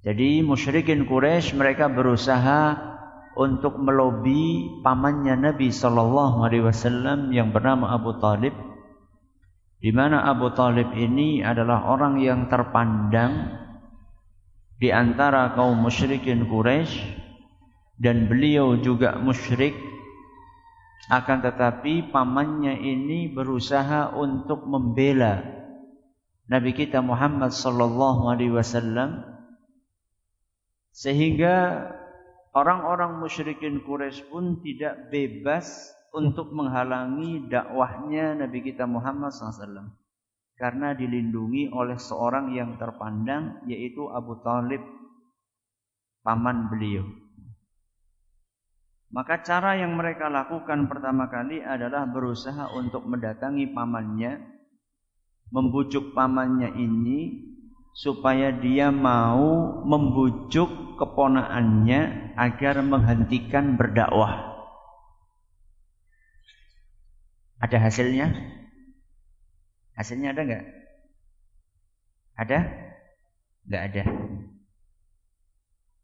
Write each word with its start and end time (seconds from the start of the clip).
Jadi 0.00 0.40
musyrikin 0.40 1.04
Quraisy 1.04 1.52
mereka 1.60 1.92
berusaha 1.92 2.72
untuk 3.36 3.76
melobi 3.76 4.80
pamannya 4.80 5.36
Nabi 5.36 5.68
Shallallahu 5.68 6.40
Alaihi 6.40 6.64
Wasallam 6.64 7.36
yang 7.36 7.52
bernama 7.52 7.92
Abu 7.92 8.16
Talib, 8.16 8.56
di 9.76 9.92
mana 9.92 10.24
Abu 10.24 10.56
Talib 10.56 10.88
ini 10.96 11.44
adalah 11.44 11.84
orang 11.84 12.16
yang 12.16 12.48
terpandang 12.48 13.60
di 14.80 14.88
antara 14.88 15.52
kaum 15.52 15.76
musyrikin 15.76 16.48
Quraisy 16.48 16.96
dan 18.00 18.24
beliau 18.24 18.80
juga 18.80 19.20
musyrik. 19.20 19.76
Akan 21.12 21.44
tetapi 21.44 22.08
pamannya 22.08 22.80
ini 22.80 23.28
berusaha 23.34 24.14
untuk 24.16 24.64
membela 24.64 25.42
Nabi 26.46 26.70
kita 26.70 27.02
Muhammad 27.02 27.50
sallallahu 27.50 28.30
alaihi 28.30 28.54
wasallam 28.54 29.29
sehingga 31.00 31.88
orang-orang 32.52 33.24
musyrikin 33.24 33.80
Quraisy 33.80 34.28
pun 34.28 34.60
tidak 34.60 35.08
bebas 35.08 35.96
untuk 36.12 36.52
menghalangi 36.52 37.48
dakwahnya 37.48 38.36
Nabi 38.36 38.60
kita 38.60 38.84
Muhammad 38.84 39.32
SAW 39.32 39.96
karena 40.60 40.92
dilindungi 40.92 41.72
oleh 41.72 41.96
seorang 41.96 42.52
yang 42.52 42.76
terpandang 42.76 43.64
yaitu 43.64 44.12
Abu 44.12 44.44
Talib 44.44 44.84
paman 46.20 46.68
beliau. 46.68 47.08
Maka 49.08 49.40
cara 49.40 49.80
yang 49.80 49.96
mereka 49.96 50.28
lakukan 50.28 50.84
pertama 50.84 51.32
kali 51.32 51.64
adalah 51.64 52.04
berusaha 52.06 52.76
untuk 52.76 53.08
mendatangi 53.08 53.72
pamannya, 53.72 54.36
membujuk 55.48 56.12
pamannya 56.12 56.76
ini 56.76 57.49
supaya 57.94 58.54
dia 58.54 58.94
mau 58.94 59.82
membujuk 59.82 60.98
keponaannya 61.00 62.34
agar 62.36 62.84
menghentikan 62.84 63.74
berdakwah. 63.74 64.50
Ada 67.60 67.76
hasilnya? 67.76 68.32
Hasilnya 69.96 70.32
ada 70.32 70.42
nggak? 70.48 70.64
Ada? 72.40 72.58
Nggak 73.68 73.82
ada. 73.92 74.04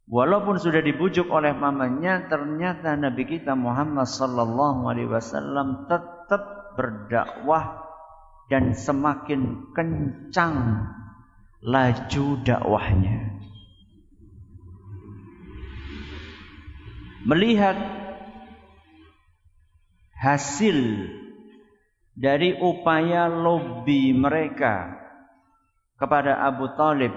Walaupun 0.06 0.62
sudah 0.62 0.84
dibujuk 0.86 1.26
oleh 1.32 1.50
mamanya, 1.50 2.30
ternyata 2.30 2.94
Nabi 2.94 3.26
kita 3.26 3.58
Muhammad 3.58 4.06
sallallahu 4.06 4.86
alaihi 4.86 5.10
wasallam 5.10 5.88
tetap 5.90 6.76
berdakwah 6.78 7.82
dan 8.46 8.76
semakin 8.76 9.72
kencang 9.74 10.86
laju 11.66 12.26
dakwahnya. 12.46 13.42
Melihat 17.26 17.74
hasil 20.14 21.10
dari 22.14 22.54
upaya 22.62 23.26
lobby 23.26 24.14
mereka 24.14 24.94
kepada 25.98 26.38
Abu 26.46 26.70
Talib 26.78 27.10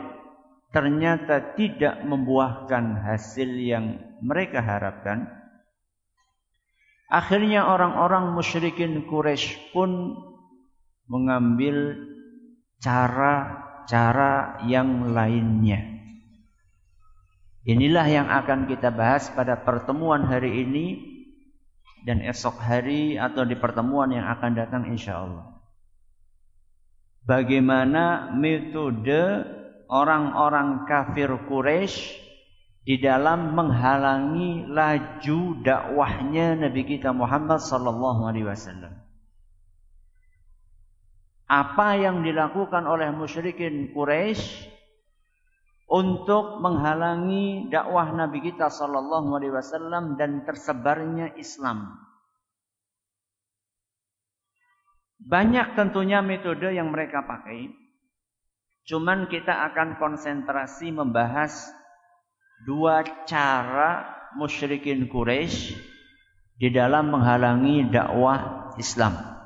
ternyata 0.73 1.53
tidak 1.53 2.01
membuahkan 2.01 3.05
hasil 3.05 3.53
yang 3.53 4.01
mereka 4.25 4.65
harapkan. 4.65 5.29
Akhirnya 7.05 7.69
orang-orang 7.69 8.33
musyrikin 8.33 9.05
Quraisy 9.05 9.73
pun 9.73 10.17
mengambil 11.09 12.05
cara 12.81 13.68
cara 13.89 14.61
yang 14.69 15.09
lainnya. 15.17 15.81
Inilah 17.65 18.05
yang 18.05 18.27
akan 18.29 18.69
kita 18.69 18.93
bahas 18.93 19.33
pada 19.33 19.57
pertemuan 19.65 20.29
hari 20.29 20.63
ini 20.63 20.87
dan 22.05 22.21
esok 22.21 22.61
hari 22.61 23.17
atau 23.17 23.43
di 23.43 23.57
pertemuan 23.57 24.13
yang 24.13 24.29
akan 24.29 24.51
datang 24.53 24.83
insya 24.87 25.25
Allah. 25.25 25.57
Bagaimana 27.25 28.31
metode 28.37 29.43
orang-orang 29.89 30.85
kafir 30.85 31.29
Quraisy 31.49 32.29
di 32.85 32.97
dalam 33.01 33.53
menghalangi 33.53 34.65
laju 34.69 35.39
dakwahnya 35.61 36.57
Nabi 36.57 36.81
kita 36.87 37.13
Muhammad 37.13 37.61
sallallahu 37.61 38.25
alaihi 38.25 38.47
wasallam 38.47 38.98
apa 41.49 41.97
yang 41.97 42.21
dilakukan 42.21 42.85
oleh 42.85 43.09
musyrikin 43.09 43.89
Quraisy 43.89 44.69
untuk 45.89 46.61
menghalangi 46.61 47.73
dakwah 47.73 48.13
Nabi 48.13 48.45
kita 48.45 48.69
sallallahu 48.69 49.33
alaihi 49.33 49.57
wasallam 49.57 50.13
dan 50.21 50.45
tersebarnya 50.45 51.33
Islam. 51.41 51.97
Banyak 55.17 55.73
tentunya 55.73 56.21
metode 56.21 56.69
yang 56.69 56.93
mereka 56.93 57.25
pakai. 57.25 57.73
Cuman 58.85 59.25
kita 59.25 59.73
akan 59.73 59.97
konsentrasi 59.97 60.93
membahas 60.93 61.73
dua 62.69 63.01
cara 63.25 64.05
musyrikin 64.37 65.09
Quraisy 65.09 65.73
di 66.61 66.69
dalam 66.69 67.09
menghalangi 67.09 67.89
dakwah 67.89 68.69
Islam. 68.77 69.38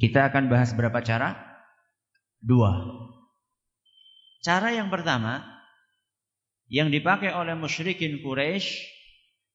Kita 0.00 0.32
akan 0.32 0.48
bahas 0.48 0.72
berapa 0.72 0.96
cara? 1.04 1.36
Dua. 2.40 2.72
Cara 4.40 4.72
yang 4.72 4.88
pertama 4.88 5.44
yang 6.72 6.88
dipakai 6.88 7.36
oleh 7.36 7.52
musyrikin 7.52 8.24
Quraisy 8.24 8.80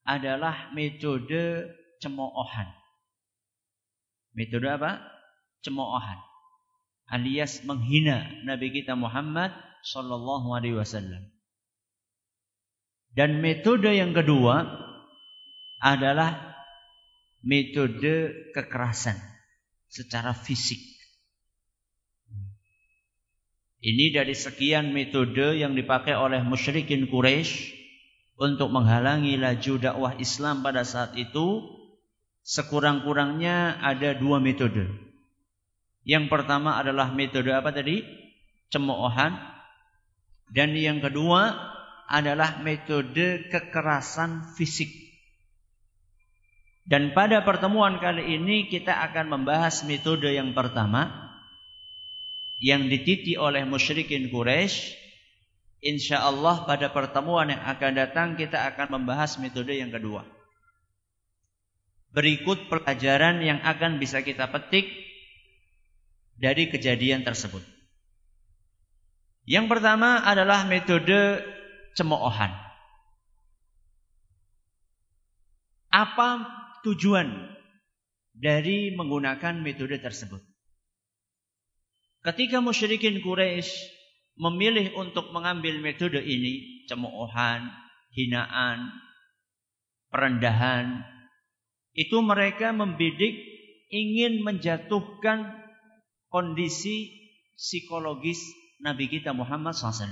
adalah 0.06 0.70
metode 0.78 1.74
cemoohan. 1.98 2.70
Metode 4.38 4.70
apa? 4.70 5.02
Cemoohan. 5.66 6.22
Alias 7.10 7.66
menghina 7.66 8.30
Nabi 8.46 8.70
kita 8.70 8.94
Muhammad 8.94 9.50
sallallahu 9.82 10.54
alaihi 10.54 10.78
wasallam. 10.78 11.26
Dan 13.18 13.42
metode 13.42 13.90
yang 13.98 14.14
kedua 14.14 14.62
adalah 15.82 16.54
metode 17.42 18.46
kekerasan 18.54 19.35
secara 19.96 20.36
fisik. 20.36 20.96
Ini 23.80 24.12
dari 24.12 24.36
sekian 24.36 24.92
metode 24.92 25.56
yang 25.56 25.78
dipakai 25.78 26.18
oleh 26.18 26.42
musyrikin 26.44 27.08
Quraisy 27.08 27.72
untuk 28.36 28.74
menghalangi 28.74 29.40
laju 29.40 29.74
dakwah 29.80 30.14
Islam 30.20 30.66
pada 30.66 30.84
saat 30.84 31.16
itu. 31.16 31.64
Sekurang-kurangnya 32.46 33.82
ada 33.82 34.14
dua 34.14 34.38
metode. 34.38 34.86
Yang 36.06 36.30
pertama 36.30 36.78
adalah 36.78 37.10
metode 37.10 37.50
apa 37.50 37.74
tadi? 37.74 38.06
Cemoohan. 38.70 39.34
Dan 40.50 40.78
yang 40.78 41.02
kedua 41.02 41.54
adalah 42.06 42.62
metode 42.62 43.50
kekerasan 43.50 44.54
fisik. 44.54 45.05
Dan 46.86 47.18
pada 47.18 47.42
pertemuan 47.42 47.98
kali 47.98 48.38
ini 48.38 48.70
kita 48.70 48.94
akan 49.10 49.34
membahas 49.34 49.82
metode 49.90 50.30
yang 50.30 50.54
pertama 50.54 51.34
yang 52.62 52.86
dititi 52.86 53.34
oleh 53.42 53.66
musyrikin 53.66 54.30
Quraisy. 54.30 54.94
Insya 55.82 56.22
Allah 56.22 56.66
pada 56.66 56.94
pertemuan 56.94 57.50
yang 57.50 57.62
akan 57.62 57.92
datang 57.98 58.28
kita 58.38 58.70
akan 58.74 59.02
membahas 59.02 59.38
metode 59.42 59.74
yang 59.74 59.90
kedua. 59.90 60.26
Berikut 62.14 62.70
pelajaran 62.70 63.42
yang 63.42 63.60
akan 63.66 63.98
bisa 63.98 64.22
kita 64.22 64.50
petik 64.54 64.86
dari 66.38 66.70
kejadian 66.70 67.26
tersebut. 67.26 67.66
Yang 69.46 69.66
pertama 69.74 70.22
adalah 70.22 70.66
metode 70.70 71.42
cemoohan. 71.94 72.50
Apa 75.94 76.30
tujuan 76.86 77.28
dari 78.36 78.94
menggunakan 78.94 79.58
metode 79.60 79.98
tersebut. 79.98 80.40
Ketika 82.22 82.62
musyrikin 82.62 83.22
Quraisy 83.26 83.70
memilih 84.38 84.94
untuk 84.98 85.34
mengambil 85.34 85.82
metode 85.82 86.22
ini, 86.22 86.86
cemoohan, 86.86 87.70
hinaan, 88.14 88.92
perendahan, 90.14 91.02
itu 91.96 92.20
mereka 92.20 92.76
membidik 92.76 93.34
ingin 93.90 94.44
menjatuhkan 94.44 95.54
kondisi 96.28 97.14
psikologis 97.56 98.42
Nabi 98.84 99.08
kita 99.08 99.32
Muhammad 99.32 99.72
SAW 99.72 100.12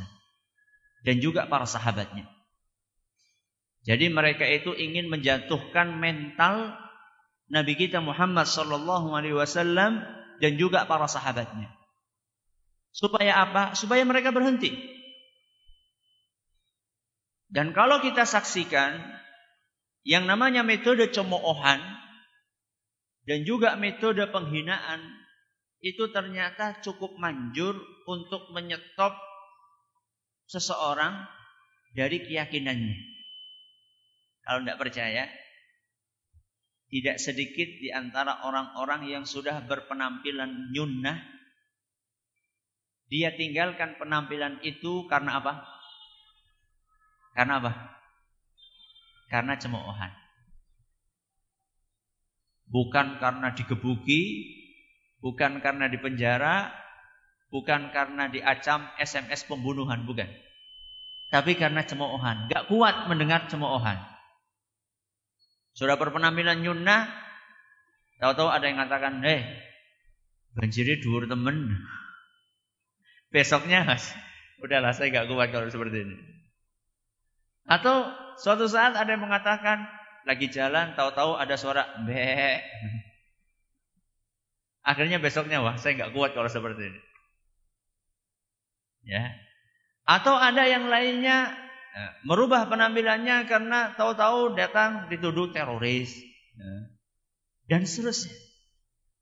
dan 1.04 1.20
juga 1.20 1.52
para 1.52 1.68
sahabatnya. 1.68 2.30
Jadi 3.84 4.08
mereka 4.08 4.48
itu 4.48 4.72
ingin 4.72 5.12
menjatuhkan 5.12 6.00
mental 6.00 6.72
Nabi 7.52 7.76
kita 7.76 8.00
Muhammad 8.00 8.48
sallallahu 8.48 9.12
alaihi 9.12 9.36
wasallam 9.36 10.00
dan 10.40 10.56
juga 10.56 10.88
para 10.88 11.06
sahabatnya. 11.06 11.68
Supaya 12.96 13.44
apa? 13.44 13.76
Supaya 13.76 14.08
mereka 14.08 14.32
berhenti. 14.32 14.72
Dan 17.52 17.76
kalau 17.76 18.02
kita 18.02 18.26
saksikan 18.26 18.98
yang 20.08 20.26
namanya 20.26 20.66
metode 20.66 21.12
cemoohan 21.14 21.80
dan 23.30 23.46
juga 23.46 23.78
metode 23.78 24.26
penghinaan 24.32 25.00
itu 25.84 26.10
ternyata 26.10 26.80
cukup 26.82 27.20
manjur 27.20 27.76
untuk 28.08 28.50
menyetop 28.56 29.14
seseorang 30.48 31.28
dari 31.94 32.24
keyakinannya. 32.24 33.13
Kalau 34.44 34.60
tidak 34.62 34.80
percaya, 34.80 35.24
tidak 36.94 37.18
sedikit 37.18 37.70
di 37.82 37.90
antara 37.90 38.46
orang-orang 38.46 39.10
yang 39.10 39.24
sudah 39.26 39.66
berpenampilan 39.66 40.70
nyunnah, 40.76 41.18
dia 43.08 43.34
tinggalkan 43.34 43.98
penampilan 43.98 44.62
itu 44.62 45.10
karena 45.10 45.42
apa? 45.42 45.64
Karena 47.34 47.58
apa? 47.58 47.72
Karena 49.32 49.58
cemoohan. 49.58 50.12
Bukan 52.70 53.18
karena 53.18 53.54
digebuki, 53.58 54.22
bukan 55.18 55.66
karena 55.66 55.90
dipenjara, 55.90 56.70
bukan 57.50 57.90
karena 57.90 58.30
diacam 58.30 58.86
SMS 59.02 59.50
pembunuhan, 59.50 60.06
bukan. 60.06 60.30
Tapi 61.34 61.58
karena 61.58 61.82
cemoohan. 61.82 62.54
Gak 62.54 62.70
kuat 62.70 63.10
mendengar 63.10 63.50
cemoohan. 63.50 64.13
Sudah 65.74 65.98
berpenampilan 65.98 66.62
nyunnah, 66.62 67.10
tahu-tahu 68.22 68.50
ada 68.50 68.66
yang 68.70 68.78
mengatakan, 68.78 69.26
eh, 69.26 69.42
banjiri 70.54 71.02
dua 71.02 71.26
temen. 71.26 71.74
Besoknya, 73.34 73.90
udahlah 74.62 74.94
saya 74.94 75.10
gak 75.10 75.30
kuat 75.34 75.50
kalau 75.50 75.66
seperti 75.74 76.06
ini. 76.06 76.18
Atau 77.66 78.06
suatu 78.38 78.70
saat 78.70 78.94
ada 78.94 79.10
yang 79.18 79.26
mengatakan, 79.26 79.90
lagi 80.30 80.54
jalan, 80.54 80.94
tahu-tahu 80.94 81.42
ada 81.42 81.58
suara 81.58 81.90
be. 82.06 82.62
Akhirnya 84.86 85.18
besoknya, 85.18 85.66
wah 85.66 85.74
saya 85.82 85.98
gak 85.98 86.14
kuat 86.14 86.38
kalau 86.38 86.52
seperti 86.52 86.94
ini. 86.94 87.02
Ya. 89.04 89.34
Atau 90.06 90.36
ada 90.36 90.68
yang 90.68 90.88
lainnya 90.92 91.50
ya, 91.50 91.63
merubah 92.26 92.66
penampilannya 92.66 93.46
karena 93.46 93.94
tahu-tahu 93.94 94.58
datang 94.58 95.08
dituduh 95.14 95.54
teroris. 95.54 96.10
Ya. 96.58 96.74
Dan 97.70 97.86
seterusnya. 97.86 98.34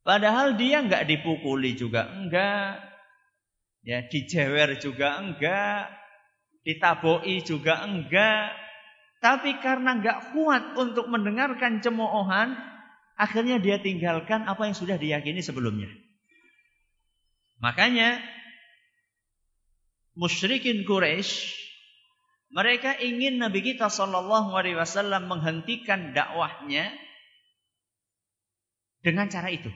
Padahal 0.01 0.57
dia 0.57 0.81
nggak 0.81 1.05
dipukuli 1.05 1.77
juga 1.77 2.09
enggak. 2.09 2.81
Ya, 3.85 4.01
dijewer 4.07 4.79
juga 4.81 5.21
enggak. 5.21 5.93
Ditaboi 6.65 7.43
juga 7.45 7.85
enggak. 7.85 8.55
Tapi 9.21 9.61
karena 9.61 10.01
enggak 10.01 10.33
kuat 10.33 10.73
untuk 10.79 11.05
mendengarkan 11.05 11.85
cemoohan, 11.85 12.57
akhirnya 13.13 13.61
dia 13.61 13.77
tinggalkan 13.77 14.49
apa 14.49 14.65
yang 14.65 14.73
sudah 14.73 14.97
diyakini 14.97 15.45
sebelumnya. 15.45 15.91
Makanya 17.61 18.17
musyrikin 20.17 20.81
Quraisy 20.81 21.60
mereka 22.51 22.99
ingin 22.99 23.39
Nabi 23.39 23.63
kita 23.63 23.87
Shallallahu 23.87 24.51
Alaihi 24.51 24.75
Wasallam 24.75 25.31
menghentikan 25.31 26.11
dakwahnya 26.11 26.91
dengan 29.01 29.31
cara 29.31 29.49
itu, 29.49 29.71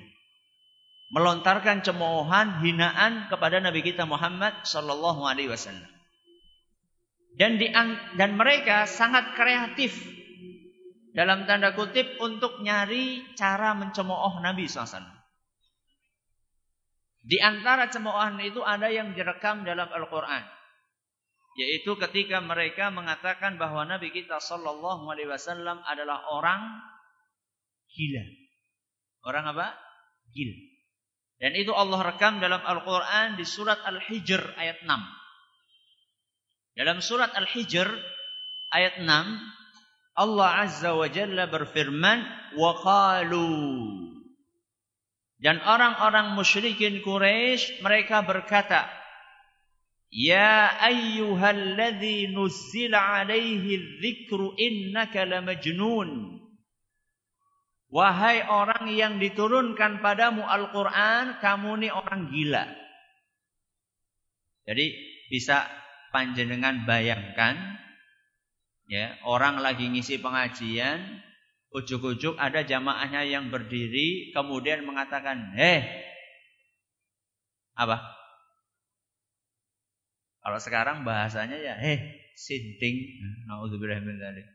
melontarkan 1.15 1.81
cemoohan, 1.81 2.61
hinaan 2.61 3.31
kepada 3.31 3.63
Nabi 3.63 3.79
kita 3.81 4.03
Muhammad 4.03 4.67
Shallallahu 4.67 5.23
Alaihi 5.23 5.49
Wasallam. 5.49 5.87
Dan 7.35 7.59
di, 7.59 7.67
dan 8.15 8.39
mereka 8.39 8.87
sangat 8.87 9.35
kreatif 9.35 9.95
dalam 11.15 11.47
tanda 11.47 11.71
kutip 11.71 12.19
untuk 12.19 12.59
nyari 12.59 13.23
cara 13.39 13.71
mencemooh 13.71 14.43
Nabi 14.43 14.67
SAW. 14.67 15.03
Di 17.25 17.39
antara 17.39 17.87
cemoohan 17.87 18.39
itu 18.43 18.59
ada 18.61 18.91
yang 18.91 19.15
direkam 19.15 19.63
dalam 19.63 19.87
Al-Quran. 19.87 20.43
Yaitu 21.55 21.95
ketika 21.95 22.43
mereka 22.43 22.91
mengatakan 22.91 23.55
bahwa 23.55 23.87
Nabi 23.87 24.11
kita 24.11 24.43
Sallallahu 24.43 25.07
Alaihi 25.07 25.31
Wasallam 25.31 25.79
adalah 25.87 26.27
orang 26.35 26.83
gila. 27.95 28.23
Orang 29.23 29.45
apa? 29.55 29.71
Gila. 30.35 30.55
Dan 31.39 31.55
itu 31.55 31.71
Allah 31.71 31.99
rekam 32.11 32.43
dalam 32.43 32.59
Al-Quran 32.59 33.39
di 33.39 33.47
surat 33.47 33.79
Al-Hijr 33.87 34.55
ayat 34.59 34.83
6. 34.83 34.99
Dalam 36.75 36.99
surat 36.99 37.31
Al-Hijr 37.31 37.87
ayat 38.75 38.99
6 38.99 39.07
Allah 40.15 40.49
Azza 40.63 40.95
wa 40.95 41.07
Jalla 41.11 41.47
berfirman 41.47 42.23
qalu 42.55 43.51
dan 45.35 45.59
orang-orang 45.59 46.33
musyrikin 46.33 47.03
Quraisy 47.03 47.83
mereka 47.83 48.23
berkata, 48.23 48.87
Ya 50.15 50.71
ayyuhalladzi 50.79 52.31
nuzzila 52.31 53.19
alaihi 53.19 53.99
dzikru 53.99 54.55
innaka 54.55 55.27
lamajnun. 55.27 56.39
Wahai 57.91 58.47
orang 58.47 58.87
yang 58.95 59.19
diturunkan 59.19 59.99
padamu 59.99 60.47
Al-Qur'an, 60.47 61.43
kamu 61.43 61.83
ini 61.83 61.89
orang 61.91 62.31
gila. 62.31 62.65
Jadi 64.65 64.85
bisa 65.27 65.67
panjenengan 66.15 66.87
bayangkan 66.87 67.75
ya, 68.87 69.19
orang 69.27 69.59
lagi 69.59 69.91
ngisi 69.91 70.23
pengajian, 70.23 71.21
Ujuk-ujuk 71.75 72.39
ada 72.39 72.63
jamaahnya 72.63 73.27
yang 73.27 73.51
berdiri 73.51 74.31
kemudian 74.31 74.87
mengatakan, 74.87 75.51
"Eh, 75.59 75.83
apa?" 77.75 78.14
Kalau 80.45 80.61
sekarang 80.61 81.01
bahasanya 81.01 81.57
ya, 81.57 81.73
"Eh, 81.81 82.29
sinting." 82.37 83.17
Nauzubillah 83.49 83.97
min 84.05 84.21
dzalik. 84.21 84.45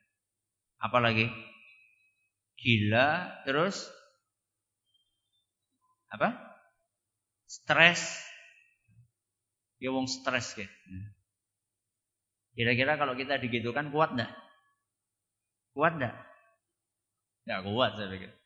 Apalagi? 0.79 1.27
Gila, 2.55 3.43
terus 3.43 3.91
apa? 6.15 6.31
Stres. 7.51 8.23
Ya 9.83 9.91
wong 9.91 10.07
stres 10.07 10.55
ke. 10.55 10.71
Kira-kira 12.55 12.95
kalau 12.95 13.19
kita 13.19 13.43
digitukan 13.43 13.91
kuat 13.91 14.15
enggak? 14.15 14.31
Kuat 15.75 15.99
enggak? 15.99 16.15
Tidak 17.43 17.61
kuat 17.67 17.99
saya 17.99 18.13
pikir. 18.15 18.40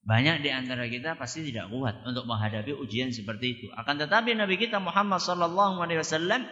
Banyak 0.00 0.40
di 0.40 0.48
antara 0.48 0.88
kita 0.88 1.20
pasti 1.20 1.44
tidak 1.44 1.68
kuat 1.68 2.00
untuk 2.08 2.24
menghadapi 2.24 2.72
ujian 2.72 3.12
seperti 3.12 3.46
itu. 3.60 3.66
Akan 3.76 4.00
tetapi 4.00 4.32
Nabi 4.32 4.56
kita 4.56 4.80
Muhammad 4.80 5.20
sallallahu 5.20 5.76
alaihi 5.84 6.00
wasallam 6.00 6.48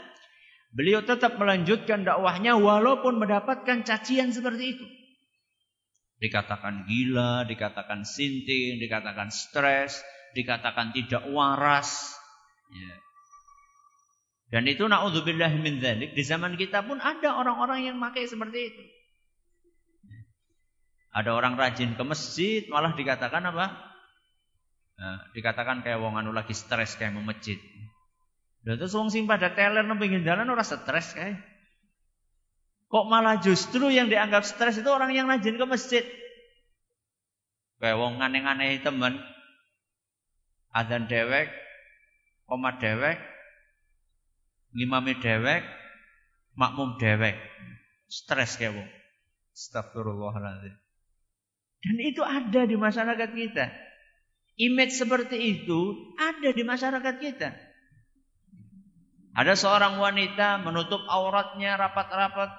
beliau 0.77 1.01
tetap 1.01 1.41
melanjutkan 1.41 2.05
dakwahnya 2.05 2.61
walaupun 2.61 3.17
mendapatkan 3.17 3.89
cacian 3.89 4.37
seperti 4.37 4.77
itu. 4.77 4.87
Dikatakan 6.19 6.85
gila, 6.85 7.49
dikatakan 7.49 8.05
sinting, 8.05 8.83
dikatakan 8.83 9.33
stres, 9.33 10.03
dikatakan 10.37 10.93
tidak 10.93 11.25
waras. 11.33 12.13
Ya. 12.69 12.95
Dan 14.49 14.65
itu 14.69 14.85
naudzubillah 14.85 15.53
min 15.61 15.81
dzalik 15.81 16.13
di 16.13 16.23
zaman 16.25 16.57
kita 16.57 16.85
pun 16.85 17.01
ada 17.01 17.37
orang-orang 17.37 17.89
yang 17.89 17.97
pakai 17.97 18.29
seperti 18.29 18.61
itu. 18.73 18.83
Ada 21.19 21.35
orang 21.35 21.59
rajin 21.59 21.99
ke 21.99 22.05
masjid 22.07 22.63
malah 22.71 22.95
dikatakan 22.95 23.43
apa? 23.43 23.75
Nah, 24.99 25.19
dikatakan 25.35 25.83
kayak 25.83 25.99
wong 25.99 26.15
anu 26.15 26.31
lagi 26.31 26.55
stres 26.55 26.95
kayak 26.95 27.11
mau 27.11 27.27
masjid. 27.27 27.59
Dan 28.63 28.79
terus 28.79 28.95
wong 28.95 29.11
sing 29.11 29.27
pada 29.27 29.51
teler 29.51 29.83
nang 29.83 29.99
pinggir 29.99 30.23
jalan 30.23 30.47
ora 30.47 30.63
stres 30.63 31.19
kayak. 31.19 31.43
Kok 32.87 33.11
malah 33.11 33.43
justru 33.43 33.91
yang 33.91 34.07
dianggap 34.07 34.47
stres 34.47 34.79
itu 34.79 34.87
orang 34.87 35.11
yang 35.11 35.27
rajin 35.27 35.59
ke 35.59 35.67
masjid. 35.67 36.07
Kayak 37.83 37.99
wong 37.99 38.23
aneh-aneh 38.23 38.79
temen. 38.79 39.19
Adzan 40.71 41.11
dewek, 41.11 41.51
komat 42.47 42.79
dewek, 42.79 43.19
ngimami 44.71 45.19
dewek, 45.19 45.67
makmum 46.55 46.95
dewek. 47.03 47.35
Stres 48.07 48.55
kayak 48.55 48.79
wong. 48.79 48.91
Astagfirullahaladzim. 49.51 50.88
Dan 51.79 51.97
itu 52.03 52.23
ada 52.27 52.67
di 52.67 52.75
masyarakat 52.75 53.31
kita. 53.35 53.67
Image 54.59 54.95
seperti 54.99 55.39
itu 55.39 55.95
ada 56.19 56.51
di 56.51 56.63
masyarakat 56.67 57.15
kita. 57.23 57.49
Ada 59.39 59.55
seorang 59.55 60.03
wanita 60.03 60.59
menutup 60.67 60.99
auratnya 61.07 61.79
rapat-rapat. 61.79 62.51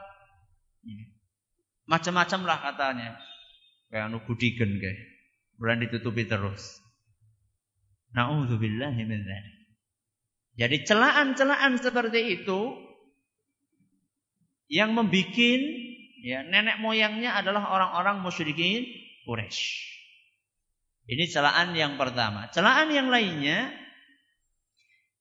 Macam-macam 1.92 2.42
lah 2.48 2.60
katanya. 2.72 3.10
Kayak 3.92 4.08
anu 4.08 4.24
kayak. 4.24 5.00
Bulan 5.60 5.84
ditutupi 5.84 6.24
terus. 6.24 6.80
Nauzubillahi 8.16 9.04
min 9.04 9.22
Jadi 10.56 10.88
celaan-celaan 10.88 11.76
seperti 11.84 12.40
itu 12.40 12.80
yang 14.72 14.96
membuat 14.96 15.36
ya 16.24 16.46
nenek 16.48 16.80
moyangnya 16.80 17.36
adalah 17.36 17.74
orang-orang 17.74 18.22
musyrikin 18.24 18.88
Quraisy. 19.30 19.62
Ini 21.06 21.30
celaan 21.30 21.78
yang 21.78 22.02
pertama. 22.02 22.50
Celaan 22.50 22.90
yang 22.90 23.14
lainnya 23.14 23.70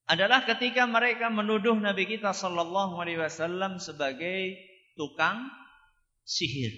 adalah 0.08 0.48
ketika 0.48 0.88
mereka 0.88 1.28
menuduh 1.28 1.76
Nabi 1.76 2.08
kita 2.08 2.32
Shallallahu 2.32 2.96
Alaihi 2.96 3.20
Wasallam 3.20 3.76
sebagai 3.76 4.56
tukang 4.96 5.52
sihir, 6.24 6.72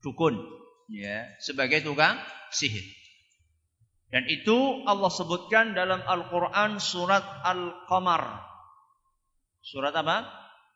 dukun, 0.00 0.40
ya, 0.88 1.28
sebagai 1.44 1.84
tukang 1.84 2.16
sihir. 2.48 2.84
Dan 4.08 4.24
itu 4.32 4.84
Allah 4.88 5.12
sebutkan 5.12 5.76
dalam 5.76 6.00
Al-Quran 6.00 6.80
surat 6.80 7.24
Al-Qamar. 7.44 8.48
Surat 9.60 9.92
apa? 9.92 10.24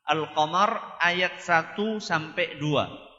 Al-Qamar 0.04 1.00
ayat 1.00 1.40
1 1.40 2.00
sampai 2.04 2.60
2. 2.60 3.13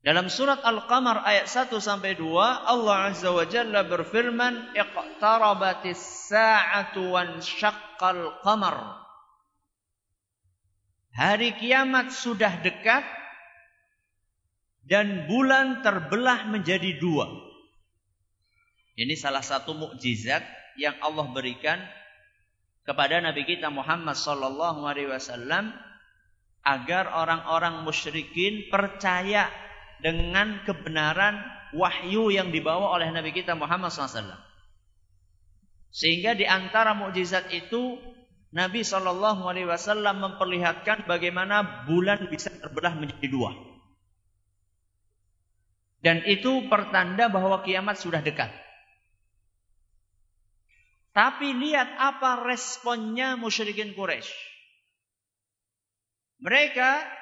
Dalam 0.00 0.32
surat 0.32 0.64
Al-Qamar 0.64 1.28
ayat 1.28 1.44
1 1.44 1.76
sampai 1.76 2.16
2 2.16 2.24
Allah 2.40 3.12
Azza 3.12 3.28
wa 3.36 3.44
Jalla 3.44 3.84
berfirman 3.84 4.72
iqtarabatis 4.72 6.00
sa'atu 6.32 7.12
wan 7.12 7.44
syaqqal 7.44 8.40
qamar 8.40 8.96
Hari 11.12 11.52
kiamat 11.60 12.16
sudah 12.16 12.64
dekat 12.64 13.04
dan 14.88 15.28
bulan 15.28 15.84
terbelah 15.84 16.48
menjadi 16.48 16.96
dua. 16.96 17.28
Ini 18.96 19.12
salah 19.20 19.44
satu 19.44 19.76
mukjizat 19.76 20.40
yang 20.80 20.96
Allah 21.04 21.28
berikan 21.28 21.76
kepada 22.88 23.20
Nabi 23.20 23.44
kita 23.44 23.68
Muhammad 23.68 24.16
wasallam 25.12 25.76
agar 26.64 27.12
orang-orang 27.12 27.84
musyrikin 27.84 28.72
percaya 28.72 29.50
dengan 30.00 30.64
kebenaran 30.66 31.40
wahyu 31.76 32.34
yang 32.34 32.50
dibawa 32.50 32.96
oleh 32.98 33.08
Nabi 33.14 33.30
kita 33.30 33.54
Muhammad 33.54 33.94
SAW. 33.94 34.36
Sehingga 35.90 36.34
di 36.38 36.46
antara 36.46 36.94
mukjizat 36.94 37.50
itu 37.50 37.98
Nabi 38.50 38.82
Shallallahu 38.82 39.46
Alaihi 39.46 39.70
Wasallam 39.70 40.22
memperlihatkan 40.22 41.06
bagaimana 41.06 41.86
bulan 41.86 42.26
bisa 42.26 42.50
terbelah 42.50 42.98
menjadi 42.98 43.26
dua. 43.30 43.54
Dan 46.00 46.24
itu 46.26 46.66
pertanda 46.66 47.28
bahwa 47.28 47.60
kiamat 47.62 48.00
sudah 48.00 48.24
dekat. 48.24 48.50
Tapi 51.10 51.52
lihat 51.58 51.90
apa 51.98 52.46
responnya 52.46 53.34
musyrikin 53.34 53.92
Quraisy. 53.92 54.30
Mereka 56.40 57.19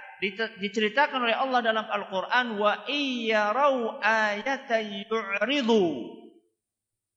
diceritakan 0.58 1.22
oleh 1.22 1.36
Allah 1.36 1.60
dalam 1.62 1.86
Al-Quran 1.86 2.46
wa 2.58 2.84
iyyarau 2.90 4.02
yu'ridu. 5.06 5.86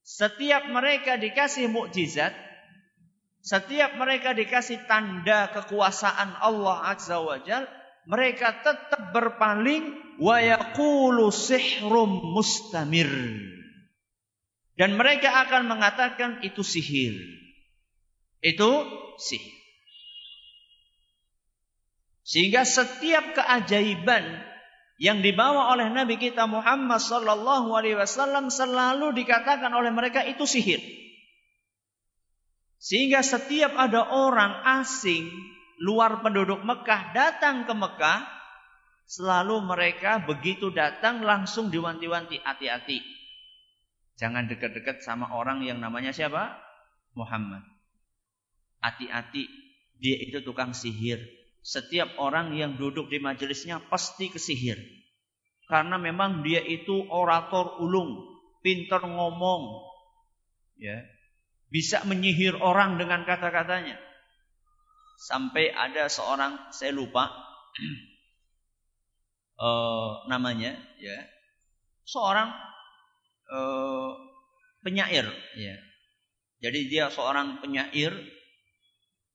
Setiap 0.01 0.69
mereka 0.69 1.17
dikasih 1.17 1.69
mukjizat 1.69 2.33
setiap 3.41 3.97
mereka 3.97 4.37
dikasih 4.37 4.85
tanda 4.85 5.49
kekuasaan 5.49 6.37
Allah 6.45 6.93
Azza 6.93 7.17
wa 7.17 7.41
Jal 7.41 7.65
mereka 8.05 8.61
tetap 8.61 9.09
berpaling 9.13 10.17
wa 10.21 10.37
yaqulu 10.37 11.33
sihrum 11.33 12.37
mustamir. 12.37 13.09
Dan 14.77 14.97
mereka 14.97 15.45
akan 15.45 15.69
mengatakan 15.69 16.41
itu 16.45 16.61
sihir. 16.61 17.17
Itu 18.41 18.85
sihir 19.21 19.60
sehingga 22.21 22.61
setiap 22.61 23.33
keajaiban 23.33 24.45
yang 25.01 25.25
dibawa 25.25 25.73
oleh 25.73 25.89
Nabi 25.89 26.21
kita 26.21 26.45
Muhammad 26.45 27.01
sallallahu 27.01 27.73
alaihi 27.73 27.97
wasallam 27.97 28.53
selalu 28.53 29.17
dikatakan 29.17 29.73
oleh 29.73 29.89
mereka 29.89 30.21
itu 30.21 30.45
sihir. 30.45 30.77
Sehingga 32.77 33.25
setiap 33.25 33.73
ada 33.77 34.05
orang 34.09 34.61
asing 34.81 35.25
luar 35.81 36.21
penduduk 36.21 36.61
Mekah 36.61 37.17
datang 37.17 37.65
ke 37.65 37.73
Mekah, 37.73 38.29
selalu 39.09 39.65
mereka 39.65 40.21
begitu 40.21 40.69
datang 40.69 41.25
langsung 41.25 41.73
diwanti-wanti 41.73 42.37
hati-hati. 42.41 43.01
Jangan 44.21 44.45
dekat-dekat 44.45 45.01
sama 45.01 45.33
orang 45.33 45.65
yang 45.65 45.81
namanya 45.81 46.13
siapa? 46.13 46.61
Muhammad. 47.17 47.65
Hati-hati, 48.81 49.49
dia 49.97 50.17
itu 50.21 50.45
tukang 50.45 50.77
sihir 50.77 51.40
setiap 51.61 52.17
orang 52.17 52.57
yang 52.57 52.75
duduk 52.75 53.07
di 53.13 53.21
majelisnya 53.21 53.77
pasti 53.85 54.33
kesihir. 54.33 54.81
Karena 55.69 55.95
memang 55.95 56.43
dia 56.43 56.59
itu 56.59 57.05
orator 57.07 57.79
ulung, 57.79 58.27
pintar 58.65 59.05
ngomong. 59.05 59.87
Ya. 60.75 61.05
Bisa 61.71 62.03
menyihir 62.03 62.59
orang 62.59 62.99
dengan 62.99 63.23
kata-katanya. 63.23 63.95
Sampai 65.21 65.71
ada 65.71 66.09
seorang, 66.09 66.73
saya 66.73 66.91
lupa 66.91 67.29
uh, 69.61 70.25
namanya, 70.31 70.75
ya. 70.99 71.17
Seorang 72.03 72.51
uh, 73.47 74.11
penyair, 74.83 75.29
ya. 75.55 75.75
Jadi 76.61 76.91
dia 76.91 77.07
seorang 77.13 77.63
penyair 77.63 78.11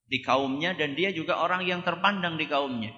di 0.07 0.23
kaumnya 0.23 0.75
dan 0.79 0.95
dia 0.95 1.11
juga 1.11 1.43
orang 1.43 1.67
yang 1.67 1.83
terpandang 1.83 2.39
di 2.39 2.47
kaumnya. 2.47 2.95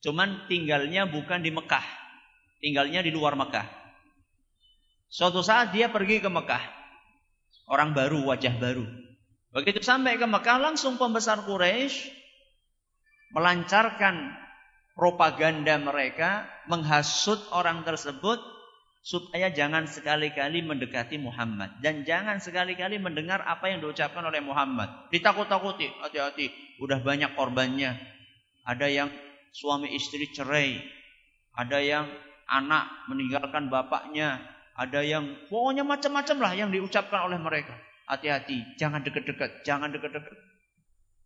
Cuman 0.00 0.46
tinggalnya 0.46 1.10
bukan 1.10 1.42
di 1.42 1.50
Mekah, 1.50 1.86
tinggalnya 2.62 3.02
di 3.02 3.10
luar 3.10 3.34
Mekah. 3.34 3.66
Suatu 5.10 5.42
saat 5.42 5.74
dia 5.74 5.90
pergi 5.90 6.22
ke 6.22 6.30
Mekah, 6.30 6.62
orang 7.66 7.94
baru, 7.94 8.30
wajah 8.30 8.54
baru. 8.58 8.86
Begitu 9.54 9.82
sampai 9.82 10.18
ke 10.18 10.26
Mekah, 10.26 10.58
langsung 10.58 10.98
pembesar 10.98 11.46
Quraisy 11.46 12.10
melancarkan 13.34 14.34
propaganda 14.94 15.74
mereka, 15.78 16.46
menghasut 16.70 17.42
orang 17.50 17.82
tersebut 17.82 18.38
supaya 19.04 19.52
jangan 19.52 19.84
sekali-kali 19.84 20.64
mendekati 20.64 21.20
Muhammad 21.20 21.76
dan 21.84 22.08
jangan 22.08 22.40
sekali-kali 22.40 22.96
mendengar 22.96 23.44
apa 23.44 23.68
yang 23.68 23.84
diucapkan 23.84 24.24
oleh 24.24 24.40
Muhammad. 24.40 25.12
Ditakut-takuti, 25.12 25.92
hati-hati, 26.00 26.48
udah 26.80 27.04
banyak 27.04 27.36
korbannya. 27.36 28.00
Ada 28.64 28.88
yang 28.88 29.12
suami 29.52 29.92
istri 29.92 30.32
cerai, 30.32 30.80
ada 31.52 31.84
yang 31.84 32.08
anak 32.48 32.88
meninggalkan 33.12 33.68
bapaknya, 33.68 34.40
ada 34.72 35.04
yang 35.04 35.36
pokoknya 35.52 35.84
macam-macam 35.84 36.36
lah 36.40 36.52
yang 36.56 36.72
diucapkan 36.72 37.28
oleh 37.28 37.36
mereka. 37.36 37.76
Hati-hati, 38.08 38.80
jangan 38.80 39.04
dekat-dekat, 39.04 39.68
jangan 39.68 39.92
dekat-dekat. 39.92 40.32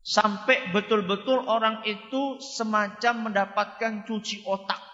Sampai 0.02 0.74
betul-betul 0.74 1.46
orang 1.46 1.86
itu 1.86 2.42
semacam 2.42 3.30
mendapatkan 3.30 4.02
cuci 4.02 4.42
otak 4.50 4.87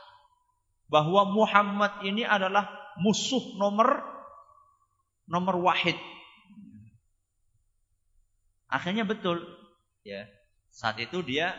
bahwa 0.88 1.28
Muhammad 1.32 2.04
ini 2.04 2.22
adalah 2.22 2.68
musuh 3.00 3.56
nomor 3.56 4.04
nomor 5.24 5.56
wahid. 5.60 5.96
Akhirnya 8.68 9.06
betul, 9.06 9.40
ya. 10.02 10.26
Saat 10.74 10.98
itu 10.98 11.22
dia 11.22 11.54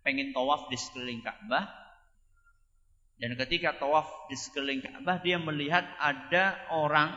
pengen 0.00 0.32
tawaf 0.32 0.72
di 0.72 0.76
sekeliling 0.80 1.20
Ka'bah 1.20 1.68
dan 3.20 3.36
ketika 3.36 3.76
tawaf 3.76 4.08
di 4.32 4.36
sekeliling 4.36 4.80
Ka'bah 4.80 5.20
dia 5.20 5.36
melihat 5.36 5.84
ada 6.00 6.56
orang 6.72 7.12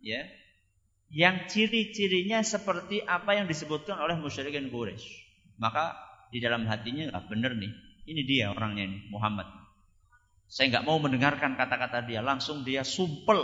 ya 0.00 0.24
yang 1.10 1.50
ciri-cirinya 1.50 2.40
seperti 2.46 3.02
apa 3.02 3.34
yang 3.34 3.50
disebutkan 3.50 3.98
oleh 3.98 4.14
musyrikin 4.14 4.70
Quraisy. 4.70 5.06
Maka 5.58 5.98
di 6.30 6.38
dalam 6.38 6.64
hatinya 6.70 7.10
ah 7.10 7.26
benar 7.26 7.58
nih, 7.58 7.70
ini 8.06 8.22
dia 8.22 8.54
orangnya 8.54 8.86
ini 8.86 9.10
Muhammad. 9.10 9.59
Saya 10.50 10.66
nggak 10.74 10.86
mau 10.86 10.98
mendengarkan 10.98 11.54
kata-kata 11.54 12.02
dia. 12.10 12.20
Langsung 12.26 12.66
dia 12.66 12.82
sumpel 12.82 13.38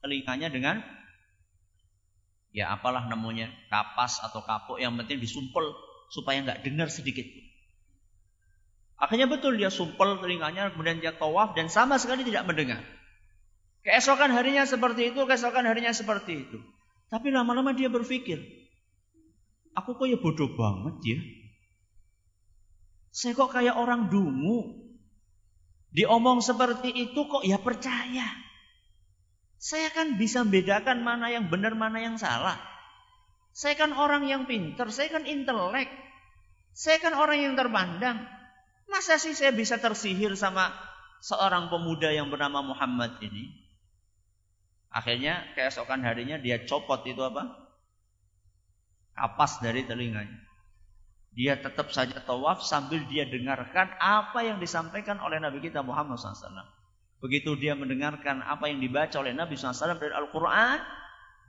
telinganya 0.00 0.48
dengan 0.48 0.80
ya 2.54 2.72
apalah 2.72 3.04
namanya 3.12 3.52
kapas 3.68 4.24
atau 4.24 4.40
kapuk 4.40 4.80
yang 4.80 4.96
penting 4.96 5.20
disumpel 5.20 5.76
supaya 6.08 6.40
nggak 6.40 6.64
dengar 6.64 6.88
sedikit. 6.88 7.28
Akhirnya 8.96 9.28
betul 9.28 9.60
dia 9.60 9.68
sumpel 9.68 10.16
telinganya 10.22 10.72
kemudian 10.72 11.02
dia 11.02 11.12
tawaf 11.12 11.52
dan 11.52 11.68
sama 11.68 12.00
sekali 12.00 12.24
tidak 12.24 12.48
mendengar. 12.48 12.80
Keesokan 13.84 14.32
harinya 14.32 14.64
seperti 14.64 15.12
itu, 15.12 15.20
keesokan 15.28 15.68
harinya 15.68 15.92
seperti 15.92 16.48
itu. 16.48 16.56
Tapi 17.12 17.28
lama-lama 17.28 17.76
dia 17.76 17.92
berpikir, 17.92 18.40
aku 19.76 19.92
kok 20.00 20.08
ya 20.08 20.16
bodoh 20.16 20.48
banget 20.56 20.96
ya. 21.04 21.18
Saya 23.12 23.36
kok 23.36 23.52
kayak 23.52 23.76
orang 23.76 24.08
dungu. 24.08 24.83
Diomong 25.94 26.42
seperti 26.42 26.90
itu 26.90 27.30
kok 27.30 27.46
ya 27.46 27.62
percaya. 27.62 28.26
Saya 29.62 29.88
kan 29.94 30.18
bisa 30.20 30.42
bedakan 30.44 31.06
mana 31.06 31.30
yang 31.30 31.48
benar, 31.48 31.72
mana 31.78 32.02
yang 32.02 32.18
salah. 32.20 32.58
Saya 33.54 33.78
kan 33.78 33.94
orang 33.94 34.26
yang 34.26 34.44
pinter, 34.50 34.90
saya 34.90 35.08
kan 35.08 35.22
intelek. 35.24 35.88
Saya 36.74 36.98
kan 36.98 37.14
orang 37.14 37.38
yang 37.40 37.54
terpandang. 37.54 38.26
Masa 38.90 39.16
sih 39.16 39.32
saya 39.32 39.54
bisa 39.54 39.78
tersihir 39.80 40.36
sama 40.36 40.74
seorang 41.22 41.72
pemuda 41.72 42.12
yang 42.12 42.28
bernama 42.28 42.60
Muhammad 42.60 43.16
ini? 43.24 43.54
Akhirnya 44.92 45.48
keesokan 45.56 46.04
harinya 46.04 46.36
dia 46.36 46.60
copot 46.66 47.00
itu 47.08 47.22
apa? 47.24 47.48
Kapas 49.16 49.62
dari 49.64 49.86
telinganya. 49.88 50.43
Dia 51.34 51.58
tetap 51.58 51.90
saja 51.90 52.22
tawaf 52.22 52.62
sambil 52.62 53.02
dia 53.10 53.26
dengarkan 53.26 53.90
apa 53.98 54.46
yang 54.46 54.62
disampaikan 54.62 55.18
oleh 55.18 55.42
Nabi 55.42 55.58
kita 55.58 55.82
Muhammad 55.82 56.14
SAW. 56.14 56.62
Begitu 57.18 57.58
dia 57.58 57.74
mendengarkan 57.74 58.38
apa 58.38 58.70
yang 58.70 58.78
dibaca 58.78 59.18
oleh 59.18 59.34
Nabi 59.34 59.58
SAW 59.58 59.98
dari 59.98 60.14
Al-Quran, 60.14 60.78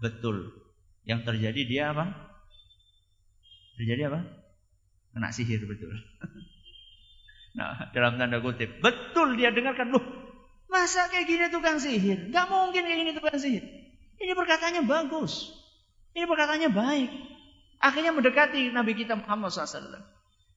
betul. 0.01 0.65
Yang 1.05 1.21
terjadi 1.29 1.61
dia 1.69 1.83
apa? 1.93 2.09
Terjadi 3.77 4.09
apa? 4.09 4.19
Kena 5.13 5.29
sihir 5.29 5.61
betul. 5.69 5.93
nah, 7.57 7.93
dalam 7.93 8.17
tanda 8.17 8.41
kutip. 8.41 8.81
Betul 8.81 9.37
dia 9.37 9.53
dengarkan. 9.53 9.93
Loh, 9.93 10.05
masa 10.65 11.05
kayak 11.13 11.29
gini 11.29 11.45
tukang 11.53 11.77
sihir? 11.77 12.33
Gak 12.33 12.49
mungkin 12.49 12.89
kayak 12.89 12.99
gini 13.05 13.11
tukang 13.13 13.37
sihir. 13.37 13.63
Ini 14.17 14.33
perkataannya 14.33 14.83
bagus. 14.89 15.53
Ini 16.17 16.25
perkataannya 16.25 16.71
baik. 16.73 17.11
Akhirnya 17.79 18.15
mendekati 18.15 18.71
Nabi 18.71 18.97
kita 18.97 19.19
Muhammad 19.19 19.51
SAW. 19.51 20.01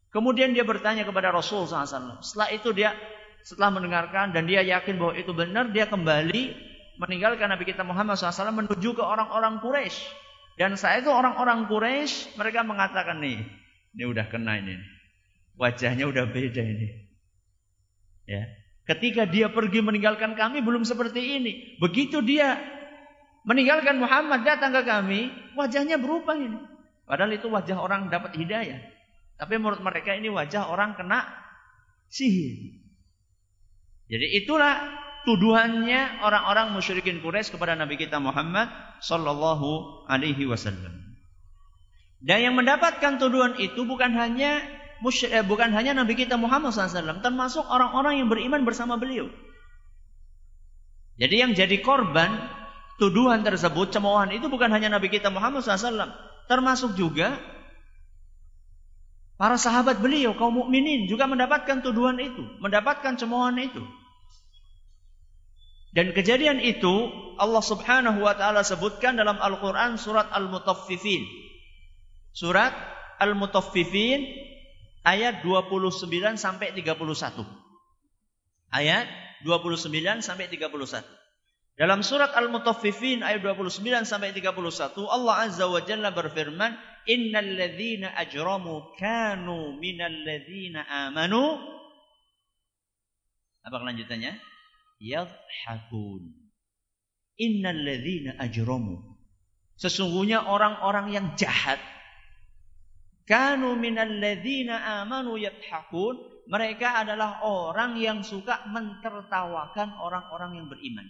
Kemudian 0.09 0.57
dia 0.57 0.65
bertanya 0.65 1.05
kepada 1.05 1.29
Rasul 1.29 1.69
SAW. 1.69 2.25
Setelah 2.25 2.49
itu 2.55 2.73
dia 2.73 2.97
setelah 3.45 3.73
mendengarkan 3.81 4.33
dan 4.37 4.45
dia 4.45 4.61
yakin 4.61 4.99
bahwa 4.99 5.15
itu 5.17 5.33
benar, 5.33 5.71
dia 5.73 5.89
kembali 5.89 6.57
meninggalkan 6.99 7.49
Nabi 7.49 7.65
kita 7.65 7.87
Muhammad 7.87 8.19
SAW 8.19 8.53
menuju 8.53 8.99
ke 8.99 9.03
orang-orang 9.05 9.63
Quraisy. 9.63 9.97
Dan 10.59 10.75
saat 10.75 11.07
itu 11.07 11.11
orang-orang 11.15 11.71
Quraisy 11.71 12.35
mereka 12.35 12.67
mengatakan 12.67 13.23
nih, 13.23 13.47
ini 13.95 14.05
udah 14.05 14.27
kena 14.27 14.59
ini, 14.59 14.75
wajahnya 15.55 16.11
udah 16.11 16.27
beda 16.27 16.61
ini. 16.61 16.89
Ya, 18.29 18.45
ketika 18.85 19.25
dia 19.25 19.49
pergi 19.49 19.81
meninggalkan 19.81 20.35
kami 20.35 20.61
belum 20.61 20.83
seperti 20.85 21.41
ini. 21.41 21.53
Begitu 21.79 22.21
dia 22.21 22.59
meninggalkan 23.47 23.97
Muhammad 23.97 24.45
datang 24.45 24.75
ke 24.75 24.83
kami, 24.85 25.33
wajahnya 25.55 25.97
berubah 25.97 26.37
ini. 26.37 26.59
Padahal 27.09 27.33
itu 27.33 27.49
wajah 27.49 27.81
orang 27.81 28.13
dapat 28.13 28.37
hidayah. 28.37 28.85
Tapi 29.41 29.55
menurut 29.57 29.81
mereka 29.81 30.13
ini 30.13 30.29
wajah 30.29 30.69
orang 30.69 30.93
kena 30.93 31.25
sihir. 32.13 32.85
Jadi 34.09 34.45
itulah 34.45 34.77
tuduhannya 35.25 36.21
orang-orang 36.25 36.77
musyrikin 36.77 37.25
Quraisy 37.25 37.57
kepada 37.57 37.77
Nabi 37.77 37.97
kita 37.97 38.21
Muhammad 38.21 38.69
sallallahu 39.01 40.05
alaihi 40.05 40.45
wasallam. 40.45 41.09
Dan 42.19 42.39
yang 42.43 42.55
mendapatkan 42.59 43.23
tuduhan 43.23 43.57
itu 43.63 43.87
bukan 43.87 44.11
hanya 44.19 44.59
eh, 45.07 45.45
bukan 45.47 45.71
hanya 45.71 45.95
Nabi 45.95 46.19
kita 46.19 46.35
Muhammad 46.35 46.75
SAW, 46.75 47.23
termasuk 47.23 47.63
orang-orang 47.63 48.19
yang 48.19 48.27
beriman 48.27 48.67
bersama 48.67 48.99
beliau. 48.99 49.31
Jadi 51.15 51.35
yang 51.39 51.55
jadi 51.55 51.79
korban 51.79 52.31
tuduhan 52.99 53.47
tersebut, 53.47 53.95
cemoohan 53.95 54.35
itu 54.35 54.51
bukan 54.51 54.71
hanya 54.75 54.99
Nabi 54.99 55.15
kita 55.15 55.31
Muhammad 55.31 55.63
SAW, 55.63 56.11
Termasuk 56.49 56.97
juga 56.97 57.37
para 59.37 59.61
sahabat 59.61 60.01
beliau 60.01 60.35
kaum 60.35 60.65
mukminin 60.65 61.05
juga 61.07 61.29
mendapatkan 61.29 61.85
tuduhan 61.85 62.17
itu, 62.19 62.43
mendapatkan 62.65 63.21
cemoohan 63.21 63.61
itu. 63.61 63.85
Dan 65.93 66.13
kejadian 66.13 66.61
itu 66.61 67.11
Allah 67.41 67.65
Subhanahu 67.65 68.25
wa 68.25 68.37
taala 68.37 68.65
sebutkan 68.65 69.17
dalam 69.17 69.41
Al-Qur'an 69.41 69.97
surat 70.01 70.29
Al-Mutaffifin. 70.33 71.25
Surat 72.33 72.73
Al-Mutaffifin 73.21 74.25
ayat 75.05 75.41
29 75.45 76.37
sampai 76.37 76.77
31. 76.77 77.45
Ayat 78.69 79.07
29 79.45 80.21
sampai 80.21 80.47
31. 80.53 81.18
Dalam 81.79 82.03
surat 82.03 82.35
Al-Mutaffifin 82.35 83.23
ayat 83.23 83.39
29 83.39 84.03
sampai 84.03 84.35
31 84.35 84.99
Allah 85.07 85.47
Azza 85.47 85.71
wa 85.71 85.79
Jalla 85.79 86.11
berfirman, 86.11 86.75
"Innal 87.07 87.55
ladzina 87.55 88.19
ajramu 88.19 88.99
kanu 88.99 89.79
minal 89.79 90.27
ladzina 90.27 90.83
amanu" 91.07 91.79
Apa 93.63 93.79
kelanjutannya? 93.79 94.35
Yadhakun. 94.99 96.51
Innal 97.39 97.79
ladzina 97.79 98.35
ajramu. 98.43 98.99
Sesungguhnya 99.79 100.51
orang-orang 100.51 101.15
yang 101.15 101.27
jahat 101.39 101.79
kanu 103.23 103.79
minal 103.79 104.19
ladzina 104.19 105.05
amanu 105.07 105.39
yadhakun. 105.39 106.43
Mereka 106.49 107.07
adalah 107.07 107.45
orang 107.47 108.01
yang 108.01 108.25
suka 108.27 108.67
mentertawakan 108.67 109.95
orang-orang 110.01 110.59
yang 110.59 110.67
beriman. 110.67 111.07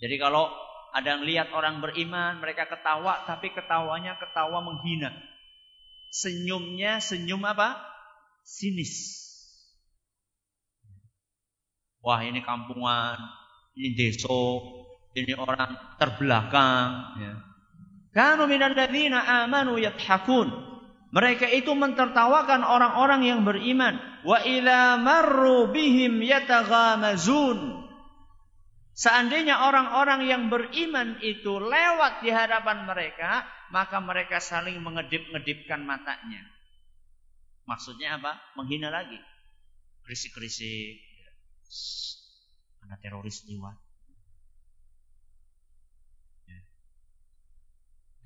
Jadi 0.00 0.16
kalau 0.16 0.48
ada 0.90 1.20
yang 1.20 1.22
lihat 1.28 1.48
orang 1.52 1.78
beriman, 1.84 2.40
mereka 2.40 2.66
ketawa, 2.66 3.22
tapi 3.28 3.52
ketawanya 3.52 4.16
ketawa 4.18 4.64
menghina. 4.64 5.12
Senyumnya 6.10 6.98
senyum 6.98 7.44
apa? 7.46 7.78
Sinis. 8.42 9.20
Wah 12.00 12.24
ini 12.24 12.40
kampungan, 12.40 13.20
ini 13.76 13.92
deso, 13.92 14.64
ini 15.12 15.36
orang 15.36 15.76
terbelakang. 16.00 16.90
Ya. 17.20 17.34
Kanu 18.10 18.50
minal 18.50 18.74
ladzina 18.74 19.44
amanu 19.44 19.78
yathakun. 19.78 20.48
Mereka 21.10 21.50
itu 21.50 21.74
mentertawakan 21.74 22.62
orang-orang 22.62 23.26
yang 23.26 23.40
beriman. 23.42 23.98
Wa 24.22 24.42
idza 24.46 24.98
marru 24.98 25.70
bihim 25.70 26.22
yataghamazun. 26.22 27.79
Seandainya 29.00 29.64
orang-orang 29.64 30.28
yang 30.28 30.52
beriman 30.52 31.16
itu 31.24 31.56
lewat 31.56 32.20
di 32.20 32.28
hadapan 32.28 32.84
mereka, 32.84 33.48
maka 33.72 33.96
mereka 33.96 34.44
saling 34.44 34.76
mengedip-ngedipkan 34.76 35.80
matanya. 35.80 36.44
Maksudnya 37.64 38.20
apa? 38.20 38.36
Menghina 38.60 38.92
lagi. 38.92 39.16
Krisik-krisik. 40.04 41.00
Ada 42.84 43.00
teroris 43.00 43.40
lewat. 43.48 43.72
Ya. 46.44 46.60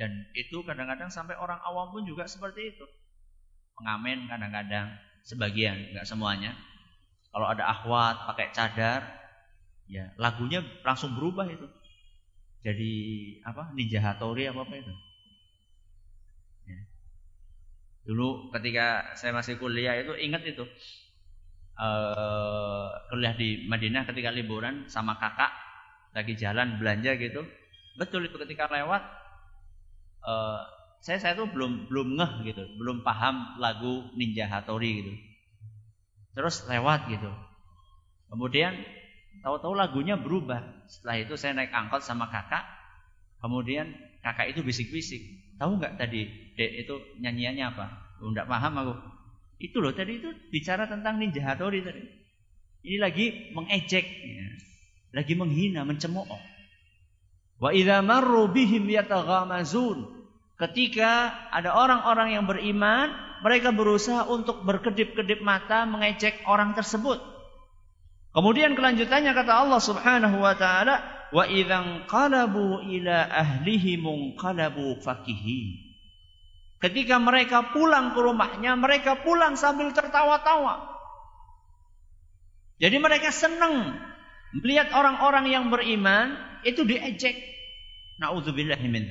Dan 0.02 0.26
itu 0.34 0.58
kadang-kadang 0.66 1.06
sampai 1.06 1.38
orang 1.38 1.62
awam 1.62 1.94
pun 1.94 2.02
juga 2.02 2.26
seperti 2.26 2.74
itu. 2.74 2.86
Pengamen 3.78 4.26
kadang-kadang. 4.26 4.90
Sebagian, 5.22 5.94
nggak 5.94 6.08
semuanya. 6.10 6.58
Kalau 7.30 7.46
ada 7.46 7.62
akhwat 7.62 8.26
pakai 8.26 8.50
cadar, 8.50 9.23
ya 9.88 10.12
lagunya 10.16 10.64
langsung 10.82 11.12
berubah 11.12 11.48
itu. 11.48 11.66
Jadi 12.64 12.92
apa 13.44 13.76
ninja 13.76 14.00
hatori 14.00 14.48
apa 14.48 14.64
apa 14.64 14.74
itu. 14.80 14.94
Ya. 16.64 16.80
dulu 18.08 18.48
ketika 18.56 19.12
saya 19.20 19.36
masih 19.36 19.60
kuliah 19.60 20.00
itu 20.00 20.16
ingat 20.16 20.44
itu. 20.48 20.64
Uh, 21.74 22.86
kuliah 23.10 23.34
di 23.34 23.66
Madinah 23.66 24.06
ketika 24.06 24.30
liburan 24.30 24.86
sama 24.86 25.18
kakak 25.18 25.50
lagi 26.14 26.38
jalan 26.38 26.80
belanja 26.80 27.18
gitu. 27.20 27.44
Betul 27.98 28.30
itu 28.30 28.36
ketika 28.40 28.70
lewat 28.70 29.02
uh, 30.24 30.62
saya 31.04 31.20
saya 31.20 31.34
tuh 31.36 31.52
belum 31.52 31.92
belum 31.92 32.16
ngeh 32.16 32.32
gitu. 32.48 32.64
Belum 32.80 33.04
paham 33.04 33.60
lagu 33.60 34.08
Ninja 34.16 34.48
Hatori 34.48 35.04
gitu. 35.04 35.12
Terus 36.32 36.64
lewat 36.64 37.12
gitu. 37.12 37.28
Kemudian 38.32 38.72
Tahu-tahu 39.44 39.76
lagunya 39.76 40.16
berubah. 40.16 40.88
Setelah 40.88 41.20
itu 41.20 41.36
saya 41.36 41.52
naik 41.52 41.68
angkot 41.68 42.00
sama 42.00 42.32
kakak. 42.32 42.64
Kemudian 43.44 43.92
kakak 44.24 44.56
itu 44.56 44.64
bisik-bisik. 44.64 45.20
Tahu 45.60 45.76
nggak 45.76 46.00
tadi 46.00 46.24
dek 46.56 46.88
itu 46.88 46.96
nyanyiannya 47.20 47.64
apa? 47.76 47.86
Enggak 48.24 48.48
paham 48.48 48.72
aku. 48.80 48.94
Itu 49.60 49.84
loh 49.84 49.92
tadi 49.92 50.16
itu 50.16 50.32
bicara 50.48 50.88
tentang 50.88 51.20
Ninja 51.20 51.44
Hattori 51.44 51.84
tadi. 51.84 52.00
Ini 52.84 52.96
lagi 53.00 53.52
mengejek, 53.52 54.06
ya. 54.24 54.48
lagi 55.12 55.32
menghina, 55.36 55.84
mencemooh. 55.84 56.40
Wa 57.60 57.70
idza 57.72 58.00
marru 58.00 58.48
bihim 58.48 58.88
yataghamazun. 58.88 60.24
Ketika 60.56 61.32
ada 61.52 61.76
orang-orang 61.76 62.32
yang 62.32 62.44
beriman, 62.48 63.12
mereka 63.44 63.76
berusaha 63.76 64.24
untuk 64.24 64.64
berkedip-kedip 64.64 65.44
mata 65.44 65.84
mengejek 65.84 66.44
orang 66.48 66.72
tersebut. 66.72 67.33
Kemudian 68.34 68.74
kelanjutannya 68.74 69.30
kata 69.30 69.52
Allah 69.62 69.78
Subhanahu 69.78 70.42
wa 70.42 70.58
taala, 70.58 71.06
"Wa 71.30 71.46
idzan 71.46 72.10
qalabu 72.10 72.82
ila 72.82 73.30
ahlihim 73.30 74.34
qalabu 74.34 74.98
fakihi." 74.98 75.94
Ketika 76.82 77.22
mereka 77.22 77.70
pulang 77.70 78.12
ke 78.12 78.20
rumahnya, 78.20 78.74
mereka 78.74 79.22
pulang 79.22 79.54
sambil 79.54 79.94
tertawa-tawa. 79.94 80.82
Jadi 82.82 82.98
mereka 82.98 83.30
senang 83.30 83.94
melihat 84.58 84.90
orang-orang 84.90 85.46
yang 85.48 85.70
beriman 85.70 86.34
itu 86.66 86.82
diejek. 86.82 87.38
Nauzubillahi 88.18 88.86
min 88.90 89.06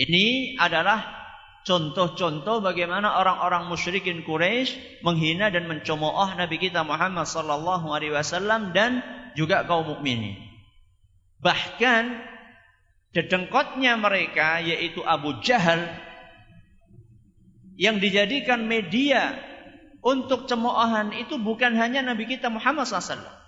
Ini 0.00 0.56
adalah 0.56 1.19
contoh-contoh 1.66 2.64
bagaimana 2.64 3.20
orang-orang 3.20 3.68
musyrikin 3.68 4.24
Quraisy 4.24 5.02
menghina 5.04 5.52
dan 5.52 5.68
mencemooh 5.68 6.32
Nabi 6.36 6.56
kita 6.56 6.84
Muhammad 6.84 7.28
sallallahu 7.28 7.92
alaihi 7.92 8.16
wasallam 8.16 8.72
dan 8.72 9.04
juga 9.36 9.64
kaum 9.68 9.88
mukminin. 9.96 10.36
Bahkan 11.40 12.02
dedengkotnya 13.16 13.96
mereka 13.96 14.60
yaitu 14.60 15.00
Abu 15.02 15.40
Jahal 15.40 15.88
yang 17.80 17.96
dijadikan 17.96 18.68
media 18.68 19.36
untuk 20.00 20.48
cemoohan 20.48 21.12
itu 21.16 21.40
bukan 21.40 21.76
hanya 21.76 22.04
Nabi 22.04 22.28
kita 22.28 22.52
Muhammad 22.52 22.88
SAW 22.88 23.40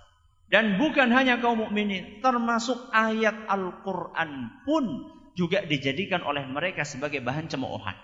dan 0.53 0.77
bukan 0.77 1.09
hanya 1.09 1.41
kaum 1.41 1.65
mukminin, 1.65 2.21
termasuk 2.21 2.77
ayat 2.93 3.49
Al-Qur'an 3.49 4.61
pun 4.61 4.85
juga 5.33 5.65
dijadikan 5.65 6.21
oleh 6.25 6.45
mereka 6.45 6.85
sebagai 6.85 7.21
bahan 7.21 7.49
cemoohan. 7.49 7.97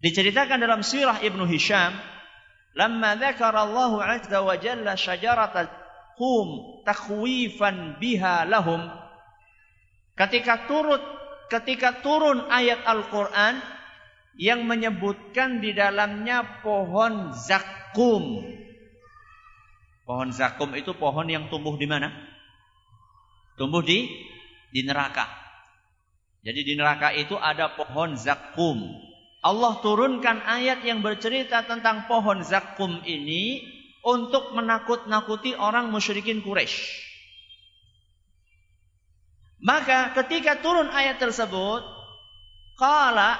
Diceritakan 0.00 0.58
dalam 0.64 0.80
sirah 0.80 1.20
Ibnu 1.20 1.44
Hisham, 1.46 1.92
"Lamma 2.74 3.20
dzakara 3.20 3.68
Allah 3.68 3.92
'azza 4.00 4.38
wa 4.40 4.56
jalla 4.56 4.96
syajarata 4.96 5.68
qum 6.16 6.82
takhwifan 6.88 8.00
biha 8.00 8.48
lahum." 8.48 8.80
Ketika 10.16 10.66
turut 10.66 11.00
ketika 11.50 12.00
turun 12.00 12.46
ayat 12.48 12.86
Al-Qur'an 12.86 13.58
yang 14.38 14.64
menyebutkan 14.64 15.58
di 15.58 15.74
dalamnya 15.74 16.62
pohon 16.64 17.34
zakum. 17.34 18.46
Pohon 20.06 20.30
zakum 20.32 20.72
itu 20.78 20.94
pohon 20.96 21.26
yang 21.28 21.50
tumbuh 21.52 21.74
di 21.76 21.84
mana? 21.84 22.08
Tumbuh 23.58 23.84
di 23.84 24.08
di 24.70 24.86
neraka. 24.86 25.26
Jadi 26.40 26.60
di 26.64 26.74
neraka 26.78 27.12
itu 27.12 27.36
ada 27.36 27.76
pohon 27.76 28.16
zakum. 28.16 28.80
Allah 29.40 29.80
turunkan 29.84 30.40
ayat 30.44 30.84
yang 30.84 31.04
bercerita 31.04 31.64
tentang 31.68 32.08
pohon 32.08 32.40
zakum 32.40 33.04
ini 33.04 33.64
untuk 34.00 34.56
menakut-nakuti 34.56 35.52
orang 35.52 35.92
musyrikin 35.92 36.40
Quraisy. 36.40 37.08
Maka 39.60 40.16
ketika 40.16 40.64
turun 40.64 40.88
ayat 40.88 41.20
tersebut, 41.20 41.84
kala 42.80 43.36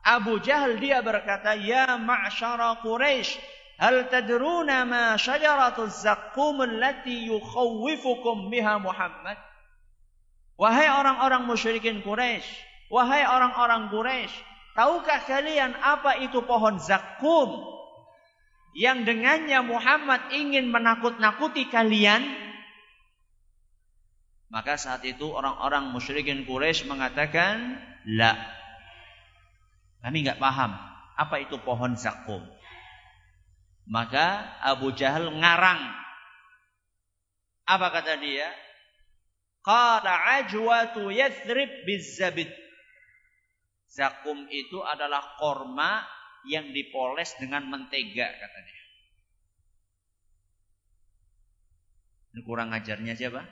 Abu 0.00 0.40
Jahal 0.40 0.80
dia 0.80 1.04
berkata, 1.04 1.52
"Ya 1.60 2.00
ma'syara 2.00 2.80
Quraisy, 2.80 3.36
hal 3.76 4.08
tadruna 4.08 4.88
ma 4.88 5.20
syajaratu 5.20 5.92
zaqqum 5.92 6.64
allati 6.64 7.28
yukhawwifukum 7.28 8.48
biha 8.48 8.80
Muhammad?" 8.80 9.36
Wahai 10.56 10.88
orang-orang 10.88 11.44
musyrikin 11.44 12.00
Quraisy, 12.00 12.48
wahai 12.88 13.28
orang-orang 13.28 13.92
Quraisy, 13.92 14.32
tahukah 14.72 15.28
kalian 15.28 15.76
apa 15.76 16.16
itu 16.24 16.40
pohon 16.48 16.80
zakum 16.80 17.60
yang 18.72 19.04
dengannya 19.04 19.60
Muhammad 19.60 20.32
ingin 20.32 20.72
menakut-nakuti 20.72 21.68
kalian? 21.68 22.24
Maka 24.48 24.80
saat 24.80 25.04
itu 25.04 25.28
orang-orang 25.28 25.92
musyrikin 25.92 26.48
Quraisy 26.48 26.88
mengatakan, 26.88 27.76
"La." 28.08 28.32
Kami 30.00 30.24
nggak 30.24 30.40
paham 30.40 30.72
apa 31.16 31.36
itu 31.40 31.56
pohon 31.64 31.96
zakum. 31.96 32.44
Maka 33.88 34.56
Abu 34.62 34.92
Jahal 34.92 35.32
ngarang. 35.32 35.82
Apa 37.66 37.90
kata 37.90 38.20
dia? 38.22 38.46
Qala 39.66 40.38
ajwatu 40.38 41.10
yathrib 41.10 41.82
bizzabit. 41.82 42.46
Zakum 43.90 44.46
itu 44.46 44.78
adalah 44.86 45.34
korma 45.42 46.06
yang 46.46 46.70
dipoles 46.70 47.34
dengan 47.42 47.66
mentega 47.66 48.30
katanya. 48.30 48.76
Ini 52.30 52.40
kurang 52.46 52.70
ajarnya 52.70 53.18
siapa? 53.18 53.42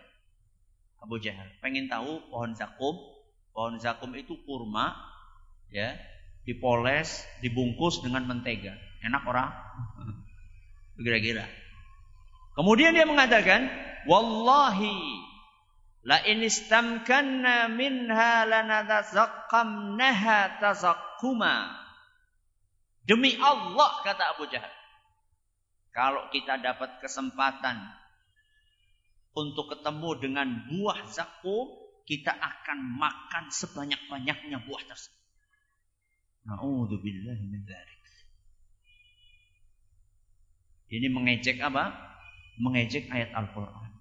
Abu 1.02 1.18
Jahal. 1.18 1.50
Pengen 1.58 1.90
tahu 1.90 2.30
pohon 2.30 2.54
zakum? 2.54 2.94
Pohon 3.50 3.82
zakum 3.82 4.14
itu 4.14 4.38
kurma, 4.46 4.94
ya, 5.72 5.98
dipoles, 6.46 7.26
dibungkus 7.42 8.04
dengan 8.06 8.28
mentega. 8.28 8.76
Enak 9.02 9.22
orang? 9.26 9.50
Kira-kira. 11.00 11.48
Kemudian 12.54 12.94
dia 12.94 13.02
mengatakan, 13.08 13.66
Wallahi 14.04 15.13
la 16.04 16.20
in 16.28 16.44
istamkanna 16.44 17.72
minha 17.72 18.44
lanatazaqqamnaha 18.44 20.60
tazakkuma. 20.60 21.80
Demi 23.04 23.36
Allah 23.40 23.92
kata 24.04 24.36
Abu 24.36 24.48
Jahal. 24.48 24.72
Kalau 25.92 26.28
kita 26.32 26.60
dapat 26.60 27.00
kesempatan 27.00 27.76
untuk 29.36 29.72
ketemu 29.72 30.10
dengan 30.20 30.48
buah 30.68 31.04
zakum, 31.08 31.68
kita 32.04 32.32
akan 32.32 32.78
makan 33.00 33.48
sebanyak-banyaknya 33.48 34.60
buah 34.64 34.84
tersebut. 34.88 35.24
Na'udzubillah 36.44 37.36
min 37.40 37.64
dzalik. 37.64 38.04
Ini 40.94 41.08
mengejek 41.08 41.58
apa? 41.64 41.96
Mengejek 42.60 43.08
ayat 43.08 43.32
Al-Qur'an. 43.32 43.93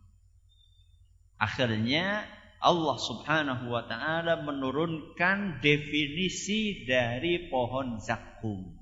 Akhirnya 1.43 2.23
Allah 2.63 2.95
Subhanahu 2.95 3.67
wa 3.67 3.83
taala 3.83 4.39
menurunkan 4.47 5.59
definisi 5.59 6.87
dari 6.87 7.51
pohon 7.51 7.99
zakum. 7.99 8.79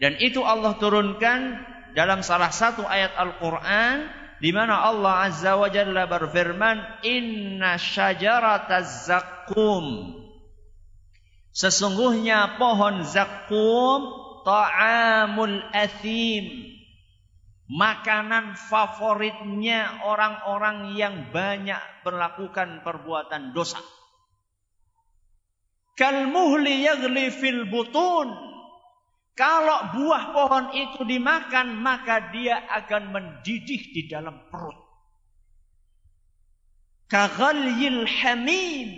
Dan 0.00 0.16
itu 0.16 0.40
Allah 0.40 0.80
turunkan 0.80 1.60
dalam 1.92 2.24
salah 2.24 2.48
satu 2.48 2.88
ayat 2.88 3.12
Al-Qur'an 3.12 4.08
di 4.40 4.54
mana 4.54 4.88
Allah 4.88 5.28
Azza 5.28 5.58
wa 5.58 5.68
Jalla 5.68 6.08
berfirman, 6.08 7.04
"Inna 7.04 7.76
syajarataz 7.76 9.10
zakum" 9.10 10.16
Sesungguhnya 11.58 12.54
pohon 12.54 13.02
zakum 13.02 14.00
ta'amul 14.46 15.58
athim. 15.74 16.77
Makanan 17.68 18.56
favoritnya 18.56 20.00
orang-orang 20.08 20.96
yang 20.96 21.28
banyak 21.28 21.80
melakukan 22.00 22.80
perbuatan 22.80 23.52
dosa. 23.52 23.76
Kalmuhli 25.92 26.88
yagli 26.88 27.28
fil 27.28 27.68
butun. 27.68 28.32
Kalau 29.36 29.92
buah 29.94 30.24
pohon 30.32 30.64
itu 30.74 31.04
dimakan, 31.04 31.76
maka 31.78 32.32
dia 32.32 32.64
akan 32.72 33.12
mendidih 33.12 33.82
di 33.92 34.08
dalam 34.08 34.48
perut. 34.48 34.88
Kaghalyil 37.12 38.08
hamim 38.08 38.88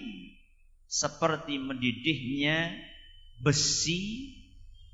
seperti 0.86 1.58
mendidihnya 1.58 2.74
besi 3.42 4.34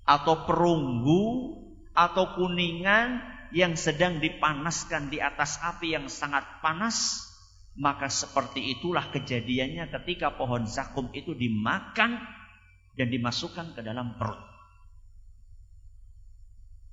atau 0.05 0.45
perunggu 0.49 1.25
atau 1.97 2.37
kuningan 2.37 3.36
yang 3.57 3.73
sedang 3.73 4.21
dipanaskan 4.21 5.09
di 5.09 5.17
atas 5.17 5.57
api 5.65 5.97
yang 5.97 6.13
sangat 6.13 6.45
panas 6.61 7.25
maka 7.77 8.13
seperti 8.13 8.77
itulah 8.77 9.09
kejadiannya 9.09 9.89
ketika 10.01 10.37
pohon 10.37 10.69
zakum 10.69 11.09
itu 11.17 11.33
dimakan 11.33 12.21
dan 12.97 13.09
dimasukkan 13.13 13.77
ke 13.77 13.81
dalam 13.85 14.17
perut. 14.17 14.41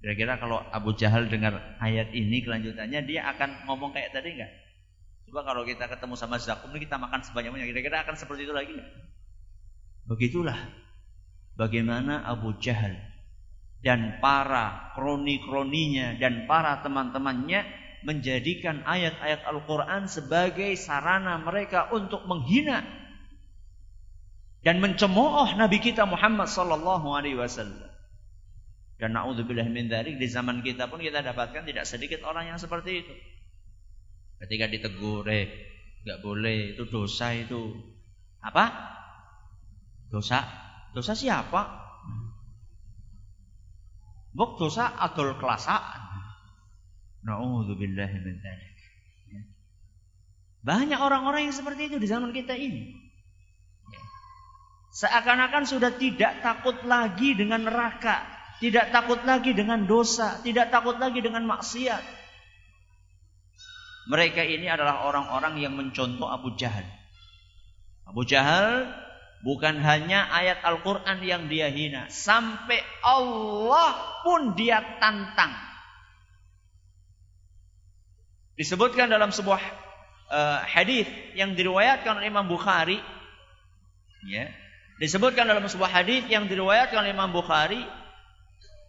Kira-kira 0.03 0.35
kalau 0.35 0.59
Abu 0.59 0.91
Jahal 0.99 1.31
dengar 1.31 1.79
ayat 1.79 2.11
ini 2.11 2.43
kelanjutannya 2.43 3.07
dia 3.07 3.23
akan 3.31 3.67
ngomong 3.71 3.95
kayak 3.95 4.11
tadi 4.11 4.35
enggak? 4.35 4.51
Coba 5.31 5.47
kalau 5.47 5.63
kita 5.63 5.87
ketemu 5.87 6.15
sama 6.19 6.35
zakum 6.35 6.67
ini 6.75 6.83
kita 6.83 6.99
makan 6.99 7.23
sebanyak-banyaknya, 7.23 7.71
kira-kira 7.71 8.03
akan 8.03 8.15
seperti 8.19 8.43
itu 8.43 8.51
lagi 8.51 8.75
enggak? 8.75 8.91
Begitulah 10.03 10.59
bagaimana 11.55 12.27
Abu 12.27 12.59
Jahal 12.59 13.12
dan 13.83 14.23
para 14.23 14.95
kroni-kroninya 14.95 16.15
dan 16.15 16.47
para 16.47 16.79
teman-temannya 16.81 17.67
menjadikan 18.07 18.83
ayat-ayat 18.87 19.43
Al-Quran 19.43 20.07
sebagai 20.07 20.71
sarana 20.79 21.39
mereka 21.43 21.91
untuk 21.91 22.23
menghina 22.23 22.83
dan 24.63 24.79
mencemooh 24.79 25.59
Nabi 25.59 25.83
kita 25.83 26.07
Muhammad 26.07 26.47
sallallahu 26.47 27.11
alaihi 27.11 27.35
wasallam. 27.35 27.91
Dan 28.95 29.19
naudzubillah 29.19 29.67
min 29.67 29.91
di 29.91 30.27
zaman 30.31 30.63
kita 30.63 30.87
pun 30.87 31.03
kita 31.03 31.19
dapatkan 31.19 31.67
tidak 31.67 31.83
sedikit 31.83 32.23
orang 32.23 32.55
yang 32.55 32.59
seperti 32.59 33.03
itu. 33.03 33.13
Ketika 34.39 34.71
ditegur, 34.71 35.27
eh, 35.27 35.51
nggak 36.07 36.23
boleh, 36.23 36.79
itu 36.79 36.87
dosa 36.87 37.35
itu. 37.35 37.75
Apa? 38.39 38.71
Dosa? 40.07 40.47
Dosa 40.95 41.11
siapa? 41.11 41.82
Buk 44.33 44.57
dosa 44.57 44.89
adol 44.97 45.37
kelasaan. 45.37 46.01
Na'udzubillahi 47.23 48.17
min 48.19 48.35
dzalik. 48.41 48.77
Ya. 49.29 49.41
Banyak 50.65 50.99
orang-orang 50.99 51.47
yang 51.47 51.55
seperti 51.55 51.93
itu 51.93 51.97
di 52.01 52.07
zaman 52.09 52.33
kita 52.33 52.57
ini. 52.57 52.97
Ya. 53.93 54.01
Seakan-akan 55.05 55.63
sudah 55.69 55.93
tidak 55.95 56.41
takut 56.41 56.81
lagi 56.83 57.37
dengan 57.37 57.69
neraka, 57.69 58.25
tidak 58.57 58.89
takut 58.89 59.21
lagi 59.21 59.53
dengan 59.53 59.85
dosa, 59.85 60.41
tidak 60.41 60.73
takut 60.73 60.97
lagi 60.97 61.21
dengan 61.21 61.45
maksiat. 61.45 62.03
Mereka 64.03 64.43
ini 64.43 64.67
adalah 64.67 65.07
orang-orang 65.07 65.63
yang 65.63 65.79
mencontoh 65.79 66.27
Abu 66.27 66.59
Jahal. 66.59 66.83
Abu 68.03 68.27
Jahal 68.27 68.91
Bukan 69.43 69.75
hanya 69.83 70.31
ayat 70.31 70.63
Al-Quran 70.63 71.19
yang 71.19 71.51
dia 71.51 71.67
hina. 71.67 72.07
Sampai 72.07 72.79
Allah 73.03 74.23
pun 74.23 74.55
dia 74.55 74.79
tantang. 75.03 75.51
Disebutkan 78.55 79.11
dalam 79.11 79.35
sebuah 79.35 79.59
uh, 80.31 80.59
hadis 80.63 81.11
yang 81.35 81.59
diriwayatkan 81.59 82.23
oleh 82.23 82.31
Imam 82.31 82.47
Bukhari. 82.47 83.03
Ya, 84.23 84.47
disebutkan 85.03 85.43
dalam 85.43 85.67
sebuah 85.67 85.91
hadis 85.91 86.23
yang 86.31 86.47
diriwayatkan 86.47 87.03
oleh 87.03 87.11
Imam 87.11 87.35
Bukhari 87.35 87.83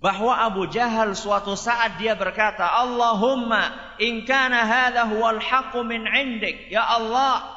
bahwa 0.04 0.36
Abu 0.36 0.68
Jahal 0.68 1.16
suatu 1.16 1.56
saat 1.56 1.96
dia 1.96 2.12
berkata, 2.12 2.62
Allahumma 2.62 3.96
in 3.96 4.28
kana 4.28 4.68
hadha 4.68 5.08
huwal 5.08 5.40
haqqu 5.40 5.80
min 5.80 6.04
indik. 6.04 6.68
Ya 6.68 6.84
Allah, 6.84 7.53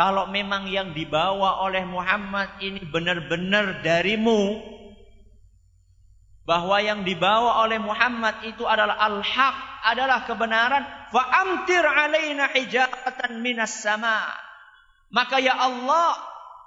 kalau 0.00 0.32
memang 0.32 0.64
yang 0.72 0.96
dibawa 0.96 1.60
oleh 1.60 1.84
Muhammad 1.84 2.56
ini 2.64 2.80
benar-benar 2.88 3.84
darimu, 3.84 4.56
bahwa 6.48 6.80
yang 6.80 7.04
dibawa 7.04 7.60
oleh 7.68 7.76
Muhammad 7.76 8.40
itu 8.48 8.64
adalah 8.64 8.96
al-haq, 8.96 9.56
adalah 9.84 10.24
kebenaran, 10.24 10.88
fa'amtir 11.12 11.84
alaina 11.84 12.48
hijatan 12.48 13.44
minas 13.44 13.76
sama. 13.84 14.24
Maka 15.12 15.36
ya 15.36 15.52
Allah, 15.52 16.16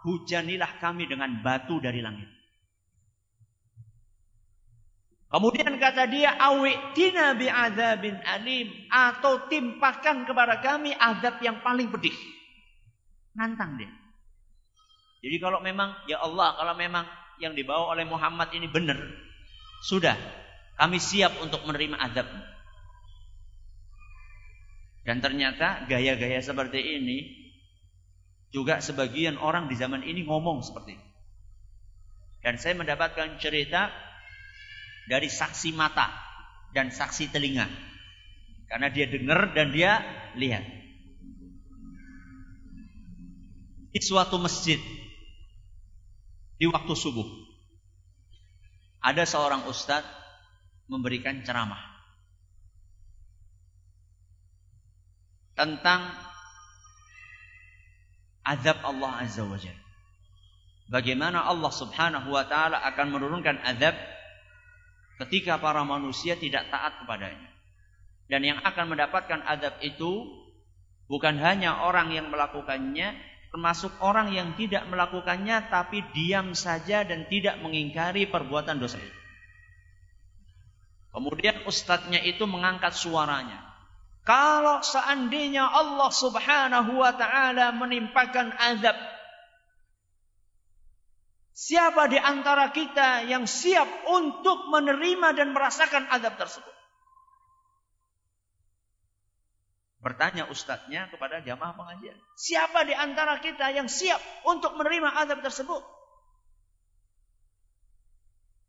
hujanilah 0.06 0.78
kami 0.78 1.10
dengan 1.10 1.42
batu 1.42 1.82
dari 1.82 2.06
langit. 2.06 2.30
Kemudian 5.34 5.82
kata 5.82 6.06
dia, 6.06 6.38
awitina 6.38 7.34
bi'adzabin 7.34 8.22
alim. 8.30 8.70
Atau 8.94 9.50
timpakan 9.50 10.30
kepada 10.30 10.62
kami 10.62 10.94
azab 10.94 11.42
yang 11.42 11.66
paling 11.66 11.90
pedih. 11.90 12.14
Nantang 13.34 13.82
dia. 13.82 13.90
Jadi 15.24 15.40
kalau 15.40 15.64
memang 15.64 15.96
ya 16.06 16.20
Allah, 16.20 16.54
kalau 16.60 16.76
memang 16.76 17.08
yang 17.40 17.56
dibawa 17.56 17.96
oleh 17.96 18.04
Muhammad 18.04 18.52
ini 18.54 18.68
benar, 18.68 19.00
sudah 19.88 20.16
kami 20.78 21.00
siap 21.00 21.40
untuk 21.40 21.64
menerima 21.64 21.96
azab. 21.96 22.28
Dan 25.04 25.20
ternyata 25.20 25.88
gaya-gaya 25.88 26.40
seperti 26.40 26.80
ini 26.80 27.44
juga 28.54 28.80
sebagian 28.80 29.36
orang 29.42 29.68
di 29.68 29.76
zaman 29.76 30.06
ini 30.06 30.24
ngomong 30.24 30.64
seperti 30.64 30.96
ini. 30.96 31.08
Dan 32.44 32.60
saya 32.60 32.76
mendapatkan 32.76 33.40
cerita 33.40 33.88
dari 35.08 35.32
saksi 35.32 35.72
mata 35.76 36.12
dan 36.76 36.92
saksi 36.92 37.32
telinga. 37.32 37.68
Karena 38.68 38.92
dia 38.92 39.08
dengar 39.08 39.56
dan 39.56 39.72
dia 39.72 40.04
lihat. 40.36 40.83
Di 43.94 44.02
suatu 44.02 44.42
masjid 44.42 44.82
di 46.58 46.66
waktu 46.66 46.94
subuh. 46.98 47.28
Ada 49.04 49.28
seorang 49.30 49.70
ustadz 49.70 50.10
memberikan 50.90 51.46
ceramah 51.46 51.94
tentang 55.54 56.10
azab 58.44 58.82
Allah 58.84 59.12
Azza 59.24 59.46
wa 59.46 59.56
Jalla. 59.56 59.84
Bagaimana 60.92 61.48
Allah 61.48 61.72
Subhanahu 61.72 62.34
wa 62.34 62.44
taala 62.44 62.84
akan 62.84 63.08
menurunkan 63.16 63.62
azab 63.64 63.96
ketika 65.24 65.62
para 65.62 65.82
manusia 65.88 66.36
tidak 66.36 66.68
taat 66.68 67.02
kepadanya. 67.02 67.50
Dan 68.28 68.44
yang 68.44 68.60
akan 68.66 68.94
mendapatkan 68.94 69.46
azab 69.46 69.80
itu 69.86 70.28
bukan 71.08 71.38
hanya 71.40 71.86
orang 71.86 72.12
yang 72.12 72.28
melakukannya, 72.32 73.16
termasuk 73.54 73.94
orang 74.02 74.34
yang 74.34 74.58
tidak 74.58 74.82
melakukannya 74.90 75.70
tapi 75.70 76.02
diam 76.10 76.58
saja 76.58 77.06
dan 77.06 77.30
tidak 77.30 77.62
mengingkari 77.62 78.26
perbuatan 78.26 78.82
dosa 78.82 78.98
itu. 78.98 79.20
Kemudian 81.14 81.62
ustadznya 81.70 82.18
itu 82.26 82.50
mengangkat 82.50 82.98
suaranya. 82.98 83.62
Kalau 84.26 84.82
seandainya 84.82 85.70
Allah 85.70 86.10
subhanahu 86.10 86.98
wa 86.98 87.14
ta'ala 87.14 87.78
menimpakan 87.78 88.58
azab. 88.58 88.98
Siapa 91.54 92.10
di 92.10 92.18
antara 92.18 92.74
kita 92.74 93.30
yang 93.30 93.46
siap 93.46 93.86
untuk 94.10 94.66
menerima 94.74 95.38
dan 95.38 95.54
merasakan 95.54 96.10
azab 96.10 96.42
tersebut? 96.42 96.73
Bertanya 100.04 100.52
ustadznya 100.52 101.08
kepada 101.08 101.40
jamaah 101.40 101.72
pengajian. 101.80 102.20
Siapa 102.36 102.84
di 102.84 102.92
antara 102.92 103.40
kita 103.40 103.72
yang 103.72 103.88
siap 103.88 104.20
untuk 104.44 104.76
menerima 104.76 105.16
azab 105.24 105.40
tersebut? 105.40 105.80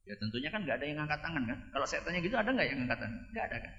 Ya 0.07 0.15
tentunya 0.15 0.55
kan 0.55 0.63
nggak 0.63 0.79
ada 0.79 0.87
yang 0.87 1.03
angkat 1.03 1.21
tangan 1.27 1.43
kan. 1.43 1.59
Kalau 1.75 1.87
saya 1.91 2.07
tanya 2.07 2.23
gitu 2.23 2.39
ada 2.39 2.55
nggak 2.55 2.69
yang 2.71 2.87
angkat 2.87 2.99
tangan? 3.03 3.21
Nggak 3.35 3.45
ada 3.51 3.57
kan. 3.67 3.75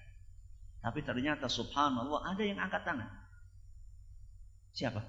Tapi 0.83 0.99
ternyata 1.07 1.45
subhanallah 1.47 2.21
ada 2.27 2.43
yang 2.43 2.59
angkat 2.59 2.83
tangan. 2.83 3.09
Siapa? 4.75 5.01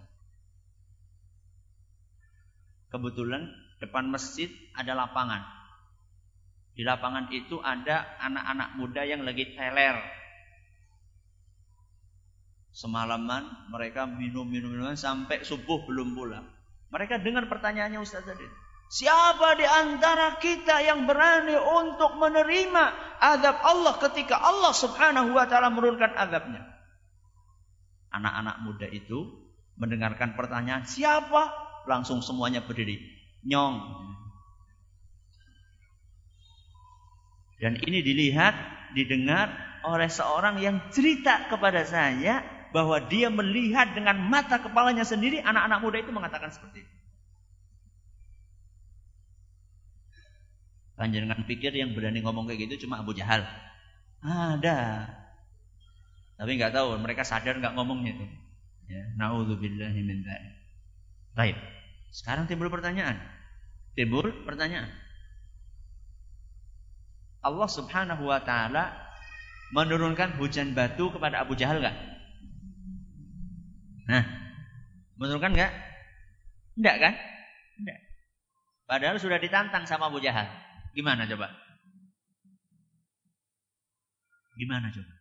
Kebetulan 2.94 3.42
depan 3.82 4.06
masjid 4.06 4.46
ada 4.78 4.94
lapangan. 4.94 5.42
Di 6.78 6.86
lapangan 6.86 7.26
itu 7.34 7.58
ada 7.58 8.06
anak-anak 8.22 8.78
muda 8.78 9.02
yang 9.02 9.26
lagi 9.26 9.58
teler 9.58 9.98
Semalaman 12.76 13.72
mereka 13.72 14.04
minum-minum 14.04 14.92
sampai 15.00 15.40
subuh 15.48 15.88
belum 15.88 16.12
pulang. 16.12 16.44
Mereka 16.92 17.24
dengar 17.24 17.48
pertanyaannya 17.48 18.04
Ustaz 18.04 18.28
tadi. 18.28 18.44
Siapa 18.92 19.56
di 19.56 19.64
antara 19.64 20.36
kita 20.36 20.84
yang 20.84 21.08
berani 21.08 21.56
untuk 21.56 22.20
menerima 22.20 22.84
azab 23.16 23.56
Allah 23.64 23.96
ketika 23.96 24.36
Allah 24.36 24.76
Subhanahu 24.76 25.32
wa 25.32 25.48
taala 25.48 25.72
menurunkan 25.72 26.20
azabnya? 26.20 26.68
Anak-anak 28.12 28.60
muda 28.68 28.86
itu 28.92 29.24
mendengarkan 29.80 30.36
pertanyaan, 30.36 30.84
"Siapa?" 30.84 31.48
Langsung 31.88 32.20
semuanya 32.20 32.60
berdiri. 32.60 33.00
Nyong. 33.48 33.76
Dan 37.56 37.80
ini 37.88 38.04
dilihat, 38.04 38.52
didengar 38.92 39.48
oleh 39.80 40.12
seorang 40.12 40.60
yang 40.60 40.92
cerita 40.92 41.48
kepada 41.48 41.82
saya 41.88 42.55
bahwa 42.74 42.96
dia 43.06 43.28
melihat 43.30 43.94
dengan 43.94 44.16
mata 44.18 44.58
kepalanya 44.62 45.06
sendiri 45.06 45.42
anak-anak 45.42 45.78
muda 45.82 45.98
itu 46.00 46.10
mengatakan 46.10 46.50
seperti 46.50 46.82
itu. 46.86 46.94
Panjenengan 50.96 51.44
pikir 51.44 51.76
yang 51.76 51.92
berani 51.92 52.24
ngomong 52.24 52.48
kayak 52.48 52.66
gitu 52.66 52.88
cuma 52.88 53.04
Abu 53.04 53.12
Jahal. 53.12 53.44
Ada. 54.24 55.12
Tapi 56.40 56.50
nggak 56.56 56.72
tahu 56.72 56.96
mereka 56.96 57.22
sadar 57.24 57.60
nggak 57.60 57.76
ngomongnya 57.76 58.16
itu. 58.16 58.26
Ya, 58.86 59.02
naudzubillahi 59.20 60.00
min 60.00 60.24
Baik. 61.36 61.58
Sekarang 62.14 62.48
timbul 62.48 62.72
pertanyaan. 62.72 63.20
Timbul 63.92 64.32
pertanyaan. 64.48 64.88
Allah 67.44 67.68
Subhanahu 67.68 68.26
wa 68.26 68.40
taala 68.40 68.96
menurunkan 69.70 70.40
hujan 70.40 70.72
batu 70.72 71.12
kepada 71.12 71.44
Abu 71.44 71.54
Jahal 71.54 71.84
enggak? 71.84 72.15
Nah, 74.06 74.22
menurunkan 75.18 75.52
enggak? 75.54 75.72
Enggak 76.78 76.96
kan? 77.02 77.14
Enggak. 77.82 78.00
Padahal 78.86 79.16
sudah 79.18 79.38
ditantang 79.42 79.84
sama 79.90 80.06
Abu 80.06 80.22
Jahal. 80.22 80.46
Gimana 80.94 81.26
coba? 81.26 81.50
Gimana 84.56 84.88
coba? 84.94 85.14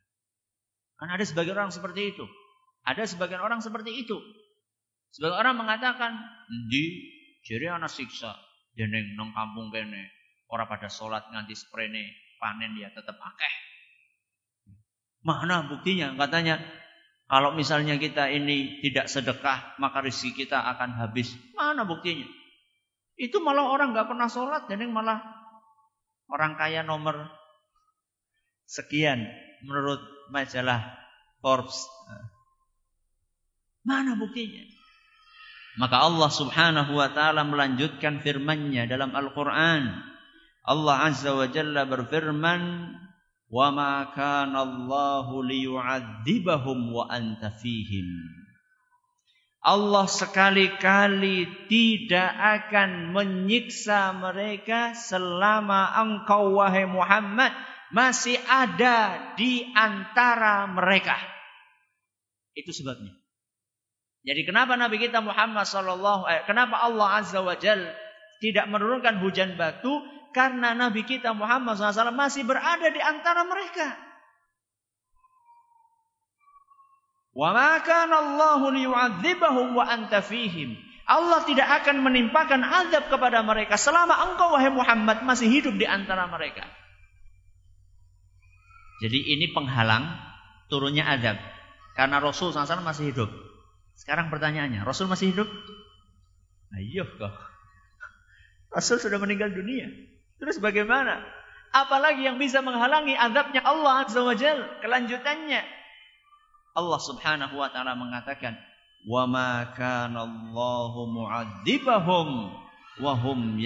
Kan 0.95 1.10
ada 1.12 1.24
sebagian 1.26 1.58
orang 1.60 1.74
seperti 1.74 2.15
itu. 2.15 2.26
Ada 2.86 3.10
sebagian 3.10 3.41
orang 3.41 3.60
seperti 3.60 3.91
itu. 4.06 4.15
Sebagian 5.12 5.41
orang 5.41 5.56
mengatakan, 5.60 6.15
di 6.69 7.12
jadi 7.41 7.76
anak 7.76 7.89
siksa, 7.89 8.38
jeneng 8.78 9.17
nong 9.17 9.34
kampung 9.34 9.74
kene, 9.74 10.13
orang 10.54 10.69
pada 10.69 10.88
sholat 10.88 11.26
nganti 11.34 11.58
sprene, 11.58 12.13
panen 12.38 12.78
dia 12.78 12.93
tetap 12.93 13.17
akeh. 13.17 13.54
Mana 15.26 15.65
buktinya? 15.65 16.13
Katanya 16.13 16.62
kalau 17.25 17.57
misalnya 17.57 17.97
kita 17.97 18.29
ini 18.29 18.81
tidak 18.85 19.09
sedekah, 19.09 19.73
maka 19.81 20.05
rezeki 20.05 20.45
kita 20.45 20.61
akan 20.61 20.93
habis. 21.01 21.33
Mana 21.57 21.81
buktinya? 21.81 22.29
Itu 23.17 23.41
malah 23.41 23.71
orang 23.71 23.97
nggak 23.97 24.11
pernah 24.11 24.29
sholat, 24.29 24.69
jadi 24.69 24.85
malah 24.85 25.23
orang 26.29 26.53
kaya 26.53 26.85
nomor 26.85 27.31
sekian 28.69 29.25
menurut 29.65 30.01
majalah 30.29 30.97
Forbes. 31.41 31.85
Mana 33.85 34.17
buktinya? 34.17 34.65
Maka 35.77 36.07
Allah 36.07 36.29
Subhanahu 36.31 36.97
wa 36.97 37.09
taala 37.13 37.45
melanjutkan 37.45 38.23
firman-Nya 38.23 38.89
dalam 38.89 39.13
Al-Qur'an. 39.13 39.93
Allah 40.65 40.95
Azza 41.05 41.38
wa 41.38 41.45
Jalla 41.45 41.85
berfirman, 41.85 42.89
Allah 49.65 50.05
sekali-kali 50.05 51.65
tidak 51.65 52.29
akan 52.38 53.10
menyiksa 53.17 54.13
mereka 54.13 54.93
selama 54.93 55.89
engkau 55.97 56.62
wahai 56.62 56.86
Muhammad 56.86 57.49
masih 57.89 58.38
ada 58.45 59.34
di 59.34 59.65
antara 59.73 60.69
mereka. 60.69 61.17
Itu 62.53 62.69
sebabnya. 62.69 63.13
Jadi 64.25 64.41
kenapa 64.45 64.73
Nabi 64.77 64.97
kita 65.01 65.21
Muhammad 65.21 65.65
sallallahu 65.69 66.25
eh, 66.29 66.41
kenapa 66.49 66.81
Allah 66.81 67.21
Azza 67.21 67.41
wa 67.45 67.53
Jal 67.58 67.89
tidak 68.41 68.65
menurunkan 68.69 69.21
hujan 69.21 69.53
batu? 69.58 70.01
Karena 70.36 70.76
Nabi 70.76 71.08
kita 71.08 71.32
Muhammad 71.32 71.80
SAW 71.80 72.12
masih 72.12 72.43
berada 72.43 72.91
di 72.91 73.00
antara 73.00 73.48
mereka. 73.48 73.95
Wa. 77.32 77.56
Allah 81.06 81.39
tidak 81.48 81.67
akan 81.80 81.98
menimpakan 82.04 82.62
azab 82.67 83.08
kepada 83.08 83.39
mereka 83.48 83.80
selama 83.80 84.28
engkau 84.28 84.52
wahai 84.52 84.76
Muhammad 84.76 85.24
masih 85.24 85.48
hidup 85.48 85.80
di 85.80 85.88
antara 85.88 86.28
mereka. 86.28 86.67
Jadi 89.00 89.39
ini 89.39 89.56
penghalang 89.56 90.19
turunnya 90.67 91.08
adab. 91.08 91.39
Karena 91.95 92.19
Rasul 92.19 92.52
SAW 92.52 92.84
masih 92.84 93.15
hidup. 93.15 93.32
Sekarang 93.95 94.28
pertanyaannya, 94.28 94.84
Rasul 94.84 95.08
masih 95.08 95.32
hidup? 95.32 95.48
Ayo 96.76 97.08
kok. 97.08 97.36
Rasul 98.76 99.00
sudah 99.00 99.15
meninggal 99.15 99.56
dunia. 99.56 99.88
Terus 100.39 100.60
bagaimana? 100.60 101.24
Apalagi 101.76 102.24
yang 102.24 102.39
bisa 102.39 102.63
menghalangi 102.63 103.15
azabnya 103.15 103.63
Allah 103.63 104.08
Azza 104.08 104.24
wa 104.24 104.36
Jal, 104.36 104.80
kelanjutannya. 104.80 105.63
Allah 106.76 107.00
Subhanahu 107.00 107.56
wa 107.56 107.71
taala 107.71 107.95
mengatakan, 107.95 108.56
"Wa 109.08 109.28
ma 109.28 109.63
Allahu 109.76 111.00
mu'adzibahum 111.12 112.52
wahum. 113.00 113.60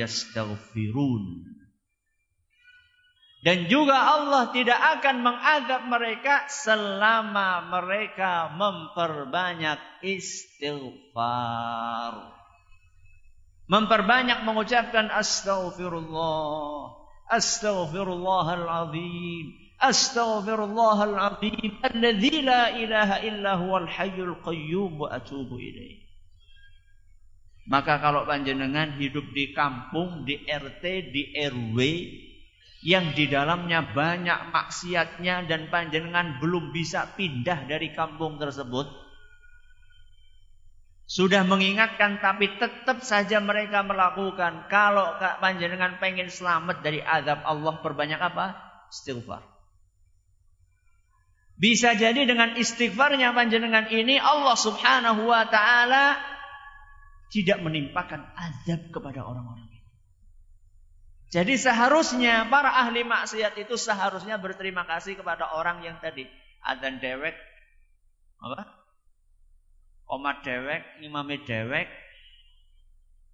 Dan 3.40 3.72
juga 3.72 3.96
Allah 3.96 4.52
tidak 4.52 5.00
akan 5.00 5.24
mengadab 5.24 5.88
mereka 5.88 6.44
selama 6.52 7.72
mereka 7.72 8.52
memperbanyak 8.52 9.80
istighfar. 10.04 11.40
Memperbanyak 13.70 14.50
mengucapkan 14.50 15.14
astaghfirullah. 15.14 16.98
Astaghfirullahalazim. 17.30 19.78
Astaghfirullahalazim. 19.78 21.78
Alladzi 21.86 22.42
la 22.42 22.74
ilaha 22.74 23.22
illa 23.22 23.62
huwal 23.62 23.86
hayyul 23.86 24.42
qayyum 24.42 24.98
wa 24.98 25.14
atubu 25.14 25.62
ilaih. 25.62 26.02
Maka 27.70 28.02
kalau 28.02 28.26
panjenengan 28.26 28.98
hidup 28.98 29.30
di 29.30 29.54
kampung, 29.54 30.26
di 30.26 30.42
RT, 30.50 31.14
di 31.14 31.38
RW, 31.38 31.78
yang 32.82 33.14
di 33.14 33.30
dalamnya 33.30 33.94
banyak 33.94 34.50
maksiatnya 34.50 35.46
dan 35.46 35.70
panjenengan 35.70 36.42
belum 36.42 36.74
bisa 36.74 37.14
pindah 37.14 37.70
dari 37.70 37.94
kampung 37.94 38.42
tersebut. 38.42 38.90
Sudah 41.10 41.42
mengingatkan 41.42 42.22
tapi 42.22 42.54
tetap 42.62 43.02
saja 43.02 43.42
mereka 43.42 43.82
melakukan. 43.82 44.70
Kalau 44.70 45.18
panjenengan 45.42 45.98
pengen 45.98 46.30
selamat 46.30 46.86
dari 46.86 47.02
azab 47.02 47.42
Allah 47.50 47.82
perbanyak 47.82 48.22
apa? 48.22 48.54
Istighfar. 48.94 49.42
Bisa 51.58 51.98
jadi 51.98 52.30
dengan 52.30 52.54
istighfarnya 52.54 53.34
panjenengan 53.34 53.90
ini 53.90 54.22
Allah 54.22 54.54
subhanahu 54.54 55.28
wa 55.28 55.50
ta'ala 55.50 56.16
tidak 57.34 57.58
menimpakan 57.66 58.30
azab 58.38 58.94
kepada 58.94 59.26
orang-orang. 59.26 59.70
Jadi 61.30 61.62
seharusnya 61.62 62.50
para 62.50 62.74
ahli 62.74 63.06
maksiat 63.06 63.54
itu 63.62 63.78
seharusnya 63.78 64.42
berterima 64.42 64.82
kasih 64.90 65.14
kepada 65.14 65.54
orang 65.54 65.86
yang 65.86 66.02
tadi 66.02 66.26
adzan 66.66 66.98
dewek 66.98 67.38
apa? 68.42 68.79
Omat 70.20 70.44
dewek, 70.44 70.84
imame 71.00 71.40
dewek, 71.48 71.88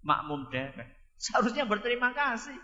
makmum 0.06 0.46
dewek. 0.54 0.86
Seharusnya 1.18 1.66
berterima 1.66 2.14
kasih. 2.14 2.54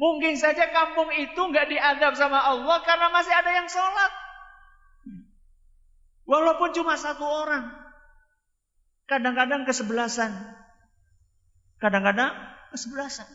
Mungkin 0.00 0.40
saja 0.40 0.72
kampung 0.72 1.12
itu 1.12 1.36
nggak 1.36 1.68
diadab 1.68 2.16
sama 2.16 2.40
Allah 2.40 2.80
karena 2.80 3.12
masih 3.12 3.32
ada 3.36 3.50
yang 3.52 3.68
sholat. 3.68 4.12
Walaupun 6.24 6.72
cuma 6.72 6.96
satu 6.96 7.28
orang. 7.28 7.76
Kadang-kadang 9.04 9.68
kesebelasan. 9.68 10.32
Kadang-kadang 11.76 12.32
kesebelasan. 12.72 13.28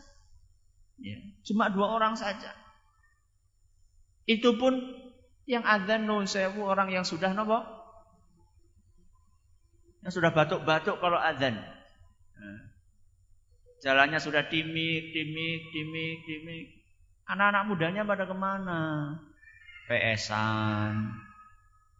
Ya, 0.98 1.18
cuma 1.46 1.70
dua 1.70 1.94
orang 1.94 2.18
saja. 2.18 2.50
Itu 4.26 4.58
pun 4.58 4.82
yang 5.46 5.62
adzan 5.62 6.10
nun 6.10 6.26
sewu 6.26 6.62
orang 6.66 6.90
yang 6.90 7.02
sudah 7.02 7.34
nopo? 7.34 7.81
Yang 10.02 10.12
sudah 10.18 10.30
batuk-batuk 10.34 10.98
kalau 10.98 11.18
adzan. 11.18 11.54
Nah, 12.38 12.60
jalannya 13.86 14.18
sudah 14.18 14.46
timik, 14.50 15.14
timik, 15.14 15.60
timik, 15.70 16.16
timik. 16.26 16.64
Anak-anak 17.30 17.70
mudanya 17.70 18.02
pada 18.02 18.26
ke 18.26 18.34
mana? 18.34 19.14
PS-an. 19.86 21.22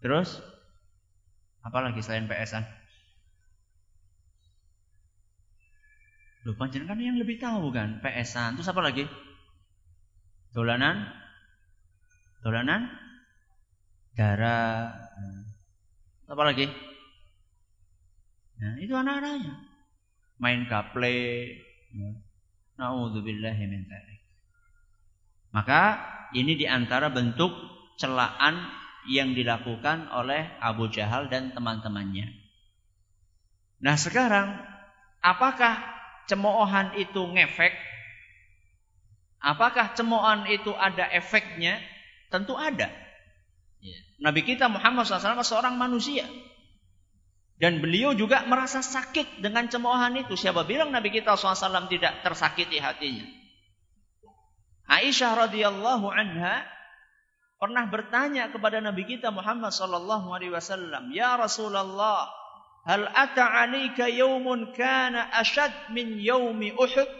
Terus? 0.02 0.42
Apalagi 1.62 2.02
selain 2.02 2.26
PS-an? 2.26 2.66
Loh 6.42 6.58
panjenengan 6.58 6.98
kan 6.98 7.06
yang 7.06 7.22
lebih 7.22 7.38
tahu 7.38 7.70
kan 7.70 8.02
PSan. 8.02 8.58
Terus 8.58 8.66
apa 8.66 8.82
lagi? 8.82 9.06
Dolanan? 10.50 11.06
Dolanan? 12.42 12.90
Darah. 14.18 14.90
Apa 16.26 16.42
lagi? 16.42 16.66
Nah, 18.62 18.78
itu 18.78 18.94
anak-anaknya. 18.94 19.58
Main 20.38 20.70
gaple. 20.70 21.18
Ya. 21.98 22.10
Nauzubillahi 22.78 23.64
min 23.66 23.84
Maka 25.52 25.82
ini 26.32 26.56
di 26.56 26.64
antara 26.64 27.12
bentuk 27.12 27.52
celaan 28.00 28.56
yang 29.10 29.34
dilakukan 29.34 30.08
oleh 30.14 30.46
Abu 30.62 30.88
Jahal 30.88 31.26
dan 31.28 31.52
teman-temannya. 31.52 32.32
Nah 33.82 33.98
sekarang 33.98 34.62
apakah 35.20 35.82
cemoohan 36.30 36.94
itu 36.96 37.18
ngefek? 37.18 37.74
Apakah 39.42 39.90
cemoohan 39.98 40.46
itu 40.48 40.70
ada 40.70 41.10
efeknya? 41.10 41.82
Tentu 42.30 42.54
ada. 42.54 42.88
Ya. 43.82 43.98
Nabi 44.22 44.46
kita 44.46 44.70
Muhammad 44.70 45.04
SAW 45.04 45.42
seorang 45.42 45.74
manusia. 45.74 46.24
Dan 47.60 47.78
beliau 47.78 48.12
juga 48.16 48.42
merasa 48.48 48.82
sakit 48.82 49.40
dengan 49.40 49.68
cemoohan 49.70 50.18
itu. 50.18 50.34
Siapa 50.34 50.66
bilang 50.66 50.90
Nabi 50.90 51.14
kita 51.14 51.38
SAW 51.38 51.86
tidak 51.86 52.24
tersakiti 52.26 52.80
hatinya? 52.82 53.24
Aisyah 54.90 55.46
radhiyallahu 55.46 56.10
anha 56.10 56.66
pernah 57.56 57.86
bertanya 57.86 58.50
kepada 58.50 58.82
Nabi 58.82 59.06
kita 59.06 59.30
Muhammad 59.30 59.70
sallallahu 59.70 60.34
alaihi 60.34 60.50
wasallam, 60.50 61.14
"Ya 61.14 61.38
Rasulullah, 61.38 62.26
Hal 62.82 63.06
ata 63.06 63.46
alika 63.62 64.10
yaumun 64.10 64.74
kana 64.74 65.30
ashad 65.30 65.70
min 65.94 66.18
yaumi 66.18 66.74
Uhud? 66.74 67.10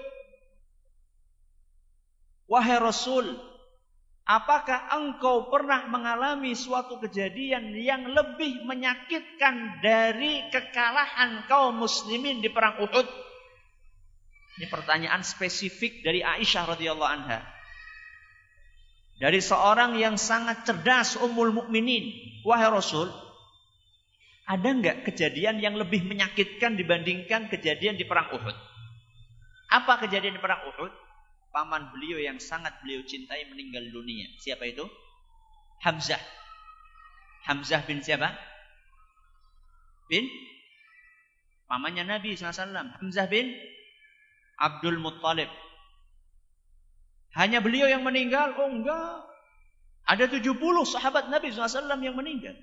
Wahai 2.51 2.83
Rasul, 2.83 3.39
apakah 4.33 4.89
engkau 4.97 5.53
pernah 5.53 5.85
mengalami 5.93 6.57
suatu 6.57 6.97
kejadian 6.97 7.77
yang 7.77 8.09
lebih 8.09 8.65
menyakitkan 8.65 9.85
dari 9.85 10.49
kekalahan 10.49 11.45
kaum 11.45 11.77
muslimin 11.77 12.41
di 12.41 12.49
perang 12.49 12.81
Uhud? 12.81 13.09
Ini 14.57 14.67
pertanyaan 14.73 15.21
spesifik 15.21 16.01
dari 16.01 16.25
Aisyah 16.25 16.65
radhiyallahu 16.73 17.13
anha. 17.13 17.45
Dari 19.21 19.39
seorang 19.39 20.01
yang 20.01 20.17
sangat 20.17 20.65
cerdas 20.65 21.21
Ummul 21.21 21.53
Mukminin, 21.53 22.11
wahai 22.49 22.73
Rasul, 22.73 23.13
ada 24.49 24.67
nggak 24.67 25.07
kejadian 25.07 25.63
yang 25.63 25.77
lebih 25.77 26.03
menyakitkan 26.09 26.75
dibandingkan 26.75 27.53
kejadian 27.53 28.01
di 28.01 28.09
perang 28.09 28.33
Uhud? 28.35 28.57
Apa 29.73 30.03
kejadian 30.03 30.37
di 30.37 30.43
perang 30.43 30.65
Uhud? 30.75 31.02
Paman 31.53 31.93
beliau 31.93 32.17
yang 32.17 32.41
sangat 32.41 32.81
beliau 32.81 33.05
cintai 33.05 33.45
meninggal 33.53 33.85
dunia. 33.93 34.25
Siapa 34.41 34.65
itu? 34.65 34.89
Hamzah. 35.85 36.21
Hamzah 37.45 37.85
bin 37.85 38.01
siapa? 38.01 38.33
Bin 40.09 40.25
pamannya 41.69 42.09
Nabi 42.09 42.33
SAW. 42.33 42.73
Hamzah 42.73 43.29
bin 43.29 43.53
Abdul 44.57 44.97
Muttalib. 44.97 45.53
Hanya 47.37 47.61
beliau 47.61 47.85
yang 47.85 48.01
meninggal? 48.01 48.57
Oh 48.57 48.73
enggak. 48.73 49.29
Ada 50.09 50.33
70 50.33 50.57
sahabat 50.89 51.29
Nabi 51.29 51.53
SAW 51.53 52.01
yang 52.01 52.17
meninggal. 52.17 52.57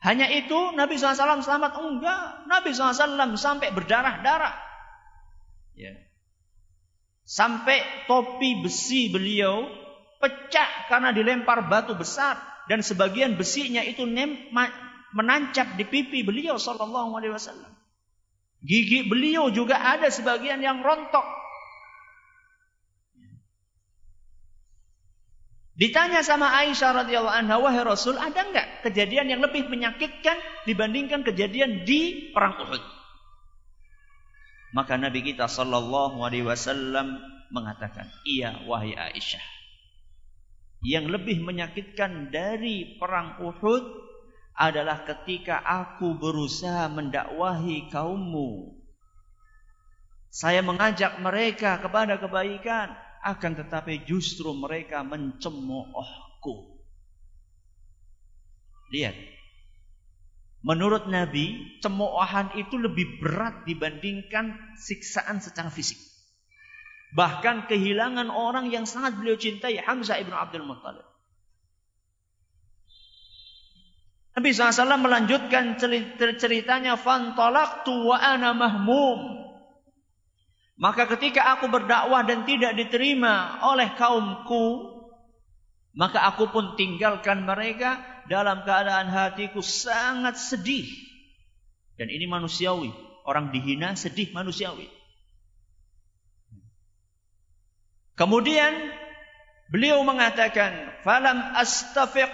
Hanya 0.00 0.30
itu 0.30 0.72
Nabi 0.72 0.96
SAW 0.96 1.42
selamat? 1.42 1.76
Enggak. 1.76 2.24
Nabi 2.46 2.70
SAW 2.72 3.36
sampai 3.36 3.74
berdarah-darah. 3.74 4.54
Ya. 5.76 6.05
Sampai 7.26 8.06
topi 8.06 8.62
besi 8.62 9.10
beliau 9.10 9.66
pecah 10.22 10.86
karena 10.86 11.10
dilempar 11.10 11.66
batu 11.66 11.98
besar 11.98 12.38
dan 12.70 12.86
sebagian 12.86 13.34
besinya 13.34 13.82
itu 13.82 14.06
menancap 15.10 15.74
di 15.74 15.82
pipi 15.82 16.22
beliau 16.22 16.54
sallallahu 16.54 17.18
alaihi 17.18 17.34
wasallam. 17.34 17.74
Gigi 18.62 19.10
beliau 19.10 19.50
juga 19.50 19.74
ada 19.74 20.06
sebagian 20.06 20.62
yang 20.62 20.86
rontok 20.86 21.26
Ditanya 25.76 26.24
sama 26.24 26.56
Aisyah 26.64 27.04
radhiyallahu 27.04 27.36
anha, 27.36 27.60
wahai 27.60 27.84
Rasul, 27.84 28.16
ada 28.16 28.48
enggak 28.48 28.80
kejadian 28.80 29.28
yang 29.28 29.44
lebih 29.44 29.68
menyakitkan 29.68 30.40
dibandingkan 30.64 31.20
kejadian 31.20 31.84
di 31.84 32.32
perang 32.32 32.56
Uhud? 32.64 32.95
Maka 34.74 34.98
Nabi 34.98 35.22
kita 35.22 35.46
sallallahu 35.46 36.22
alaihi 36.22 36.46
wasallam 36.46 37.22
mengatakan, 37.54 38.10
"Iya 38.26 38.66
wahai 38.66 38.94
Aisyah. 38.94 39.44
Yang 40.82 41.06
lebih 41.18 41.38
menyakitkan 41.42 42.30
dari 42.30 42.98
perang 42.98 43.42
Uhud 43.42 43.84
adalah 44.56 45.04
ketika 45.04 45.60
aku 45.60 46.16
berusaha 46.16 46.88
mendakwahi 46.88 47.92
kaummu. 47.92 48.72
Saya 50.32 50.60
mengajak 50.60 51.20
mereka 51.20 51.80
kepada 51.80 52.20
kebaikan, 52.20 52.92
akan 53.24 53.52
tetapi 53.56 54.04
justru 54.04 54.52
mereka 54.52 55.04
mencemoohku. 55.04 56.76
Lihat. 58.92 59.35
Menurut 60.66 61.06
Nabi, 61.06 61.78
cemoohan 61.78 62.58
itu 62.58 62.74
lebih 62.74 63.22
berat 63.22 63.62
dibandingkan 63.62 64.74
siksaan 64.74 65.38
secara 65.38 65.70
fisik. 65.70 65.94
Bahkan 67.14 67.70
kehilangan 67.70 68.34
orang 68.34 68.74
yang 68.74 68.82
sangat 68.82 69.14
beliau 69.14 69.38
cintai, 69.38 69.78
Hamzah 69.78 70.18
ibnu 70.18 70.34
Abdul 70.34 70.66
Muttalib. 70.66 71.06
Nabi 74.34 74.50
SAW 74.50 74.98
melanjutkan 74.98 75.78
ceritanya, 76.34 76.98
Fantolaktu 76.98 77.94
wa 78.02 78.18
ana 78.18 78.50
mahmum. 78.50 79.46
Maka 80.82 81.06
ketika 81.14 81.56
aku 81.56 81.70
berdakwah 81.70 82.26
dan 82.26 82.42
tidak 82.42 82.74
diterima 82.74 83.62
oleh 83.70 83.94
kaumku, 83.94 84.98
maka 85.94 86.26
aku 86.26 86.50
pun 86.50 86.74
tinggalkan 86.74 87.46
mereka 87.46 88.15
dalam 88.26 88.62
keadaan 88.66 89.10
hatiku 89.10 89.62
sangat 89.62 90.38
sedih. 90.38 90.86
Dan 91.96 92.12
ini 92.12 92.28
manusiawi. 92.28 92.92
Orang 93.26 93.50
dihina 93.50 93.98
sedih 93.98 94.30
manusiawi. 94.30 94.86
Kemudian 98.16 98.72
beliau 99.68 100.00
mengatakan, 100.06 100.72
"Falam 101.04 101.36
astafiq" 101.58 102.30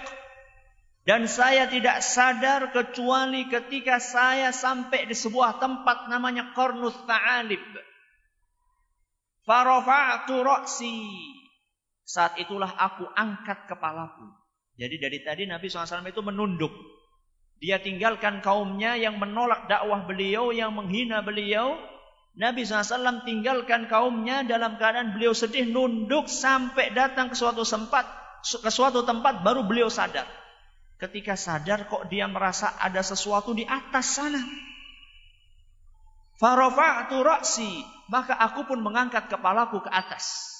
dan 1.03 1.27
saya 1.27 1.67
tidak 1.67 1.99
sadar 1.99 2.71
kecuali 2.71 3.51
ketika 3.51 3.99
saya 3.99 4.55
sampai 4.55 5.03
di 5.03 5.15
sebuah 5.17 5.59
tempat 5.59 6.07
namanya 6.07 6.55
Qarnus 6.55 6.95
Ta'alib. 7.03 7.59
Farafa'tu 9.43 10.39
ra'si. 10.39 11.03
Saat 12.07 12.39
itulah 12.39 12.71
aku 12.71 13.03
angkat 13.11 13.67
kepalaku. 13.67 14.42
Jadi 14.73 14.95
dari 14.97 15.19
tadi 15.21 15.43
Nabi 15.45 15.69
SAW 15.69 16.05
itu 16.09 16.21
menunduk. 16.25 16.73
Dia 17.61 17.79
tinggalkan 17.79 18.43
kaumnya 18.43 18.97
yang 18.99 19.21
menolak 19.21 19.69
dakwah 19.71 20.03
beliau, 20.03 20.51
yang 20.51 20.73
menghina 20.73 21.23
beliau. 21.23 21.77
Nabi 22.33 22.65
SAW 22.65 23.23
tinggalkan 23.23 23.85
kaumnya 23.85 24.41
dalam 24.41 24.81
keadaan 24.81 25.13
beliau 25.13 25.37
sedih, 25.37 25.69
nunduk 25.69 26.25
sampai 26.25 26.91
datang 26.91 27.29
ke 27.29 27.37
suatu 27.37 27.61
tempat, 27.61 28.03
ke 28.41 28.71
suatu 28.73 29.05
tempat 29.05 29.45
baru 29.45 29.63
beliau 29.63 29.87
sadar. 29.87 30.25
Ketika 30.97 31.37
sadar 31.37 31.85
kok 31.85 32.09
dia 32.09 32.25
merasa 32.25 32.73
ada 32.81 33.05
sesuatu 33.05 33.53
di 33.53 33.63
atas 33.69 34.17
sana. 34.17 34.41
Farafa'tu 36.41 37.21
ra'si, 37.21 37.85
maka 38.09 38.33
aku 38.35 38.65
pun 38.65 38.81
mengangkat 38.81 39.29
kepalaku 39.29 39.85
ke 39.85 39.91
atas. 39.93 40.51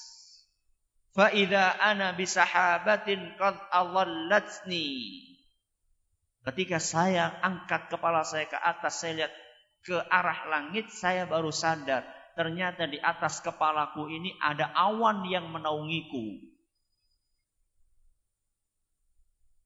Fa 1.14 1.30
idza 1.30 1.78
ana 1.78 2.10
bi 2.18 2.26
sahabatin 2.26 3.38
qad 3.38 3.54
adallatni. 3.70 5.22
Ketika 6.44 6.82
saya 6.82 7.40
angkat 7.40 7.88
kepala 7.88 8.26
saya 8.26 8.50
ke 8.50 8.58
atas, 8.58 9.00
saya 9.00 9.24
lihat 9.24 9.32
ke 9.86 9.96
arah 10.10 10.50
langit, 10.50 10.90
saya 10.90 11.24
baru 11.24 11.54
sadar 11.54 12.04
ternyata 12.34 12.90
di 12.90 12.98
atas 12.98 13.38
kepalaku 13.40 14.10
ini 14.10 14.34
ada 14.42 14.74
awan 14.74 15.22
yang 15.30 15.48
menaungiku. 15.54 16.42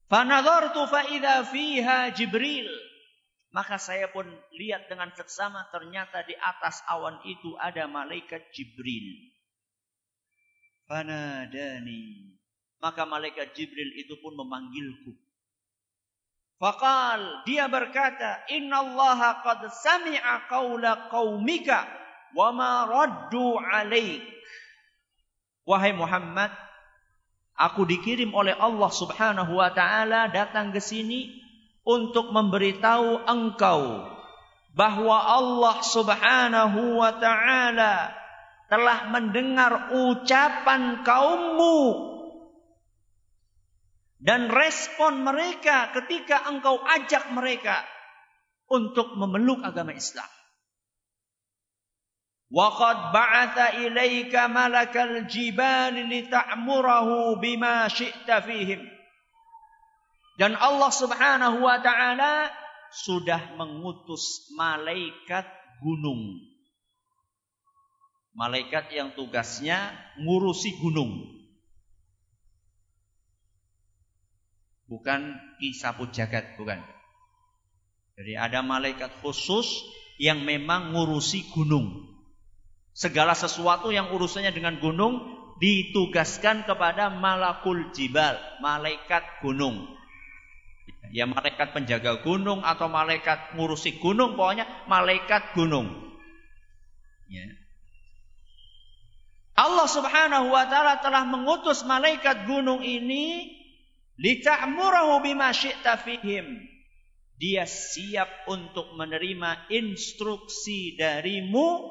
Fanadhartu 0.09 0.85
fa 0.89 1.05
idza 1.09 1.45
fiha 1.49 2.13
Jibril. 2.13 2.69
Maka 3.49 3.81
saya 3.81 4.13
pun 4.13 4.29
lihat 4.53 4.85
dengan 4.93 5.09
seksama 5.17 5.65
ternyata 5.73 6.21
di 6.21 6.37
atas 6.37 6.85
awan 6.85 7.17
itu 7.25 7.57
ada 7.57 7.89
malaikat 7.89 8.53
Jibril. 8.53 9.33
Fanadani. 10.89 12.33
Maka 12.81 13.05
malaikat 13.05 13.53
Jibril 13.53 13.93
itu 14.01 14.17
pun 14.17 14.33
memanggilku. 14.33 15.13
Fakal 16.59 17.45
dia 17.47 17.69
berkata, 17.71 18.43
Inna 18.51 18.83
Allah 18.83 19.45
qad 19.45 19.63
sami'a 19.69 20.49
qawla 20.49 21.07
qawmika 21.13 21.87
wa 22.33 22.49
ma 22.51 22.89
raddu 22.89 23.55
alaik. 23.61 24.25
Wahai 25.63 25.93
Muhammad, 25.93 26.49
aku 27.53 27.85
dikirim 27.85 28.33
oleh 28.33 28.57
Allah 28.57 28.89
Subhanahu 28.89 29.55
wa 29.55 29.69
taala 29.71 30.33
datang 30.33 30.73
ke 30.73 30.81
sini 30.81 31.29
untuk 31.85 32.33
memberitahu 32.33 33.29
engkau 33.29 34.09
bahwa 34.73 35.15
Allah 35.15 35.77
Subhanahu 35.85 36.97
wa 36.99 37.11
taala 37.21 38.11
telah 38.69 39.09
mendengar 39.09 39.91
ucapan 39.97 41.01
kaummu 41.01 41.79
dan 44.21 44.51
respon 44.51 45.25
mereka 45.25 45.89
ketika 45.95 46.45
engkau 46.51 46.77
ajak 46.83 47.33
mereka 47.33 47.81
untuk 48.69 49.17
memeluk 49.17 49.63
agama 49.65 49.95
Islam. 49.95 50.27
Waqad 52.49 53.13
ba'atha 53.13 53.77
ilaika 53.77 54.49
malakal 54.49 55.29
jibal 55.29 55.93
lita'murahu 55.93 57.37
bima 57.37 57.85
syi'ta 57.89 58.41
fihim. 58.41 58.81
Dan 60.41 60.57
Allah 60.57 60.89
Subhanahu 60.89 61.61
wa 61.61 61.77
taala 61.77 62.49
sudah 62.89 63.53
mengutus 63.53 64.49
malaikat 64.57 65.45
gunung. 65.77 66.48
Malaikat 68.33 68.93
yang 68.93 69.13
tugasnya 69.17 69.93
ngurusi 70.21 70.77
gunung. 70.79 71.39
Bukan 74.89 75.37
kisapu 75.61 76.09
jagat, 76.09 76.57
bukan. 76.57 76.81
Jadi 78.17 78.33
ada 78.35 78.65
malaikat 78.65 79.21
khusus 79.21 79.69
yang 80.19 80.43
memang 80.43 80.91
ngurusi 80.91 81.45
gunung. 81.53 82.09
Segala 82.91 83.31
sesuatu 83.37 83.93
yang 83.93 84.11
urusannya 84.11 84.51
dengan 84.51 84.81
gunung 84.81 85.23
ditugaskan 85.59 86.67
kepada 86.67 87.11
malakul 87.13 87.91
jibal, 87.95 88.35
malaikat 88.59 89.23
gunung. 89.39 89.87
Ya 91.09 91.25
malaikat 91.25 91.73
penjaga 91.73 92.21
gunung 92.21 92.61
atau 92.61 92.91
malaikat 92.91 93.55
ngurusi 93.55 93.97
gunung, 94.03 94.35
pokoknya 94.35 94.67
malaikat 94.85 95.55
gunung. 95.55 95.89
Ya. 97.29 97.45
Allah 99.59 99.87
Subhanahu 99.91 100.55
wa 100.55 100.63
taala 100.71 101.03
telah 101.03 101.27
mengutus 101.27 101.83
malaikat 101.83 102.47
gunung 102.47 102.79
ini 102.79 103.51
lita'murahu 104.15 105.19
bima 105.19 105.51
syi'ta 105.51 105.99
fihim. 105.99 106.63
dia 107.39 107.63
siap 107.67 108.27
untuk 108.51 108.95
menerima 108.95 109.67
instruksi 109.71 110.95
darimu 110.95 111.87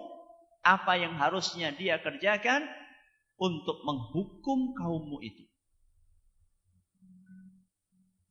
apa 0.65 0.97
yang 1.01 1.17
harusnya 1.17 1.73
dia 1.73 2.01
kerjakan 2.01 2.65
untuk 3.41 3.81
menghukum 3.85 4.77
kaummu 4.77 5.21
itu. 5.25 5.45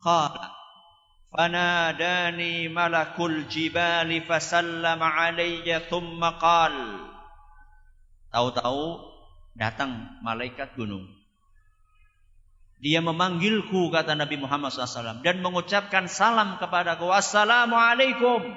Qala 0.01 0.53
fanadani 1.33 2.69
malakul 2.69 3.49
jibali 3.49 4.21
fasallama 4.21 5.13
alayya 5.13 5.89
thumma 5.89 6.37
qal 6.37 6.73
Tahu-tahu 8.27 9.16
datang 9.57 10.21
malaikat 10.21 10.77
gunung. 10.77 11.09
Dia 12.77 13.01
memanggilku 13.01 13.89
kata 13.89 14.13
Nabi 14.13 14.37
Muhammad 14.37 14.69
SAW 14.69 15.25
dan 15.25 15.41
mengucapkan 15.41 16.05
salam 16.05 16.61
kepadaku. 16.61 17.09
Assalamualaikum. 17.09 18.53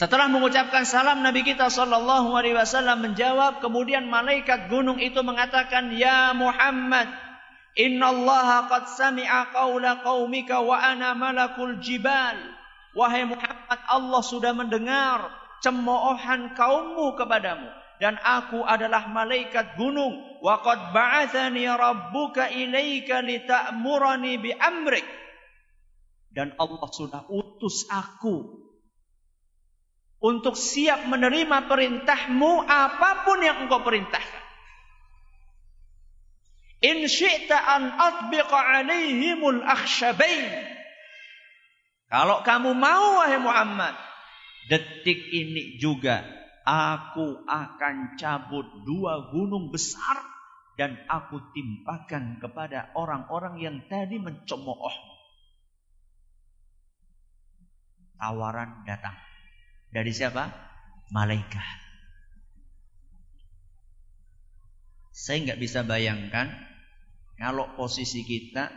Setelah 0.00 0.32
mengucapkan 0.32 0.88
salam 0.88 1.20
Nabi 1.20 1.44
kita 1.44 1.68
Sallallahu 1.68 2.32
Alaihi 2.34 2.56
Wasallam 2.56 3.04
menjawab, 3.04 3.60
kemudian 3.60 4.08
malaikat 4.08 4.72
gunung 4.72 4.96
itu 4.98 5.20
mengatakan, 5.20 5.92
Ya 5.94 6.32
Muhammad, 6.32 7.06
Inna 7.76 8.10
Allah 8.10 8.66
qad 8.66 8.88
sami'a 8.88 9.52
qawla 9.52 10.00
qawmika 10.00 10.64
wa 10.64 10.80
ana 10.80 11.12
malakul 11.12 11.78
jibal. 11.84 12.34
Wahai 12.96 13.28
Muhammad, 13.28 13.78
Allah 13.86 14.22
sudah 14.24 14.56
mendengar 14.56 15.41
cemoohan 15.62 16.58
kaummu 16.58 17.14
kepadamu. 17.16 17.70
Dan 18.02 18.18
aku 18.18 18.66
adalah 18.66 19.06
malaikat 19.06 19.78
gunung. 19.78 20.42
Wa 20.42 20.58
qad 20.60 20.90
ba'athani 20.90 21.70
rabbuka 21.70 22.50
ilaika 22.50 23.22
lita'murani 23.22 24.42
bi 24.42 24.50
amrik 24.50 25.06
dan 26.32 26.56
Allah 26.56 26.88
sudah 26.88 27.28
utus 27.28 27.86
aku 27.92 28.64
untuk 30.22 30.56
siap 30.56 31.04
menerima 31.06 31.68
perintahmu 31.68 32.64
apa 32.64 33.28
pun 33.28 33.38
yang 33.44 33.68
engkau 33.68 33.84
perintahkan. 33.84 34.42
In 36.82 37.06
syi'ta 37.06 37.54
an 37.54 37.82
atbiqa 37.94 38.58
alaihimul 38.58 39.62
akhshabain 39.62 40.50
kalau 42.10 42.42
kamu 42.42 42.74
mau 42.74 43.22
wahai 43.22 43.38
Muhammad 43.38 43.94
detik 44.70 45.18
ini 45.32 45.80
juga 45.80 46.22
aku 46.62 47.42
akan 47.46 48.14
cabut 48.18 48.66
dua 48.86 49.32
gunung 49.34 49.74
besar 49.74 50.22
dan 50.78 50.96
aku 51.10 51.38
timpakan 51.52 52.40
kepada 52.40 52.94
orang-orang 52.96 53.60
yang 53.60 53.76
tadi 53.90 54.16
mencemooh. 54.16 54.94
Tawaran 58.16 58.86
datang. 58.86 59.18
Dari 59.92 60.12
siapa? 60.14 60.48
Malaikat. 61.12 61.82
Saya 65.12 65.44
nggak 65.44 65.60
bisa 65.60 65.84
bayangkan 65.84 66.48
kalau 67.36 67.76
posisi 67.76 68.24
kita 68.24 68.72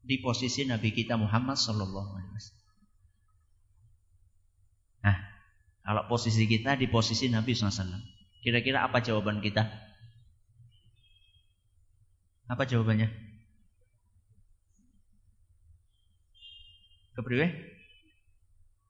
di 0.00 0.18
posisi 0.18 0.66
Nabi 0.66 0.90
kita 0.90 1.14
Muhammad 1.14 1.60
Sallallahu 1.60 2.10
Alaihi 2.16 2.32
Wasallam. 2.34 2.59
Nah, 5.00 5.16
kalau 5.84 6.02
posisi 6.06 6.44
kita 6.44 6.76
di 6.76 6.86
posisi 6.86 7.28
Nabi 7.32 7.56
SAW. 7.56 8.00
Kira-kira 8.40 8.84
apa 8.88 9.04
jawaban 9.04 9.44
kita? 9.44 9.68
Apa 12.50 12.66
jawabannya? 12.66 13.08
Kepriwe? 17.14 17.46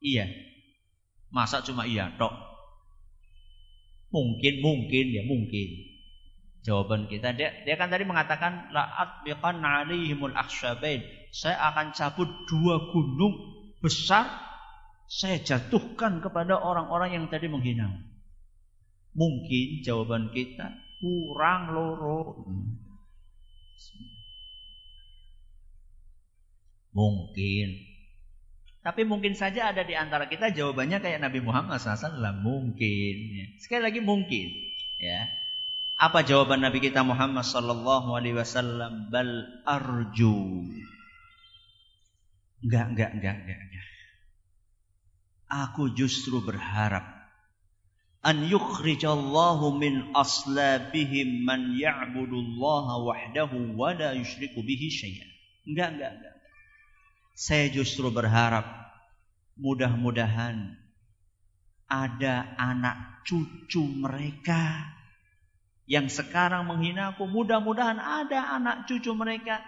Iya. 0.01 0.25
Masa 1.29 1.61
cuma 1.61 1.85
iya 1.85 2.11
tok? 2.17 2.33
Mungkin, 4.11 4.59
mungkin 4.59 5.05
ya 5.13 5.23
mungkin. 5.23 5.69
Jawaban 6.61 7.09
kita 7.09 7.33
dia 7.33 7.65
dia 7.65 7.73
kan 7.73 7.89
tadi 7.89 8.05
mengatakan 8.05 8.69
la 8.69 8.85
biqan 9.25 9.65
alaihimul 9.65 10.35
akhsyabain. 10.35 11.01
Saya 11.33 11.57
akan 11.73 11.95
cabut 11.95 12.29
dua 12.45 12.91
gunung 12.93 13.33
besar 13.81 14.50
saya 15.11 15.43
jatuhkan 15.43 16.23
kepada 16.23 16.55
orang-orang 16.55 17.19
yang 17.19 17.25
tadi 17.27 17.51
menghina. 17.51 17.91
Mungkin 19.11 19.83
jawaban 19.83 20.31
kita 20.31 20.71
kurang 21.03 21.75
loro. 21.75 22.47
Mungkin. 26.95 27.91
Tapi 28.81 29.01
mungkin 29.03 29.35
saja 29.35 29.75
ada 29.75 29.83
di 29.83 29.99
antara 29.99 30.31
kita 30.31 30.55
jawabannya 30.55 31.03
kayak 31.03 31.19
Nabi 31.19 31.43
Muhammad 31.43 31.83
SAW. 31.83 32.15
Mungkin. 32.39 33.15
Sekali 33.59 33.83
lagi 33.83 33.99
mungkin. 33.99 34.47
Ya. 35.03 35.27
Apa 35.99 36.23
jawaban 36.23 36.63
Nabi 36.63 36.81
kita 36.81 37.03
Muhammad 37.03 37.45
Sallallahu 37.45 38.15
Alaihi 38.15 38.33
Wasallam? 38.33 39.11
Bal 39.13 39.61
arju. 39.69 40.65
Enggak, 42.65 42.85
enggak, 42.95 43.11
enggak, 43.19 43.35
enggak, 43.43 43.59
enggak. 43.59 43.80
Aku 45.51 45.91
justru 45.91 46.39
berharap 46.39 47.03
an 48.23 48.47
yukhrijallahu 48.47 49.75
min 49.75 50.15
aslabihim 50.15 51.43
man 51.43 51.75
ya'budullaha 51.75 53.03
wahdahu 53.03 53.75
wa 53.75 53.91
la 53.91 54.15
yusyriku 54.15 54.63
bihi 54.63 54.87
syai'an. 54.87 55.29
Enggak, 55.67 55.89
enggak, 55.97 56.11
enggak. 56.15 56.35
Saya 57.35 57.67
justru 57.73 58.07
berharap 58.13 58.63
mudah-mudahan 59.57 60.77
ada 61.91 62.55
anak 62.55 63.25
cucu 63.27 63.83
mereka 63.83 64.87
yang 65.89 66.07
sekarang 66.07 66.69
menghina 66.69 67.11
aku. 67.11 67.27
Mudah-mudahan 67.27 67.99
ada 67.99 68.55
anak 68.55 68.87
cucu 68.87 69.11
mereka 69.11 69.59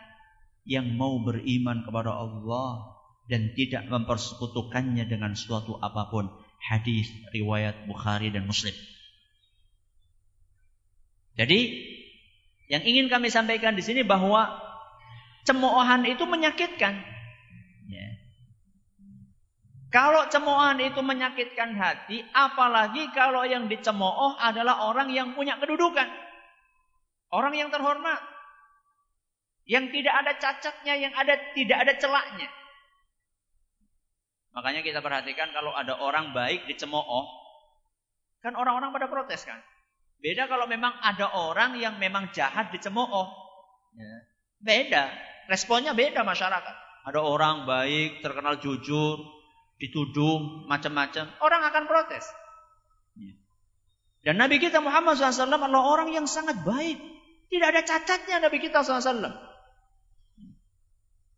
yang 0.64 0.96
mau 0.96 1.20
beriman 1.20 1.84
kepada 1.84 2.16
Allah 2.16 2.93
dan 3.28 3.56
tidak 3.56 3.88
mempersekutukannya 3.88 5.08
dengan 5.08 5.34
suatu 5.36 5.80
apa 5.80 6.12
pun. 6.12 6.28
Hadis 6.64 7.12
riwayat 7.36 7.88
Bukhari 7.92 8.32
dan 8.32 8.48
Muslim. 8.48 8.72
Jadi 11.36 11.60
yang 12.72 12.84
ingin 12.88 13.12
kami 13.12 13.28
sampaikan 13.28 13.76
di 13.76 13.84
sini 13.84 14.08
bahwa 14.08 14.48
cemoohan 15.44 16.08
itu 16.08 16.24
menyakitkan. 16.24 17.04
Ya. 17.92 18.08
Kalau 19.92 20.26
cemoohan 20.32 20.80
itu 20.82 21.04
menyakitkan 21.04 21.76
hati, 21.76 22.24
apalagi 22.32 23.12
kalau 23.12 23.44
yang 23.44 23.68
dicemooh 23.68 24.40
adalah 24.40 24.88
orang 24.90 25.12
yang 25.12 25.36
punya 25.36 25.60
kedudukan. 25.60 26.08
Orang 27.30 27.54
yang 27.60 27.70
terhormat. 27.70 28.24
Yang 29.68 30.00
tidak 30.00 30.14
ada 30.16 30.32
cacatnya, 30.40 30.94
yang 30.98 31.14
ada 31.14 31.36
tidak 31.54 31.78
ada 31.88 31.94
celaknya. 32.00 32.50
Makanya 34.54 34.86
kita 34.86 35.01
perhatikan 35.01 35.49
kalau 35.49 35.74
ada 35.74 35.97
orang 35.97 36.32
baik 36.32 36.70
dicemooh, 36.70 37.26
kan 38.45 38.54
orang-orang 38.54 38.93
pada 38.93 39.10
protes 39.10 39.41
kan. 39.49 39.58
Beda 40.22 40.45
kalau 40.45 40.70
memang 40.70 40.93
ada 41.04 41.28
orang 41.34 41.76
yang 41.82 41.97
memang 41.97 42.30
jahat 42.32 42.70
dicemooh. 42.70 43.28
Ya. 43.97 44.16
Beda, 44.64 45.04
responnya 45.49 45.97
beda 45.97 46.24
masyarakat. 46.24 46.76
Ada 47.04 47.20
orang 47.20 47.68
baik, 47.68 48.24
terkenal 48.24 48.62
jujur, 48.64 49.20
ditudung 49.82 50.70
macam-macam, 50.72 51.28
orang 51.43 51.62
akan 51.68 51.84
protes. 51.89 52.24
Ya. 53.20 53.34
Dan 54.24 54.39
Nabi 54.39 54.62
kita 54.64 54.80
Muhammad 54.80 55.20
SAW 55.20 55.51
adalah 55.51 55.84
orang 55.84 56.16
yang 56.16 56.30
sangat 56.30 56.64
baik. 56.64 56.95
Tidak 57.51 57.68
ada 57.68 57.84
cacatnya 57.84 58.39
Nabi 58.39 58.64
kita 58.64 58.86
SAW. 58.86 59.53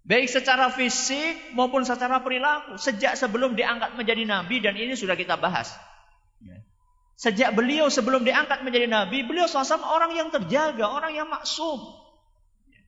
Baik 0.05 0.29
secara 0.29 0.69
fisik 0.69 1.57
maupun 1.57 1.81
secara 1.81 2.21
perilaku. 2.21 2.77
Sejak 2.77 3.17
sebelum 3.17 3.57
diangkat 3.57 3.97
menjadi 3.97 4.21
nabi 4.21 4.61
dan 4.61 4.77
ini 4.77 4.93
sudah 4.93 5.17
kita 5.17 5.33
bahas. 5.33 5.73
Ya. 6.45 6.61
Sejak 7.17 7.57
beliau 7.57 7.89
sebelum 7.89 8.21
diangkat 8.21 8.61
menjadi 8.61 8.85
nabi, 8.85 9.25
beliau 9.25 9.49
sosok 9.49 9.81
orang 9.81 10.13
yang 10.13 10.29
terjaga, 10.29 10.85
orang 10.85 11.17
yang 11.17 11.25
maksum. 11.25 11.81
Ya. 12.69 12.81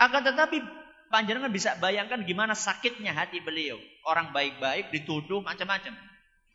Akan 0.00 0.24
tetapi 0.24 0.64
panjenengan 1.12 1.52
bisa 1.52 1.76
bayangkan 1.76 2.24
gimana 2.24 2.56
sakitnya 2.56 3.12
hati 3.12 3.44
beliau. 3.44 3.76
Orang 4.08 4.32
baik-baik 4.32 4.96
dituduh 4.96 5.44
macam-macam. 5.44 5.92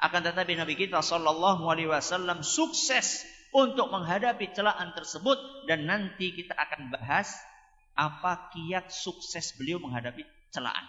Akan 0.02 0.26
tetapi 0.26 0.58
Nabi 0.58 0.74
kita 0.74 1.02
Shallallahu 1.02 1.70
Alaihi 1.70 1.90
Wasallam 1.90 2.42
sukses 2.42 3.22
untuk 3.54 3.94
menghadapi 3.94 4.50
celaan 4.54 4.98
tersebut 4.98 5.38
dan 5.70 5.86
nanti 5.86 6.34
kita 6.34 6.58
akan 6.58 6.90
bahas 6.94 7.38
apa 7.98 8.54
kiat 8.54 8.94
sukses 8.94 9.58
beliau 9.58 9.82
menghadapi 9.82 10.22
celaan. 10.54 10.86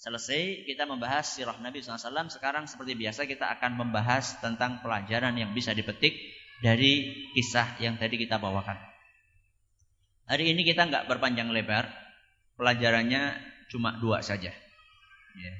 Selesai 0.00 0.64
kita 0.64 0.88
membahas 0.88 1.28
sirah 1.28 1.56
Nabi 1.60 1.84
SAW. 1.84 2.32
Sekarang 2.32 2.64
seperti 2.64 2.96
biasa 2.96 3.28
kita 3.28 3.48
akan 3.52 3.76
membahas 3.80 4.40
tentang 4.40 4.80
pelajaran 4.80 5.36
yang 5.36 5.52
bisa 5.52 5.76
dipetik 5.76 6.16
dari 6.60 7.08
kisah 7.36 7.80
yang 7.80 8.00
tadi 8.00 8.16
kita 8.20 8.40
bawakan. 8.40 8.76
Hari 10.28 10.56
ini 10.56 10.64
kita 10.64 10.88
nggak 10.88 11.04
berpanjang 11.04 11.52
lebar, 11.52 11.90
pelajarannya 12.56 13.40
cuma 13.68 13.96
dua 14.00 14.24
saja. 14.24 14.52
Ya. 15.36 15.54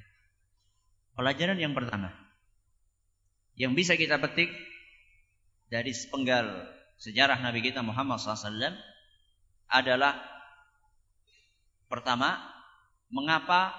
Pelajaran 1.16 1.60
yang 1.60 1.76
pertama, 1.76 2.08
yang 3.60 3.76
bisa 3.76 3.92
kita 3.98 4.16
petik 4.16 4.48
dari 5.68 5.92
sepenggal 5.92 6.64
sejarah 6.96 7.44
Nabi 7.44 7.60
kita 7.60 7.84
Muhammad 7.84 8.20
SAW 8.20 8.72
adalah 9.70 10.18
pertama, 11.86 12.38
mengapa 13.10 13.74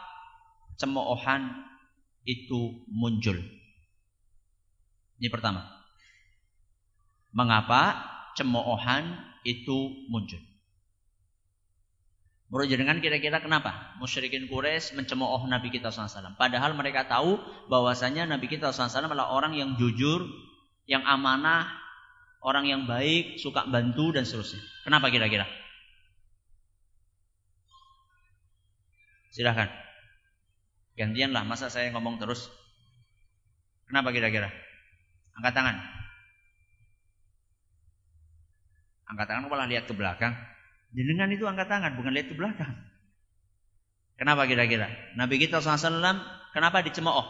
cemoohan 0.80 1.68
itu 2.26 2.88
muncul. 2.90 3.38
Ini 5.22 5.30
pertama. 5.30 5.68
Mengapa 7.32 8.02
cemoohan 8.36 9.20
itu 9.46 10.08
muncul? 10.10 10.42
Menurut 12.52 12.68
jenengan 12.68 13.00
kira-kira 13.00 13.40
kenapa 13.40 13.96
musyrikin 14.04 14.52
Quraisy 14.52 15.00
mencemooh 15.00 15.48
Nabi 15.48 15.72
kita 15.72 15.88
SAW? 15.88 16.36
Padahal 16.36 16.76
mereka 16.76 17.08
tahu 17.08 17.40
bahwasanya 17.72 18.28
Nabi 18.28 18.52
kita 18.52 18.76
SAW 18.76 19.08
adalah 19.08 19.32
orang 19.32 19.56
yang 19.56 19.80
jujur, 19.80 20.28
yang 20.84 21.00
amanah, 21.08 21.72
orang 22.44 22.68
yang 22.68 22.84
baik, 22.84 23.40
suka 23.40 23.64
bantu 23.72 24.12
dan 24.12 24.28
seterusnya. 24.28 24.60
Kenapa 24.84 25.08
kira-kira? 25.08 25.48
Silahkan. 29.32 29.72
Gantian 31.00 31.32
lah, 31.32 31.48
masa 31.48 31.72
saya 31.72 31.88
ngomong 31.96 32.20
terus? 32.20 32.52
Kenapa 33.88 34.12
kira-kira? 34.12 34.52
Angkat 35.40 35.54
tangan. 35.56 35.78
Angkat 39.08 39.26
tangan 39.28 39.48
malah 39.48 39.68
lihat 39.72 39.88
ke 39.88 39.96
belakang. 39.96 40.36
Jenengan 40.92 41.32
itu 41.32 41.48
angkat 41.48 41.72
tangan, 41.72 41.96
bukan 41.96 42.12
lihat 42.12 42.28
ke 42.28 42.36
belakang. 42.36 42.76
Kenapa 44.20 44.46
kira-kira? 44.46 44.92
Nabi 45.16 45.40
kita 45.40 45.64
SAW 45.64 46.20
kenapa 46.52 46.84
dicemooh? 46.84 47.26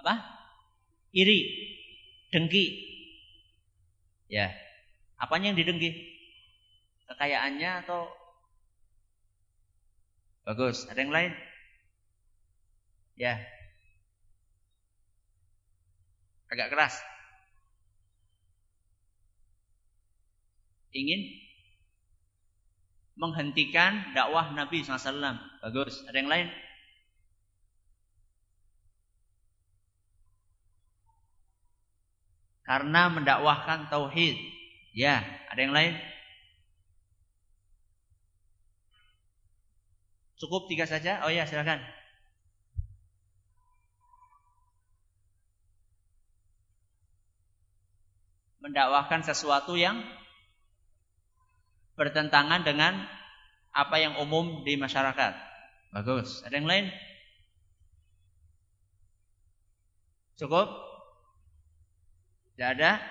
Apa? 0.00 0.14
Iri, 1.12 1.38
dengki. 2.32 2.66
Ya. 4.28 4.52
Apanya 5.20 5.52
yang 5.52 5.58
didengki? 5.58 5.90
Kekayaannya 7.08 7.84
atau 7.84 8.08
Bagus. 10.48 10.88
Ada 10.88 11.04
yang 11.04 11.12
lain? 11.12 11.32
Ya. 13.20 13.36
Agak 16.48 16.72
keras. 16.72 16.96
ingin 20.98 21.20
menghentikan 23.18 24.14
dakwah 24.14 24.54
Nabi 24.54 24.82
SAW. 24.82 25.38
Bagus. 25.62 26.06
Ada 26.06 26.16
yang 26.16 26.30
lain? 26.30 26.48
Karena 32.62 33.08
mendakwahkan 33.08 33.88
tauhid. 33.88 34.36
Ya, 34.92 35.24
ada 35.48 35.60
yang 35.60 35.72
lain? 35.72 35.94
Cukup 40.38 40.70
tiga 40.70 40.86
saja? 40.86 41.18
Oh 41.26 41.30
ya, 41.34 41.42
silakan. 41.50 41.82
Mendakwahkan 48.62 49.26
sesuatu 49.26 49.74
yang 49.74 49.98
bertentangan 51.98 52.62
dengan 52.62 53.02
apa 53.74 53.98
yang 53.98 54.14
umum 54.22 54.62
di 54.62 54.78
masyarakat. 54.78 55.34
Bagus. 55.90 56.46
Ada 56.46 56.54
yang 56.62 56.70
lain? 56.70 56.86
Cukup? 60.38 60.70
Tidak 62.54 62.78
ada? 62.78 63.02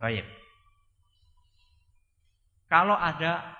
Baik. 0.00 0.24
Kalau 2.72 2.96
ada 2.96 3.56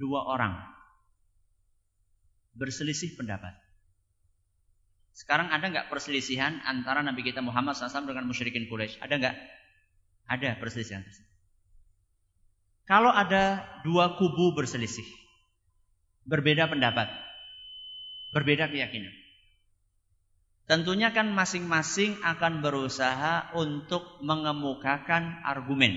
dua 0.00 0.24
orang 0.24 0.67
berselisih 2.58 3.14
pendapat. 3.14 3.54
Sekarang 5.14 5.50
ada 5.50 5.66
nggak 5.66 5.90
perselisihan 5.90 6.62
antara 6.62 7.02
Nabi 7.02 7.26
kita 7.26 7.42
Muhammad 7.42 7.74
SAW 7.74 8.06
dengan 8.06 8.26
musyrikin 8.26 8.70
Quraisy? 8.70 9.02
Ada 9.02 9.14
nggak? 9.18 9.36
Ada 10.30 10.50
perselisihan. 10.62 11.02
Kalau 12.86 13.10
ada 13.10 13.66
dua 13.82 14.14
kubu 14.14 14.54
berselisih, 14.54 15.04
berbeda 16.22 16.70
pendapat, 16.70 17.10
berbeda 18.30 18.70
keyakinan. 18.70 19.10
Tentunya 20.68 21.10
kan 21.16 21.32
masing-masing 21.32 22.20
akan 22.20 22.60
berusaha 22.60 23.56
untuk 23.56 24.20
mengemukakan 24.20 25.40
argumen. 25.42 25.96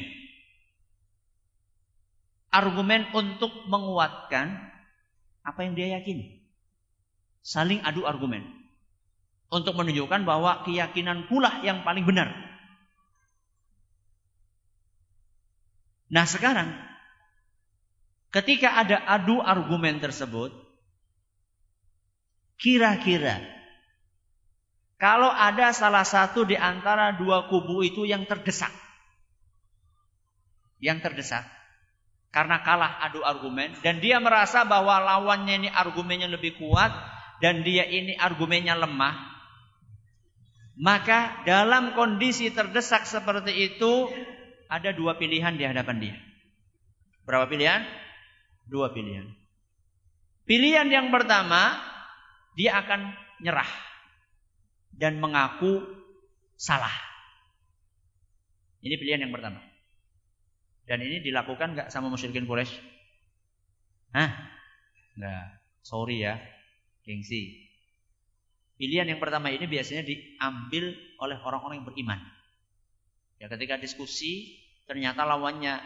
Argumen 2.51 3.07
untuk 3.15 3.51
menguatkan 3.67 4.71
apa 5.45 5.59
yang 5.61 5.77
dia 5.77 5.99
yakini. 5.99 6.40
Saling 7.41 7.81
adu 7.81 8.05
argumen. 8.05 8.45
Untuk 9.51 9.75
menunjukkan 9.75 10.23
bahwa 10.23 10.63
keyakinan 10.63 11.27
pula 11.27 11.59
yang 11.65 11.83
paling 11.83 12.07
benar. 12.07 12.31
Nah 16.11 16.23
sekarang 16.27 16.71
ketika 18.31 18.79
ada 18.79 19.03
adu 19.07 19.43
argumen 19.43 19.99
tersebut, 19.99 20.55
kira-kira 22.55 23.43
kalau 24.95 25.27
ada 25.31 25.73
salah 25.75 26.05
satu 26.05 26.47
di 26.47 26.55
antara 26.55 27.15
dua 27.15 27.47
kubu 27.51 27.83
itu 27.83 28.07
yang 28.07 28.23
terdesak, 28.23 28.71
yang 30.79 30.99
terdesak 31.03 31.43
karena 32.31 32.63
kalah 32.63 33.03
adu 33.03 33.19
argumen 33.27 33.75
dan 33.83 33.99
dia 33.99 34.15
merasa 34.23 34.63
bahwa 34.63 34.95
lawannya 35.03 35.67
ini 35.67 35.69
argumennya 35.71 36.31
lebih 36.31 36.55
kuat 36.55 36.91
dan 37.41 37.65
dia 37.65 37.89
ini 37.89 38.13
argumennya 38.13 38.77
lemah, 38.77 39.17
maka 40.77 41.41
dalam 41.43 41.97
kondisi 41.97 42.53
terdesak 42.53 43.09
seperti 43.09 43.73
itu 43.73 44.07
ada 44.69 44.93
dua 44.93 45.17
pilihan 45.17 45.57
di 45.57 45.65
hadapan 45.65 45.97
dia. 45.97 46.17
Berapa 47.25 47.49
pilihan? 47.49 47.81
Dua 48.69 48.93
pilihan. 48.93 49.25
Pilihan 50.45 50.87
yang 50.87 51.09
pertama, 51.09 51.75
dia 52.53 52.77
akan 52.77 53.13
nyerah 53.41 53.67
dan 54.93 55.17
mengaku 55.17 55.81
salah. 56.55 56.93
Ini 58.85 58.95
pilihan 59.01 59.25
yang 59.25 59.33
pertama. 59.33 59.61
Dan 60.85 61.01
ini 61.01 61.21
dilakukan 61.25 61.73
nggak 61.77 61.89
sama 61.89 62.09
musyrikin 62.09 62.45
Quraisy? 62.45 62.73
Hah? 64.13 64.29
Nggak. 65.17 65.45
Sorry 65.81 66.21
ya, 66.21 66.37
gengsi. 67.05 67.71
Pilihan 68.81 69.05
yang 69.13 69.21
pertama 69.21 69.53
ini 69.53 69.69
biasanya 69.69 70.01
diambil 70.01 70.97
oleh 71.21 71.37
orang-orang 71.45 71.81
yang 71.81 71.87
beriman. 71.87 72.19
Ya 73.37 73.45
ketika 73.49 73.77
diskusi 73.77 74.57
ternyata 74.89 75.21
lawannya 75.21 75.77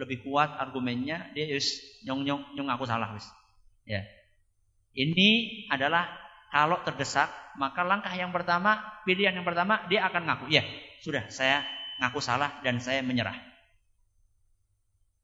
lebih 0.00 0.24
kuat 0.24 0.56
argumennya, 0.56 1.28
dia 1.36 1.44
yus 1.52 2.00
nyong 2.08 2.24
nyong 2.24 2.42
nyong 2.56 2.68
aku 2.72 2.88
salah 2.88 3.12
wis. 3.12 3.28
Ya. 3.84 4.04
Ini 4.96 5.28
adalah 5.68 6.08
kalau 6.50 6.80
terdesak, 6.82 7.30
maka 7.60 7.84
langkah 7.84 8.10
yang 8.10 8.32
pertama, 8.32 8.80
pilihan 9.04 9.36
yang 9.36 9.46
pertama 9.46 9.84
dia 9.86 10.08
akan 10.08 10.26
ngaku, 10.26 10.44
ya 10.50 10.64
sudah 11.04 11.28
saya 11.28 11.62
ngaku 12.00 12.18
salah 12.24 12.58
dan 12.64 12.80
saya 12.80 13.04
menyerah. 13.04 13.36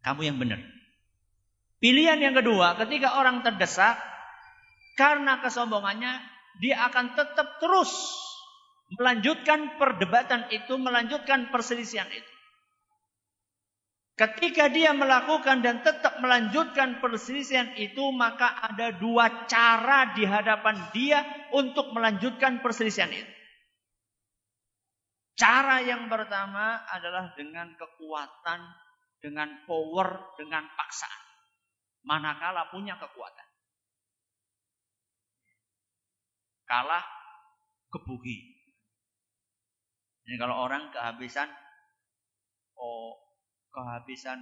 Kamu 0.05 0.23
yang 0.23 0.39
benar. 0.39 0.63
Pilihan 1.83 2.21
yang 2.23 2.37
kedua, 2.37 2.79
ketika 2.79 3.19
orang 3.19 3.43
terdesak 3.43 3.99
karena 4.97 5.45
kesombongannya, 5.45 6.13
dia 6.59 6.89
akan 6.89 7.13
tetap 7.13 7.61
terus 7.61 7.93
melanjutkan 8.97 9.77
perdebatan 9.77 10.49
itu, 10.49 10.81
melanjutkan 10.81 11.53
perselisihan 11.53 12.09
itu. 12.09 12.33
Ketika 14.17 14.73
dia 14.73 14.97
melakukan 14.97 15.61
dan 15.61 15.85
tetap 15.85 16.25
melanjutkan 16.25 17.05
perselisihan 17.05 17.77
itu, 17.77 18.01
maka 18.17 18.65
ada 18.65 18.97
dua 18.97 19.45
cara 19.45 20.17
di 20.17 20.25
hadapan 20.25 20.89
dia 20.97 21.21
untuk 21.53 21.93
melanjutkan 21.93 22.65
perselisihan 22.65 23.13
itu. 23.13 23.33
Cara 25.37 25.85
yang 25.85 26.09
pertama 26.09 26.89
adalah 26.89 27.37
dengan 27.37 27.77
kekuatan, 27.77 28.61
dengan 29.21 29.69
power, 29.69 30.33
dengan 30.41 30.65
paksaan. 30.65 31.23
Manakala 32.09 32.73
punya 32.73 32.97
kekuatan. 32.97 33.46
Kalah 36.67 37.05
kebuki. 37.95 38.57
Ini 40.27 40.35
kalau 40.43 40.67
orang 40.67 40.91
kehabisan 40.91 41.47
oh 42.77 43.15
kehabisan 43.71 44.39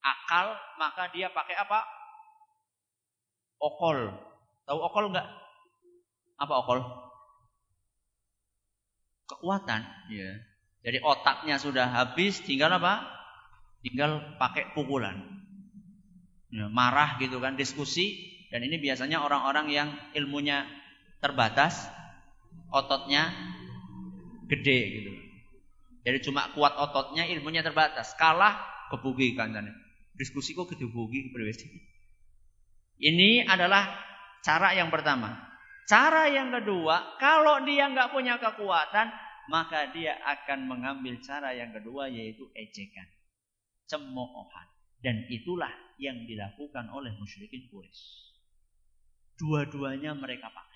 akal, 0.00 0.56
maka 0.78 1.10
dia 1.12 1.28
pakai 1.32 1.56
apa? 1.56 1.84
Okol. 3.60 4.08
Tahu 4.64 4.78
okol 4.78 5.12
enggak? 5.12 5.28
Apa 6.40 6.54
okol? 6.64 6.80
Kekuatan, 9.28 9.82
ya. 10.10 10.30
Jadi 10.80 10.98
otaknya 11.04 11.60
sudah 11.60 11.86
habis, 11.92 12.40
tinggal 12.40 12.72
apa? 12.72 13.04
Tinggal 13.84 14.40
pakai 14.40 14.72
pukulan. 14.72 15.20
Ya, 16.50 16.66
marah 16.72 17.20
gitu 17.20 17.38
kan, 17.38 17.54
diskusi. 17.54 18.32
Dan 18.50 18.66
ini 18.66 18.82
biasanya 18.82 19.22
orang-orang 19.22 19.70
yang 19.70 19.88
ilmunya 20.16 20.66
terbatas, 21.20 21.86
ototnya 22.72 23.30
gede 24.48 24.80
gitu. 24.98 25.12
Jadi 26.00 26.18
cuma 26.24 26.48
kuat 26.56 26.74
ototnya, 26.80 27.28
ilmunya 27.28 27.60
terbatas. 27.60 28.16
Kalah, 28.16 28.88
kebugi 28.88 29.36
kan. 29.36 29.52
Diskusi 30.16 30.56
kok 30.56 30.72
gede 30.72 30.88
bugi 30.88 31.30
Ini 33.00 33.44
adalah 33.44 34.00
cara 34.40 34.72
yang 34.76 34.88
pertama. 34.88 35.36
Cara 35.84 36.30
yang 36.30 36.54
kedua, 36.54 37.18
kalau 37.18 37.66
dia 37.66 37.90
nggak 37.90 38.14
punya 38.14 38.38
kekuatan, 38.38 39.10
maka 39.50 39.90
dia 39.90 40.14
akan 40.22 40.70
mengambil 40.70 41.18
cara 41.18 41.50
yang 41.50 41.74
kedua 41.74 42.06
yaitu 42.06 42.46
ejekan, 42.54 43.08
cemoohan. 43.90 44.68
Dan 45.00 45.26
itulah 45.26 45.72
yang 45.98 46.28
dilakukan 46.28 46.92
oleh 46.94 47.10
musyrikin 47.18 47.66
Quraisy. 47.72 48.30
Dua-duanya 49.40 50.14
mereka 50.14 50.52
pakai. 50.52 50.69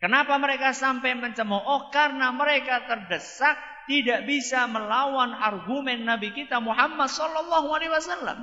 Kenapa 0.00 0.40
mereka 0.40 0.72
sampai 0.72 1.12
mencemooh? 1.12 1.92
Karena 1.92 2.32
mereka 2.32 2.88
terdesak 2.88 3.60
tidak 3.84 4.24
bisa 4.24 4.64
melawan 4.64 5.36
argumen 5.36 6.08
Nabi 6.08 6.32
kita 6.32 6.56
Muhammad 6.56 7.12
Sallallahu 7.12 7.68
Alaihi 7.68 7.92
Wasallam. 7.92 8.38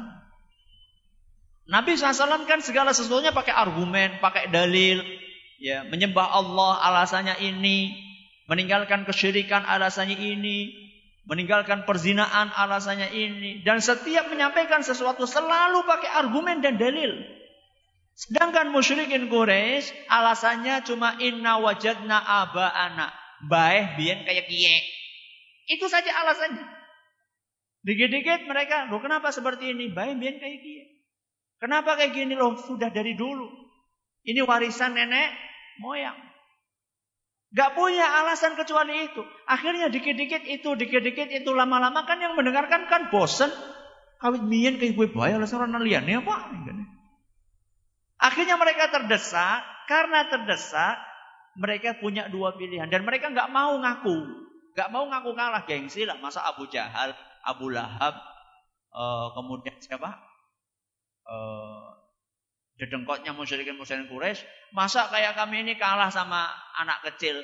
Nabi 1.68 2.00
SAW 2.00 2.48
kan 2.48 2.64
segala 2.64 2.96
sesuatunya 2.96 3.36
pakai 3.36 3.52
argumen, 3.52 4.24
pakai 4.24 4.48
dalil, 4.48 5.04
ya 5.60 5.84
menyembah 5.84 6.32
Allah 6.32 6.80
alasannya 6.80 7.44
ini, 7.44 7.92
meninggalkan 8.48 9.04
kesyirikan 9.04 9.68
alasannya 9.68 10.16
ini, 10.16 10.72
meninggalkan 11.28 11.84
perzinaan 11.84 12.56
alasannya 12.56 13.12
ini, 13.12 13.68
dan 13.68 13.84
setiap 13.84 14.32
menyampaikan 14.32 14.80
sesuatu 14.80 15.28
selalu 15.28 15.84
pakai 15.84 16.08
argumen 16.24 16.64
dan 16.64 16.80
dalil. 16.80 17.20
Sedangkan 18.18 18.74
musyrikin 18.74 19.30
Quraisy 19.30 20.10
alasannya 20.10 20.82
cuma 20.90 21.22
inna 21.22 21.62
wajadna 21.62 22.18
aba'ana. 22.18 23.14
Baik 23.46 23.94
biyen 24.02 24.26
kayak 24.26 24.50
kiye. 24.50 24.82
Itu 25.70 25.86
saja 25.86 26.10
alasannya. 26.26 26.66
Dikit-dikit 27.86 28.50
mereka, 28.50 28.90
loh 28.90 28.98
kenapa 29.06 29.30
seperti 29.30 29.70
ini? 29.70 29.94
Baik 29.94 30.18
biyen 30.18 30.42
kayak 30.42 30.60
kiye. 30.66 30.84
Kenapa 31.62 31.94
kayak 31.94 32.18
gini 32.18 32.34
loh? 32.34 32.58
Sudah 32.58 32.90
dari 32.90 33.14
dulu. 33.14 33.46
Ini 34.26 34.42
warisan 34.50 34.98
nenek 34.98 35.38
moyang. 35.78 36.18
Gak 37.54 37.78
punya 37.78 38.26
alasan 38.26 38.58
kecuali 38.58 39.14
itu. 39.14 39.22
Akhirnya 39.46 39.94
dikit-dikit 39.94 40.42
itu, 40.42 40.74
dikit-dikit 40.74 41.30
itu. 41.30 41.50
Lama-lama 41.54 42.02
kan 42.10 42.18
yang 42.18 42.34
mendengarkan 42.34 42.90
kan 42.90 43.14
bosen. 43.14 43.54
Kawit 44.18 44.42
miyen 44.42 44.82
kayak 44.82 44.98
gue 44.98 45.08
bayar 45.14 45.38
alasan 45.38 45.62
orang 45.62 45.86
liane 45.86 46.18
apa? 46.18 46.50
Akhirnya 48.18 48.58
mereka 48.58 48.90
terdesak, 48.90 49.62
karena 49.86 50.26
terdesak, 50.26 50.98
mereka 51.58 51.98
punya 51.98 52.30
dua 52.30 52.54
pilihan 52.54 52.90
dan 52.90 53.02
mereka 53.06 53.34
nggak 53.34 53.50
mau 53.50 53.78
ngaku, 53.82 54.18
nggak 54.78 54.90
mau 54.94 55.06
ngaku 55.10 55.30
kalah 55.34 55.64
gengsi 55.66 56.06
lah. 56.06 56.18
Masa 56.22 56.46
Abu 56.46 56.70
Jahal, 56.70 57.14
Abu 57.46 57.74
Lahab, 57.74 58.14
uh, 58.94 59.34
kemudian 59.34 59.78
siapa? 59.82 60.18
Uh, 61.28 61.98
dedengkotnya 62.78 63.34
musyrikin 63.34 63.74
musyrikin 63.74 64.06
Quraisy, 64.06 64.46
masa 64.74 65.10
kayak 65.10 65.34
kami 65.34 65.66
ini 65.66 65.74
kalah 65.82 66.14
sama 66.14 66.46
anak 66.78 67.02
kecil 67.10 67.42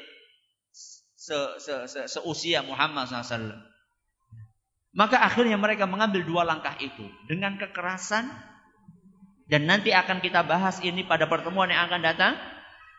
se, 1.24 1.38
se, 1.57 1.74
se, 1.89 1.99
seusia 2.05 2.61
Muhammad 2.61 3.09
SAW. 3.09 3.49
Maka 4.93 5.26
akhirnya 5.26 5.57
mereka 5.57 5.89
mengambil 5.89 6.21
dua 6.21 6.45
langkah 6.45 6.78
itu 6.78 7.09
dengan 7.26 7.57
kekerasan 7.57 8.30
dan 9.48 9.68
nanti 9.68 9.91
akan 9.91 10.24
kita 10.24 10.48
bahas 10.48 10.80
ini 10.80 11.04
pada 11.04 11.28
pertemuan 11.28 11.68
yang 11.68 11.88
akan 11.91 12.02
datang. 12.04 12.34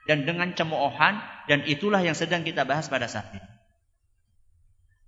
Dan 0.04 0.28
dengan 0.28 0.52
cemoohan. 0.52 1.16
Dan 1.48 1.64
itulah 1.64 2.04
yang 2.04 2.16
sedang 2.16 2.44
kita 2.44 2.68
bahas 2.68 2.92
pada 2.92 3.08
saat 3.08 3.32
ini. 3.32 3.48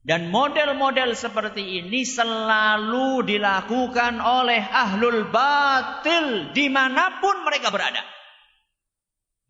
Dan 0.07 0.31
model-model 0.31 1.19
seperti 1.19 1.83
ini 1.83 2.07
selalu 2.07 3.27
dilakukan 3.27 4.23
oleh 4.23 4.63
ahlul 4.63 5.27
batil 5.35 6.55
di 6.55 6.71
mana 6.71 7.19
pun 7.19 7.43
mereka 7.43 7.75
berada. 7.75 8.01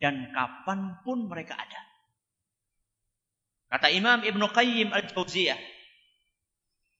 Dan 0.00 0.32
kapan 0.32 0.96
pun 1.04 1.28
mereka 1.28 1.60
ada. 1.60 1.80
Kata 3.68 3.92
Imam 3.92 4.24
Ibn 4.24 4.42
Qayyim 4.48 4.96
al-Jauziyah. 4.96 5.60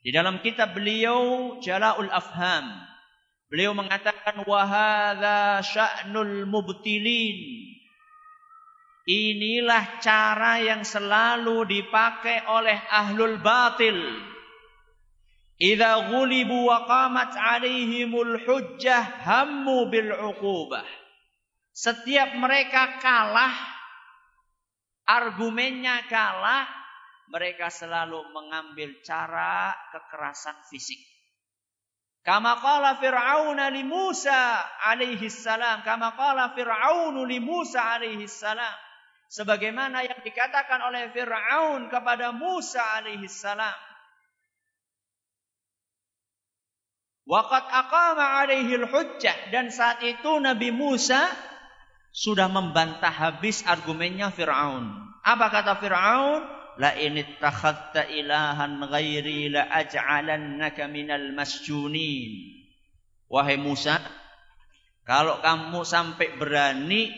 Di 0.05 0.11
dalam 0.13 0.45
kitab 0.45 0.77
beliau 0.77 1.57
Jala'ul 1.65 2.13
Afham. 2.13 2.96
Beliau 3.47 3.79
mengatakan 3.79 4.43
wahada 4.43 5.63
sya'nul 5.63 6.51
mubtilin. 6.51 7.39
Inilah 9.07 10.03
cara 10.03 10.59
yang 10.59 10.83
selalu 10.83 11.63
dipakai 11.71 12.43
oleh 12.51 12.75
ahlul 12.91 13.39
batil. 13.39 13.95
Idza 15.63 16.11
ghulibu 16.11 16.67
wa 16.67 16.91
qamat 16.91 17.39
'alaihimul 17.39 18.35
hujjah 18.43 19.23
hammu 19.23 19.95
bil 19.95 20.11
'uqubah. 20.11 20.85
Setiap 21.71 22.35
mereka 22.35 22.99
kalah, 22.99 23.55
argumennya 25.07 26.03
kalah, 26.11 26.67
mereka 27.31 27.71
selalu 27.71 28.27
mengambil 28.35 28.91
cara 29.07 29.71
kekerasan 29.95 30.67
fisik. 30.67 31.16
Kama 32.27 32.59
qala 32.59 32.99
Fir'aun 32.99 33.55
li 33.71 33.87
Musa 33.87 34.59
alaihi 34.83 35.31
salam. 35.31 35.87
Kama 35.87 36.19
qala 36.19 36.59
Fir'aun 36.59 37.15
li 37.23 37.39
Musa 37.39 37.79
alaihi 37.79 38.27
salam. 38.27 38.75
Sebagaimana 39.31 40.03
yang 40.03 40.19
dikatakan 40.27 40.91
oleh 40.91 41.15
Fir'aun 41.15 41.87
kepada 41.87 42.35
Musa 42.35 42.83
alaihi 42.99 43.31
salam. 43.31 43.79
Waqad 47.31 47.63
aqama 47.71 48.43
alaihi 48.43 48.75
hujjah. 48.75 49.55
Dan 49.55 49.71
saat 49.71 50.03
itu 50.03 50.43
Nabi 50.43 50.75
Musa 50.75 51.31
sudah 52.11 52.51
membantah 52.51 53.15
habis 53.15 53.63
argumennya 53.63 54.35
Fir'aun. 54.35 54.91
Apa 55.23 55.47
kata 55.55 55.79
Fir'aun? 55.79 56.56
La 56.77 56.93
in 56.97 57.17
ittakhadta 57.21 58.09
ilahan 58.13 58.81
ghairi 58.89 59.53
la 59.53 59.69
aj'alannaka 59.73 60.89
minal 60.89 61.33
masjunin. 61.33 62.63
Wahai 63.27 63.59
Musa 63.59 63.99
kalau 65.07 65.39
kamu 65.43 65.83
sampai 65.87 66.35
berani 66.39 67.11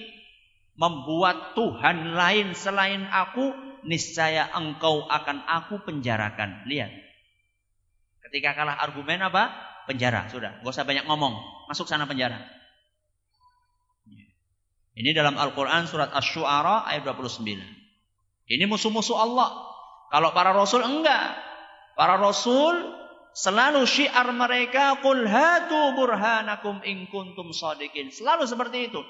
membuat 0.78 1.58
Tuhan 1.58 2.14
lain 2.14 2.54
selain 2.54 3.04
aku 3.08 3.52
niscaya 3.88 4.46
engkau 4.54 5.08
akan 5.08 5.42
aku 5.48 5.82
penjarakan. 5.82 6.68
Lihat. 6.68 6.92
Ketika 8.28 8.54
kalah 8.54 8.76
argumen 8.78 9.24
apa? 9.24 9.50
Penjara. 9.88 10.28
Sudah 10.28 10.60
gak 10.60 10.68
usah 10.68 10.84
banyak 10.84 11.08
ngomong. 11.08 11.32
Masuk 11.66 11.88
sana 11.88 12.04
penjara. 12.04 12.44
Ini 14.98 15.14
dalam 15.14 15.38
Al-Quran 15.38 15.86
surat 15.86 16.10
Ash-Shu'ara 16.10 16.82
ayat 16.90 17.06
29 17.06 17.87
ini 18.48 18.64
musuh-musuh 18.64 19.16
Allah. 19.16 19.48
Kalau 20.08 20.32
para 20.32 20.56
rasul 20.56 20.80
enggak. 20.80 21.36
Para 21.92 22.16
rasul 22.16 22.80
selalu 23.36 23.84
syiar 23.84 24.32
mereka 24.32 24.98
qul 25.04 25.28
hatu 25.28 25.92
burhanakum 25.94 26.80
in 26.88 27.04
kuntum 27.12 27.52
shadiqin. 27.52 28.08
Selalu 28.08 28.48
seperti 28.48 28.88
itu. 28.88 29.04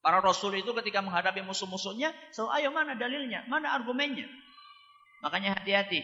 Para 0.00 0.24
rasul 0.24 0.56
itu 0.56 0.70
ketika 0.80 1.02
menghadapi 1.02 1.42
musuh-musuhnya, 1.44 2.14
selalu 2.30 2.50
ayo 2.62 2.68
mana 2.70 2.94
dalilnya? 2.94 3.44
Mana 3.50 3.74
argumennya? 3.74 4.30
Makanya 5.20 5.58
hati-hati. 5.58 6.00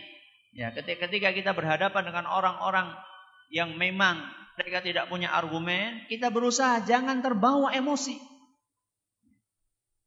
Ya, 0.52 0.74
ketika 0.74 1.32
kita 1.32 1.56
berhadapan 1.56 2.04
dengan 2.04 2.28
orang-orang 2.28 2.92
yang 3.48 3.78
memang 3.78 4.20
mereka 4.58 4.84
tidak 4.84 5.08
punya 5.08 5.32
argumen, 5.32 6.04
kita 6.12 6.28
berusaha 6.28 6.84
jangan 6.84 7.24
terbawa 7.24 7.72
emosi. 7.72 8.31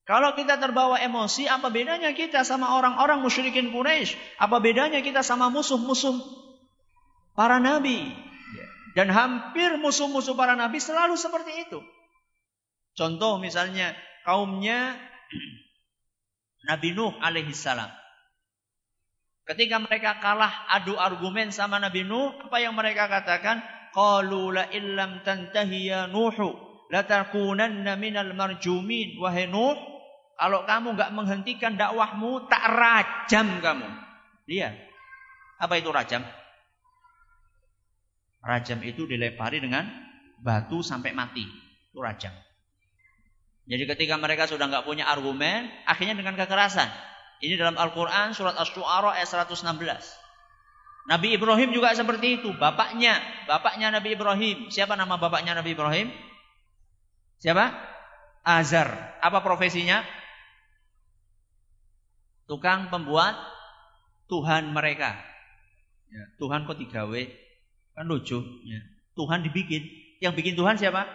Kalau 0.05 0.37
kita 0.37 0.61
terbawa 0.61 1.01
emosi, 1.01 1.49
apa 1.49 1.73
bedanya 1.73 2.13
kita 2.13 2.45
sama 2.45 2.77
orang-orang 2.77 3.25
musyrikin 3.25 3.73
Quraisy? 3.73 4.13
Apa 4.37 4.61
bedanya 4.61 5.01
kita 5.01 5.25
sama 5.25 5.49
musuh-musuh 5.49 6.21
para 7.33 7.57
nabi? 7.57 8.13
Dan 8.93 9.09
hampir 9.09 9.75
musuh-musuh 9.81 10.37
para 10.37 10.53
nabi 10.53 10.77
selalu 10.77 11.17
seperti 11.17 11.67
itu. 11.67 11.81
Contoh 12.95 13.41
misalnya 13.41 13.97
kaumnya 14.23 14.93
Nabi 16.69 16.93
Nuh 16.93 17.17
alaihissalam. 17.19 17.89
Ketika 19.45 19.77
mereka 19.77 20.21
kalah 20.21 20.69
adu 20.69 20.97
argumen 20.97 21.49
sama 21.49 21.77
Nabi 21.81 22.05
Nuh, 22.05 22.33
apa 22.45 22.57
yang 22.61 22.77
mereka 22.77 23.09
katakan? 23.09 23.61
Qalu 23.93 24.53
la 24.53 24.65
illam 24.73 25.21
tantahi 25.21 25.79
ya 25.85 26.09
Nuhu 26.09 26.49
latakunanna 26.89 27.93
minal 27.97 28.33
marjumin. 28.33 29.17
Wahai 29.21 29.45
Nuh, 29.45 29.94
kalau 30.35 30.67
kamu 30.67 30.99
nggak 30.99 31.11
menghentikan 31.15 31.79
dakwahmu, 31.79 32.51
tak 32.51 32.63
rajam 32.67 33.63
kamu. 33.63 33.87
Lihat. 34.51 34.75
Apa 35.55 35.79
itu 35.79 35.89
rajam? 35.89 36.21
Rajam 38.43 38.79
itu 38.83 39.07
dilempari 39.07 39.63
dengan 39.63 39.87
batu 40.43 40.83
sampai 40.83 41.15
mati. 41.15 41.47
Itu 41.89 42.03
rajam. 42.03 42.35
Jadi 43.65 43.83
ketika 43.89 44.19
mereka 44.19 44.45
sudah 44.45 44.69
nggak 44.69 44.85
punya 44.85 45.09
argumen, 45.09 45.71
akhirnya 45.87 46.13
dengan 46.13 46.37
kekerasan. 46.37 46.85
Ini 47.41 47.57
dalam 47.57 47.79
Al-Quran 47.79 48.35
surat 48.35 48.53
Ash-Shu'ara 48.59 49.17
ayat 49.17 49.27
116. 49.27 49.65
Nabi 51.05 51.37
Ibrahim 51.37 51.69
juga 51.73 51.93
seperti 51.95 52.41
itu. 52.41 52.49
Bapaknya, 52.57 53.17
bapaknya 53.49 53.93
Nabi 53.93 54.13
Ibrahim. 54.17 54.69
Siapa 54.69 54.97
nama 54.97 55.17
bapaknya 55.17 55.57
Nabi 55.57 55.73
Ibrahim? 55.73 56.09
Siapa? 57.41 57.73
Azar. 58.45 59.17
Apa 59.21 59.41
profesinya? 59.41 60.05
Tukang 62.45 62.93
pembuat 62.93 63.33
Tuhan 64.29 64.73
mereka. 64.73 65.17
Ya. 66.09 66.23
Tuhan 66.37 66.69
kok 66.69 66.77
digawe? 66.77 67.21
Kan 67.97 68.05
lucu. 68.05 68.41
Ya. 68.65 68.81
Tuhan 69.17 69.41
dibikin. 69.45 69.85
Yang 70.21 70.33
bikin 70.41 70.55
Tuhan 70.57 70.77
siapa? 70.77 71.09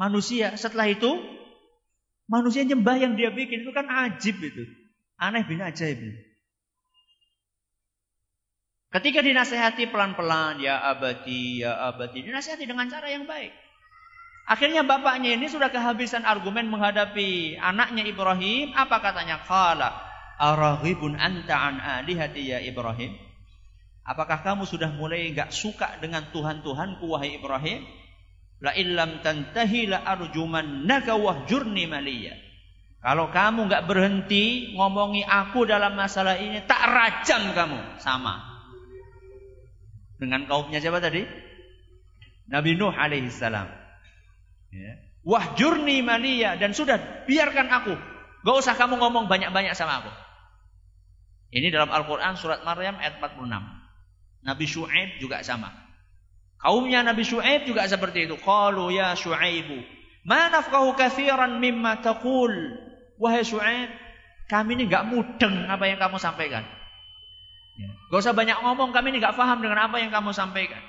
Manusia. 0.00 0.56
Setelah 0.56 0.88
itu, 0.88 1.20
manusia 2.28 2.64
nyembah 2.64 2.96
yang 2.96 3.12
dia 3.16 3.32
bikin. 3.32 3.64
Itu 3.64 3.72
kan 3.76 3.88
ajib 3.88 4.40
itu. 4.40 4.64
Aneh 5.16 5.44
bin 5.44 5.60
ajaib. 5.60 6.00
Ketika 8.92 9.20
dinasehati 9.20 9.92
pelan-pelan, 9.92 10.56
ya 10.64 10.80
abadi, 10.80 11.60
ya 11.60 11.76
abadi, 11.84 12.24
dinasehati 12.24 12.64
dengan 12.64 12.88
cara 12.88 13.12
yang 13.12 13.28
baik. 13.28 13.52
Akhirnya 14.46 14.86
bapaknya 14.86 15.36
ini 15.36 15.50
sudah 15.50 15.68
kehabisan 15.68 16.22
argumen 16.22 16.70
menghadapi 16.70 17.60
anaknya 17.60 18.06
Ibrahim. 18.06 18.72
Apa 18.78 19.02
katanya? 19.02 19.42
Kala 19.42 20.05
araghibun 20.36 21.16
anta 21.16 21.56
an 21.56 21.76
alihati 21.80 22.52
ya 22.52 22.58
Ibrahim. 22.60 23.16
Apakah 24.06 24.46
kamu 24.46 24.68
sudah 24.70 24.94
mulai 24.94 25.34
enggak 25.34 25.50
suka 25.50 25.98
dengan 25.98 26.30
Tuhan-Tuhanku 26.30 27.04
wahai 27.10 27.42
Ibrahim? 27.42 27.82
La 28.62 28.72
illam 28.78 29.20
tantahi 29.20 29.90
la 29.90 30.06
arjumannaka 30.06 31.18
wahjurni 31.18 31.84
maliyah. 31.90 32.38
Kalau 33.02 33.28
kamu 33.30 33.66
nggak 33.66 33.84
berhenti 33.86 34.74
ngomongi 34.74 35.26
aku 35.26 35.66
dalam 35.66 35.98
masalah 35.98 36.38
ini, 36.38 36.62
tak 36.64 36.80
rajam 36.86 37.52
kamu. 37.52 38.00
Sama. 38.00 38.40
Dengan 40.16 40.48
kaumnya 40.48 40.80
siapa 40.80 41.02
tadi? 41.02 41.22
Nabi 42.48 42.78
Nuh 42.78 42.94
alaihissalam. 42.94 43.68
Ya. 44.72 44.92
Wahjurni 45.26 46.06
maliya 46.06 46.54
dan 46.56 46.70
sudah 46.70 47.26
biarkan 47.26 47.66
aku. 47.66 47.94
Gak 48.46 48.56
usah 48.62 48.78
kamu 48.78 49.02
ngomong 49.02 49.26
banyak-banyak 49.26 49.74
sama 49.74 50.06
aku. 50.06 50.25
Ini 51.54 51.70
dalam 51.70 51.90
Al-Quran 51.94 52.34
surat 52.34 52.66
Maryam 52.66 52.98
ayat 52.98 53.22
46. 53.22 53.46
Nabi 54.46 54.64
Shu'aib 54.66 55.18
juga 55.22 55.42
sama. 55.46 55.70
Kaumnya 56.58 57.02
Nabi 57.06 57.22
Shu'aib 57.22 57.66
juga 57.66 57.86
seperti 57.86 58.26
itu. 58.26 58.34
Qalu 58.38 58.94
ya 58.94 59.14
Shu'aibu. 59.14 59.78
Ma 60.26 60.50
nafqahu 60.50 60.98
kathiran 60.98 61.62
mimma 61.62 62.02
taqul. 62.02 62.50
Wahai 63.16 63.46
Su'aib, 63.46 63.90
kami 64.50 64.76
ini 64.78 64.90
nggak 64.90 65.04
mudeng 65.08 65.66
apa 65.70 65.84
yang 65.88 65.98
kamu 66.02 66.18
sampaikan. 66.20 66.66
Ya. 67.76 67.90
Gak 68.12 68.20
usah 68.24 68.34
banyak 68.36 68.56
ngomong, 68.60 68.92
kami 68.92 69.12
ini 69.12 69.18
nggak 69.20 69.36
paham 69.36 69.60
dengan 69.60 69.88
apa 69.88 69.96
yang 70.00 70.12
kamu 70.12 70.32
sampaikan. 70.32 70.80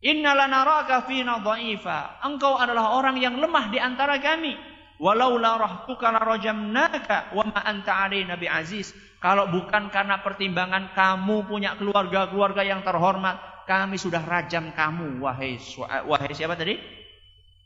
Innalanaraka 0.00 1.04
fina 1.04 1.44
dha'ifa. 1.44 2.24
Engkau 2.24 2.56
adalah 2.56 2.96
orang 2.96 3.20
yang 3.20 3.36
lemah 3.36 3.68
di 3.68 3.76
antara 3.76 4.16
kami. 4.16 4.56
Walau 5.00 5.40
la 5.40 5.56
rahtuka 5.56 6.12
la 6.12 6.20
rajamnaka 6.20 7.32
wa 7.36 7.44
ma 7.48 7.60
anta 7.64 8.08
nabi 8.08 8.48
aziz. 8.48 8.92
Kalau 9.20 9.52
bukan 9.52 9.92
karena 9.92 10.24
pertimbangan 10.24 10.96
kamu 10.96 11.44
punya 11.44 11.76
keluarga-keluarga 11.76 12.64
yang 12.64 12.80
terhormat, 12.80 13.36
kami 13.68 14.00
sudah 14.00 14.24
rajam 14.24 14.72
kamu 14.72 15.20
wahai 15.20 15.60
wahai 16.08 16.32
siapa 16.32 16.56
tadi? 16.56 16.80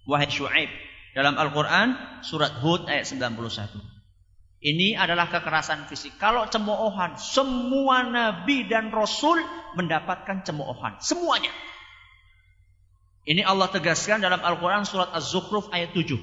Wahai 0.05 0.27
Syuaib. 0.27 0.69
Dalam 1.15 1.39
Al-Quran 1.39 2.21
surat 2.27 2.59
Hud 2.59 2.91
ayat 2.91 3.07
91. 3.07 3.39
Ini 4.65 4.99
adalah 4.99 5.31
kekerasan 5.31 5.87
fisik. 5.87 6.19
Kalau 6.19 6.51
cemoohan, 6.51 7.21
semua 7.21 8.03
nabi 8.03 8.67
dan 8.67 8.91
rasul 8.91 9.39
mendapatkan 9.79 10.43
cemoohan. 10.43 10.99
Semuanya. 10.99 11.55
Ini 13.25 13.47
Allah 13.47 13.71
tegaskan 13.71 14.21
dalam 14.21 14.43
Al-Quran 14.43 14.83
surat 14.85 15.15
Az-Zukhruf 15.15 15.71
ayat 15.71 15.95
7. 15.95 16.19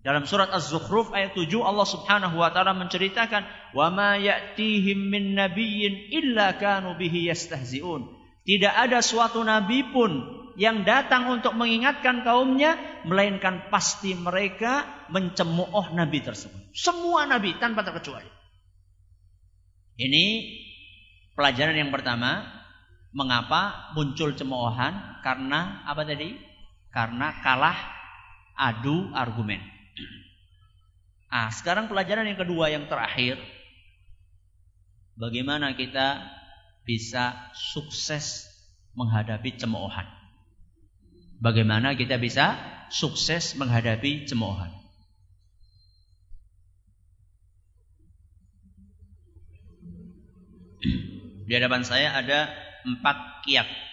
Dalam 0.00 0.24
surat 0.24 0.48
Az-Zukhruf 0.48 1.12
ayat 1.12 1.36
7 1.36 1.60
Allah 1.60 1.84
Subhanahu 1.84 2.40
wa 2.40 2.48
taala 2.48 2.72
menceritakan 2.72 3.44
wa 3.76 3.92
ma 3.92 4.16
ya'tihim 4.16 4.96
min 5.12 5.36
nabiyyin 5.36 6.08
illa 6.16 6.56
kanu 6.56 6.96
bihi 6.96 7.28
yastahzi'un. 7.28 8.08
Tidak 8.48 8.72
ada 8.72 9.04
suatu 9.04 9.44
nabi 9.44 9.84
pun 9.92 10.40
yang 10.56 10.88
datang 10.88 11.28
untuk 11.28 11.52
mengingatkan 11.52 12.24
kaumnya, 12.24 12.80
melainkan 13.04 13.68
pasti 13.68 14.16
mereka 14.16 14.88
mencemooh 15.12 15.92
nabi 15.92 16.24
tersebut. 16.24 16.72
Semua 16.72 17.28
nabi 17.28 17.60
tanpa 17.60 17.84
terkecuali. 17.84 18.28
Ini 20.00 20.24
pelajaran 21.36 21.76
yang 21.76 21.92
pertama, 21.92 22.48
mengapa 23.12 23.92
muncul 23.92 24.32
cemoohan? 24.32 25.20
Karena 25.20 25.84
apa 25.84 26.08
tadi? 26.08 26.32
Karena 26.88 27.36
kalah 27.44 27.76
adu 28.56 29.12
argumen. 29.12 29.79
Ah, 31.30 31.50
sekarang 31.54 31.86
pelajaran 31.86 32.26
yang 32.26 32.40
kedua 32.40 32.74
yang 32.74 32.90
terakhir, 32.90 33.38
bagaimana 35.14 35.78
kita 35.78 36.18
bisa 36.82 37.54
sukses 37.54 38.50
menghadapi 38.98 39.54
cemoohan. 39.54 40.06
Bagaimana 41.40 41.94
kita 41.94 42.18
bisa 42.18 42.58
sukses 42.90 43.54
menghadapi 43.54 44.26
cemoohan? 44.26 44.74
Di 51.50 51.52
hadapan 51.58 51.82
saya 51.82 52.14
ada 52.14 52.50
empat 52.86 53.42
kiat. 53.42 53.89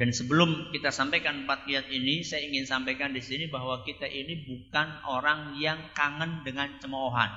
Dan 0.00 0.16
sebelum 0.16 0.72
kita 0.72 0.88
sampaikan 0.88 1.44
empat 1.44 1.68
kiat 1.68 1.92
ini, 1.92 2.24
saya 2.24 2.48
ingin 2.48 2.64
sampaikan 2.64 3.12
di 3.12 3.20
sini 3.20 3.52
bahwa 3.52 3.84
kita 3.84 4.08
ini 4.08 4.48
bukan 4.48 5.04
orang 5.04 5.60
yang 5.60 5.92
kangen 5.92 6.40
dengan 6.40 6.72
cemoohan. 6.80 7.28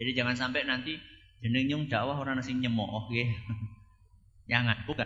Jadi 0.00 0.16
jangan 0.16 0.40
sampai 0.40 0.64
nanti 0.64 0.96
jeneng 1.44 1.84
dakwah 1.84 2.16
orang 2.16 2.40
nasi 2.40 2.56
nyemooh 2.56 3.12
ya. 3.12 3.28
Jangan, 4.56 4.88
bukan. 4.88 5.04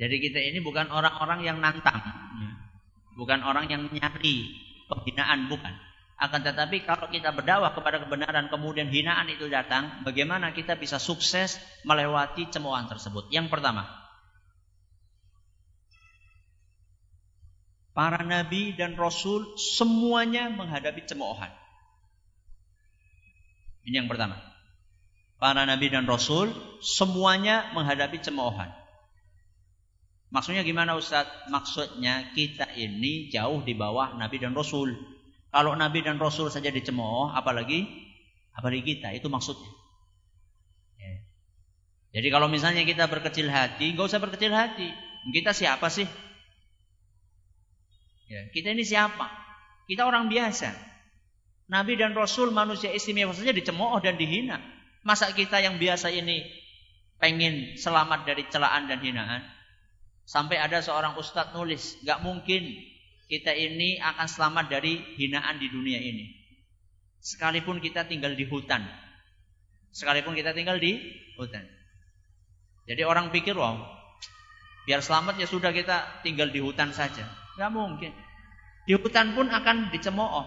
Jadi 0.00 0.16
kita 0.24 0.40
ini 0.40 0.64
bukan 0.64 0.88
orang-orang 0.88 1.44
yang 1.44 1.60
nantang, 1.60 2.00
ya. 2.40 2.50
bukan 3.20 3.44
orang 3.44 3.68
yang 3.68 3.84
nyari 3.92 4.48
penghinaan, 4.88 5.52
bukan. 5.52 5.76
Akan 6.16 6.40
tetapi 6.40 6.88
kalau 6.88 7.12
kita 7.12 7.36
berdakwah 7.36 7.76
kepada 7.76 8.00
kebenaran 8.00 8.48
kemudian 8.48 8.88
hinaan 8.88 9.28
itu 9.28 9.52
datang, 9.52 10.00
bagaimana 10.08 10.56
kita 10.56 10.80
bisa 10.80 10.96
sukses 10.96 11.60
melewati 11.84 12.48
cemoohan 12.48 12.88
tersebut? 12.88 13.28
Yang 13.28 13.52
pertama, 13.52 14.03
para 17.94 18.20
nabi 18.26 18.74
dan 18.74 18.98
rasul 18.98 19.54
semuanya 19.56 20.50
menghadapi 20.50 21.06
cemoohan. 21.06 21.50
Ini 23.86 24.04
yang 24.04 24.10
pertama. 24.10 24.36
Para 25.38 25.62
nabi 25.64 25.88
dan 25.88 26.04
rasul 26.04 26.50
semuanya 26.82 27.70
menghadapi 27.72 28.20
cemoohan. 28.20 28.84
Maksudnya 30.34 30.66
gimana 30.66 30.98
Ustaz? 30.98 31.30
Maksudnya 31.46 32.34
kita 32.34 32.66
ini 32.74 33.30
jauh 33.30 33.62
di 33.62 33.70
bawah 33.78 34.18
Nabi 34.18 34.42
dan 34.42 34.50
Rasul. 34.50 34.90
Kalau 35.54 35.78
Nabi 35.78 36.02
dan 36.02 36.18
Rasul 36.18 36.50
saja 36.50 36.74
dicemooh, 36.74 37.30
apalagi 37.30 37.86
apalagi 38.50 38.82
kita, 38.82 39.14
itu 39.14 39.30
maksudnya. 39.30 39.70
Ya. 40.98 41.14
Jadi 42.18 42.28
kalau 42.34 42.50
misalnya 42.50 42.82
kita 42.82 43.06
berkecil 43.06 43.46
hati, 43.46 43.94
nggak 43.94 44.10
usah 44.10 44.18
berkecil 44.18 44.50
hati. 44.50 44.90
Kita 45.30 45.54
siapa 45.54 45.86
sih? 45.86 46.10
Ya, 48.28 48.48
kita 48.50 48.72
ini 48.72 48.84
siapa? 48.84 49.28
Kita 49.84 50.08
orang 50.08 50.32
biasa. 50.32 50.72
Nabi 51.68 51.96
dan 51.96 52.12
Rasul 52.12 52.52
manusia 52.52 52.92
istimewa 52.92 53.32
saja 53.32 53.52
dicemooh 53.52 54.00
dan 54.00 54.16
dihina. 54.16 54.60
Masa 55.04 55.32
kita 55.32 55.60
yang 55.60 55.76
biasa 55.76 56.12
ini 56.12 56.44
pengen 57.20 57.76
selamat 57.76 58.24
dari 58.24 58.48
celaan 58.48 58.88
dan 58.88 59.00
hinaan? 59.00 59.44
Sampai 60.24 60.56
ada 60.56 60.80
seorang 60.80 61.20
ustadz 61.20 61.52
nulis, 61.52 62.00
gak 62.00 62.24
mungkin 62.24 62.64
kita 63.28 63.52
ini 63.52 64.00
akan 64.00 64.24
selamat 64.24 64.72
dari 64.72 65.00
hinaan 65.20 65.60
di 65.60 65.68
dunia 65.68 66.00
ini. 66.00 66.32
Sekalipun 67.20 67.80
kita 67.80 68.08
tinggal 68.08 68.32
di 68.32 68.48
hutan. 68.48 68.84
Sekalipun 69.92 70.32
kita 70.32 70.56
tinggal 70.56 70.80
di 70.80 70.96
hutan. 71.36 71.64
Jadi 72.84 73.00
orang 73.04 73.32
pikir, 73.32 73.56
wow, 73.56 73.80
biar 74.84 75.00
selamat 75.00 75.40
ya 75.40 75.48
sudah 75.48 75.72
kita 75.72 76.24
tinggal 76.24 76.52
di 76.52 76.60
hutan 76.60 76.92
saja. 76.92 77.43
Gak 77.54 77.70
mungkin. 77.70 78.12
Di 78.84 78.92
hutan 78.98 79.32
pun 79.32 79.48
akan 79.48 79.94
dicemooh. 79.94 80.46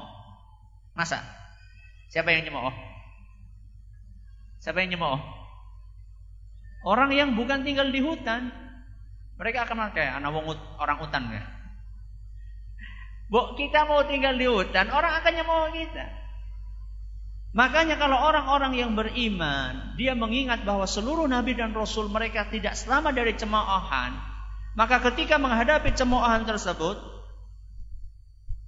Masa? 0.93 1.23
Siapa 2.11 2.31
yang 2.31 2.47
nyemooh? 2.47 2.73
Siapa 4.61 4.81
yang 4.83 4.95
nyemooh? 4.95 5.19
Orang 6.87 7.11
yang 7.11 7.35
bukan 7.35 7.67
tinggal 7.67 7.91
di 7.91 7.99
hutan, 7.99 8.47
mereka 9.35 9.67
akan 9.67 9.91
kayak 9.91 10.23
anak 10.23 10.31
orang 10.79 10.97
hutan 11.03 11.23
ya. 11.33 11.43
Bu, 13.27 13.59
kita 13.59 13.83
mau 13.83 14.07
tinggal 14.07 14.39
di 14.39 14.47
hutan, 14.47 14.87
orang 14.87 15.19
akan 15.19 15.33
nyemooh 15.35 15.67
kita. 15.75 16.05
Makanya 17.51 17.97
kalau 17.99 18.21
orang-orang 18.21 18.77
yang 18.77 18.91
beriman, 18.93 19.97
dia 19.99 20.15
mengingat 20.15 20.63
bahwa 20.63 20.87
seluruh 20.87 21.27
nabi 21.27 21.57
dan 21.57 21.73
rasul 21.73 22.07
mereka 22.07 22.47
tidak 22.47 22.77
selamat 22.77 23.17
dari 23.17 23.33
cemoohan, 23.35 24.13
maka 24.77 25.01
ketika 25.09 25.41
menghadapi 25.41 25.97
cemoohan 25.97 26.45
tersebut, 26.45 27.01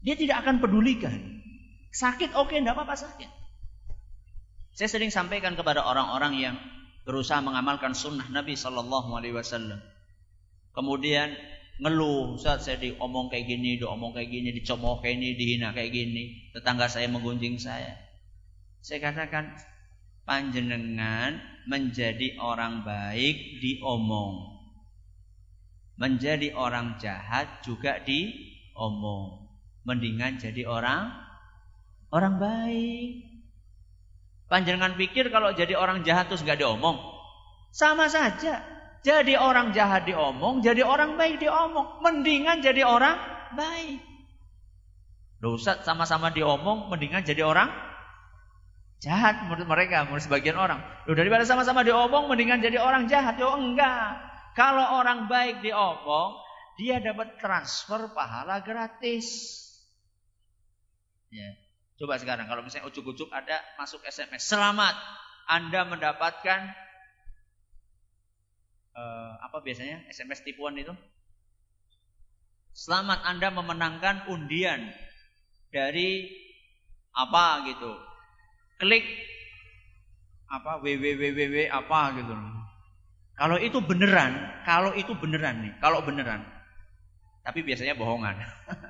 dia 0.02 0.18
tidak 0.18 0.42
akan 0.42 0.58
pedulikan. 0.58 1.46
Sakit 1.94 2.34
oke, 2.34 2.50
okay, 2.50 2.66
tidak 2.66 2.82
apa-apa 2.82 2.98
sakit. 2.98 3.30
Saya 4.74 4.90
sering 4.90 5.14
sampaikan 5.14 5.54
kepada 5.54 5.86
orang-orang 5.86 6.34
yang 6.42 6.56
berusaha 7.06 7.46
mengamalkan 7.46 7.94
sunnah 7.94 8.26
Nabi 8.34 8.58
Shallallahu 8.58 9.14
Alaihi 9.14 9.38
Wasallam. 9.38 9.78
Kemudian 10.74 11.36
ngeluh 11.78 12.42
saat 12.42 12.66
saya 12.66 12.82
diomong 12.82 13.30
kayak 13.30 13.46
gini, 13.46 13.78
diomong 13.78 14.10
kayak 14.14 14.34
gini, 14.34 14.50
dicemooh 14.56 15.06
kayak 15.06 15.14
ini, 15.20 15.38
dihina 15.38 15.78
kayak 15.78 15.94
gini, 15.94 16.54
tetangga 16.58 16.90
saya 16.90 17.06
menggunjing 17.06 17.62
saya. 17.62 17.98
Saya 18.82 19.04
katakan 19.04 19.58
panjenengan 20.26 21.38
menjadi 21.70 22.38
orang 22.42 22.82
baik 22.82 23.62
diomong. 23.62 24.59
Menjadi 26.00 26.56
orang 26.56 26.96
jahat 26.98 27.60
juga 27.62 28.00
diomong. 28.08 29.52
Mendingan 29.84 30.40
jadi 30.40 30.64
orang 30.64 31.12
orang 32.16 32.40
baik. 32.40 33.28
Panjenengan 34.50 34.96
pikir 34.96 35.30
kalau 35.30 35.52
jadi 35.54 35.76
orang 35.76 36.02
jahat 36.08 36.32
terus 36.32 36.42
nggak 36.42 36.64
diomong? 36.64 36.98
Sama 37.76 38.10
saja. 38.10 38.64
Jadi 39.00 39.36
orang 39.40 39.72
jahat 39.72 40.04
diomong, 40.04 40.60
jadi 40.60 40.84
orang 40.84 41.16
baik 41.16 41.40
diomong. 41.40 42.04
Mendingan 42.04 42.60
jadi 42.60 42.84
orang 42.84 43.16
baik. 43.56 44.04
Loh 45.40 45.56
sama-sama 45.60 46.36
diomong, 46.36 46.92
mendingan 46.92 47.24
jadi 47.24 47.48
orang 47.48 47.72
Jahat 49.00 49.48
menurut 49.48 49.64
mereka, 49.64 50.04
menurut 50.04 50.28
sebagian 50.28 50.60
orang. 50.60 50.84
Loh 51.08 51.16
daripada 51.16 51.48
sama-sama 51.48 51.88
diomong 51.88 52.28
mendingan 52.28 52.60
jadi 52.60 52.84
orang 52.84 53.08
jahat. 53.08 53.40
Yo 53.40 53.56
enggak. 53.56 54.29
Kalau 54.60 55.00
orang 55.00 55.32
baik 55.32 55.64
diomong, 55.64 56.36
dia 56.76 57.00
dapat 57.00 57.40
transfer 57.40 58.12
pahala 58.12 58.60
gratis. 58.60 59.56
Ya. 61.32 61.56
Coba 61.96 62.20
sekarang 62.20 62.44
kalau 62.52 62.68
misalnya 62.68 62.92
ujuk-ujuk 62.92 63.32
ada 63.32 63.56
masuk 63.80 64.04
SMS, 64.04 64.52
selamat 64.52 64.96
Anda 65.48 65.88
mendapatkan 65.88 66.76
uh, 69.00 69.34
apa 69.48 69.64
biasanya 69.64 70.04
SMS 70.12 70.44
tipuan 70.44 70.76
itu? 70.76 70.92
Selamat 72.76 73.24
Anda 73.24 73.56
memenangkan 73.56 74.28
undian 74.28 74.92
dari 75.72 76.28
apa 77.16 77.68
gitu 77.68 77.92
klik 78.80 79.06
apa 80.48 80.80
www 80.80 81.56
apa 81.68 82.00
gitu 82.16 82.59
Kalau 83.40 83.56
itu 83.56 83.80
beneran, 83.80 84.36
kalau 84.68 84.92
itu 84.92 85.16
beneran 85.16 85.64
nih, 85.64 85.74
kalau 85.80 86.04
beneran. 86.04 86.44
Tapi 87.48 87.64
biasanya 87.64 87.96
bohongan. 87.96 88.36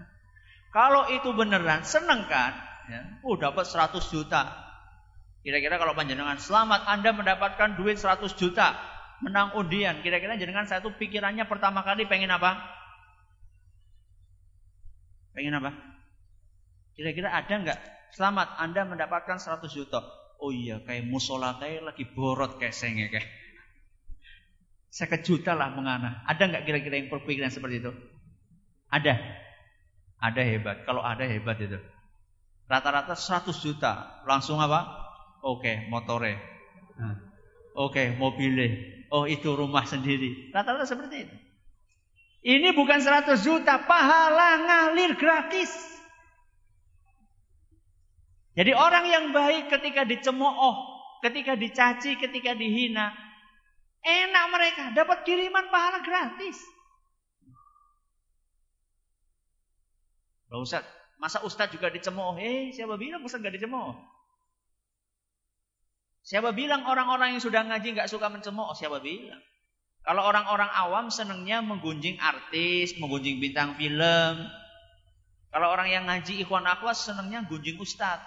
kalau 0.78 1.06
itu 1.14 1.30
beneran, 1.38 1.86
seneng 1.86 2.26
kan? 2.26 2.58
Ya. 2.89 3.22
Oh, 3.22 3.38
dapat 3.38 3.70
100 3.70 4.02
juta. 4.10 4.50
Kira-kira 5.45 5.78
kalau 5.78 5.93
panjenengan 5.93 6.41
selamat 6.41 6.89
Anda 6.89 7.14
mendapatkan 7.14 7.78
duit 7.78 8.02
100 8.02 8.26
juta, 8.34 8.74
menang 9.22 9.54
undian. 9.54 10.02
Kira-kira 10.02 10.34
jenengan 10.41 10.66
satu 10.66 10.97
pikirannya 10.97 11.45
pertama 11.45 11.86
kali 11.86 12.10
pengen 12.10 12.34
apa? 12.34 12.58
Pengen 15.38 15.62
apa? 15.62 15.72
Kira-kira 16.97 17.32
ada 17.32 17.54
nggak 17.54 17.80
Selamat, 18.10 18.58
Anda 18.58 18.89
mendapatkan 18.89 19.38
100 19.38 19.70
juta. 19.70 20.02
Oh 20.41 20.50
iya, 20.50 20.82
kayak 20.82 21.06
musola 21.06 21.62
kayak 21.62 21.93
lagi 21.93 22.10
borot 22.10 22.58
kayak 22.58 22.74
senge 22.74 23.06
kayak. 23.14 23.28
Saya 24.90 25.08
kejuta 25.14 25.54
lah 25.54 25.70
mengana. 25.74 26.26
Ada 26.26 26.50
nggak 26.50 26.64
kira-kira 26.66 26.96
yang 26.98 27.10
berpikiran 27.14 27.54
seperti 27.54 27.86
itu? 27.86 27.94
Ada. 28.90 29.22
Ada 30.18 30.42
hebat. 30.42 30.84
Kalau 30.84 31.06
ada 31.06 31.24
hebat 31.24 31.62
itu. 31.62 31.78
Rata-rata 32.66 33.14
100 33.14 33.54
juta. 33.62 34.22
Langsung 34.26 34.58
apa? 34.58 34.86
Oke, 35.46 35.88
motore. 35.88 36.38
Nah. 36.98 37.16
Oke, 37.78 38.12
mobilnya. 38.18 39.06
Oh, 39.14 39.30
itu 39.30 39.54
rumah 39.54 39.86
sendiri. 39.86 40.52
Rata-rata 40.52 40.86
seperti 40.90 41.16
itu. 41.26 41.36
Ini 42.40 42.72
bukan 42.72 43.04
100 43.04 43.40
juta, 43.44 43.84
pahala 43.84 44.64
ngalir 44.64 45.16
gratis. 45.20 45.72
Jadi 48.56 48.72
orang 48.76 49.06
yang 49.08 49.26
baik 49.32 49.72
ketika 49.72 50.04
dicemooh, 50.08 50.76
ketika 51.24 51.56
dicaci, 51.56 52.16
ketika 52.16 52.56
dihina, 52.56 53.12
enak 54.04 54.45
mereka 54.52 54.84
dapat 54.95 55.28
kiriman 55.28 55.68
pahala 55.68 56.00
gratis. 56.04 56.60
Loh 60.50 60.66
Ustaz, 60.66 60.82
masa 61.22 61.45
Ustaz 61.45 61.70
juga 61.70 61.93
dicemooh? 61.93 62.39
Eh, 62.41 62.74
siapa 62.74 62.97
bilang 62.97 63.22
Ustaz 63.22 63.43
gak 63.43 63.54
dicemooh? 63.54 63.93
Siapa 66.26 66.54
bilang 66.54 66.86
orang-orang 66.86 67.38
yang 67.38 67.43
sudah 67.43 67.66
ngaji 67.66 67.97
gak 67.97 68.10
suka 68.10 68.30
mencemooh? 68.30 68.74
Siapa 68.74 69.02
bilang? 69.02 69.39
Kalau 70.06 70.26
orang-orang 70.26 70.70
awam 70.74 71.14
senangnya 71.14 71.62
menggunjing 71.62 72.18
artis, 72.18 72.97
menggunjing 72.97 73.38
bintang 73.38 73.78
film. 73.78 74.47
Kalau 75.50 75.68
orang 75.70 75.89
yang 75.89 76.06
ngaji 76.06 76.41
ikhwan 76.45 76.66
akhwas 76.66 77.10
senangnya 77.10 77.45
gunjing 77.45 77.78
ustadz. 77.82 78.26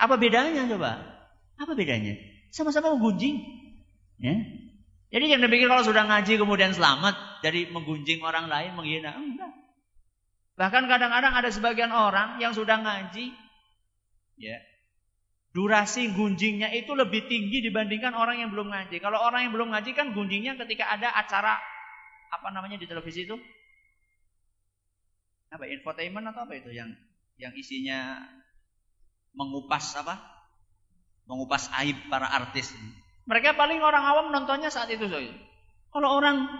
Apa 0.00 0.16
bedanya 0.16 0.64
coba? 0.64 1.00
Apa 1.60 1.76
bedanya? 1.76 2.16
Sama-sama 2.48 2.96
menggunjing. 2.96 3.40
Ya. 4.20 4.36
Jadi 5.10 5.24
jangan 5.26 5.50
pikir 5.50 5.66
kalau 5.66 5.82
sudah 5.82 6.06
ngaji 6.06 6.38
kemudian 6.38 6.70
selamat 6.70 7.42
dari 7.42 7.66
menggunjing 7.66 8.22
orang 8.22 8.46
lain, 8.46 8.78
menghina. 8.78 9.16
Enggak. 9.16 9.50
Bahkan 10.54 10.86
kadang-kadang 10.86 11.32
ada 11.34 11.48
sebagian 11.50 11.90
orang 11.90 12.38
yang 12.38 12.52
sudah 12.52 12.78
ngaji, 12.78 13.32
ya, 14.38 14.60
durasi 15.50 16.14
gunjingnya 16.14 16.70
itu 16.76 16.94
lebih 16.94 17.26
tinggi 17.26 17.64
dibandingkan 17.64 18.14
orang 18.14 18.38
yang 18.44 18.54
belum 18.54 18.70
ngaji. 18.70 19.02
Kalau 19.02 19.18
orang 19.18 19.48
yang 19.48 19.52
belum 19.56 19.74
ngaji 19.74 19.90
kan 19.98 20.14
gunjingnya 20.14 20.54
ketika 20.60 20.86
ada 20.86 21.10
acara 21.10 21.58
apa 22.30 22.48
namanya 22.54 22.78
di 22.78 22.86
televisi 22.86 23.26
itu 23.26 23.34
apa 25.50 25.66
infotainment 25.66 26.30
atau 26.30 26.46
apa 26.46 26.54
itu 26.54 26.70
yang 26.70 26.94
yang 27.34 27.50
isinya 27.58 28.22
mengupas 29.34 29.98
apa? 29.98 30.22
Mengupas 31.26 31.66
aib 31.82 31.98
para 32.06 32.30
artis. 32.30 32.70
Mereka 33.30 33.54
paling 33.54 33.78
orang 33.78 34.02
awam 34.02 34.26
nontonnya 34.34 34.74
saat 34.74 34.90
itu 34.90 35.06
saja. 35.06 35.30
Kalau 35.94 36.18
orang 36.18 36.50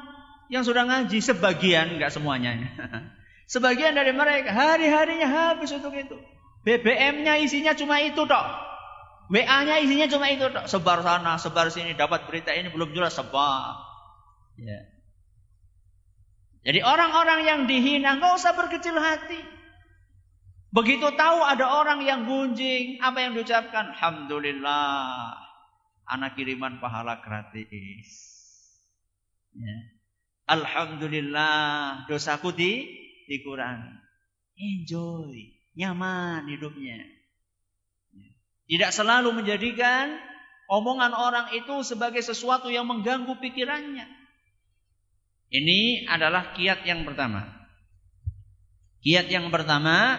yang 0.55 0.63
sudah 0.63 0.87
ngaji 0.87 1.19
sebagian, 1.19 1.99
nggak 1.99 2.15
semuanya. 2.15 2.55
sebagian 3.53 3.99
dari 3.99 4.15
mereka 4.15 4.55
hari-harinya 4.55 5.27
habis 5.27 5.75
untuk 5.75 5.91
itu. 5.99 6.15
BBM-nya 6.63 7.43
isinya 7.43 7.75
cuma 7.75 7.99
itu 7.99 8.23
tok. 8.23 8.47
WA-nya 9.35 9.83
isinya 9.83 10.07
cuma 10.07 10.31
itu 10.31 10.47
tok. 10.47 10.71
Sebar 10.71 11.03
sana, 11.03 11.43
sebar 11.43 11.75
sini, 11.75 11.99
dapat 11.99 12.31
berita 12.31 12.55
ini 12.55 12.71
belum 12.71 12.95
jelas 12.95 13.19
sebar. 13.19 13.75
Ya. 14.55 14.87
Jadi 16.71 16.87
orang-orang 16.87 17.41
yang 17.51 17.61
dihina 17.67 18.15
nggak 18.21 18.39
usah 18.39 18.55
berkecil 18.55 18.95
hati. 18.95 19.43
Begitu 20.71 21.11
tahu 21.19 21.43
ada 21.43 21.67
orang 21.83 22.07
yang 22.07 22.31
gunjing, 22.31 23.03
apa 23.03 23.27
yang 23.27 23.35
diucapkan? 23.35 23.91
Alhamdulillah, 23.97 25.50
anak 26.11 26.35
kiriman 26.35 26.83
pahala 26.83 27.23
gratis. 27.23 28.11
Ya. 29.55 29.77
Alhamdulillah, 30.51 32.05
dosaku 32.11 32.51
di 32.51 32.91
dikurangi. 33.31 33.95
Enjoy, 34.59 35.55
nyaman 35.79 36.51
hidupnya. 36.51 36.99
Ya. 38.11 38.31
Tidak 38.67 38.91
selalu 38.91 39.31
menjadikan 39.31 40.19
omongan 40.67 41.15
orang 41.15 41.55
itu 41.55 41.87
sebagai 41.87 42.21
sesuatu 42.21 42.67
yang 42.67 42.91
mengganggu 42.91 43.31
pikirannya. 43.39 44.11
Ini 45.51 46.11
adalah 46.11 46.55
kiat 46.55 46.87
yang 46.87 47.07
pertama. 47.07 47.47
Kiat 49.03 49.27
yang 49.31 49.51
pertama 49.51 50.19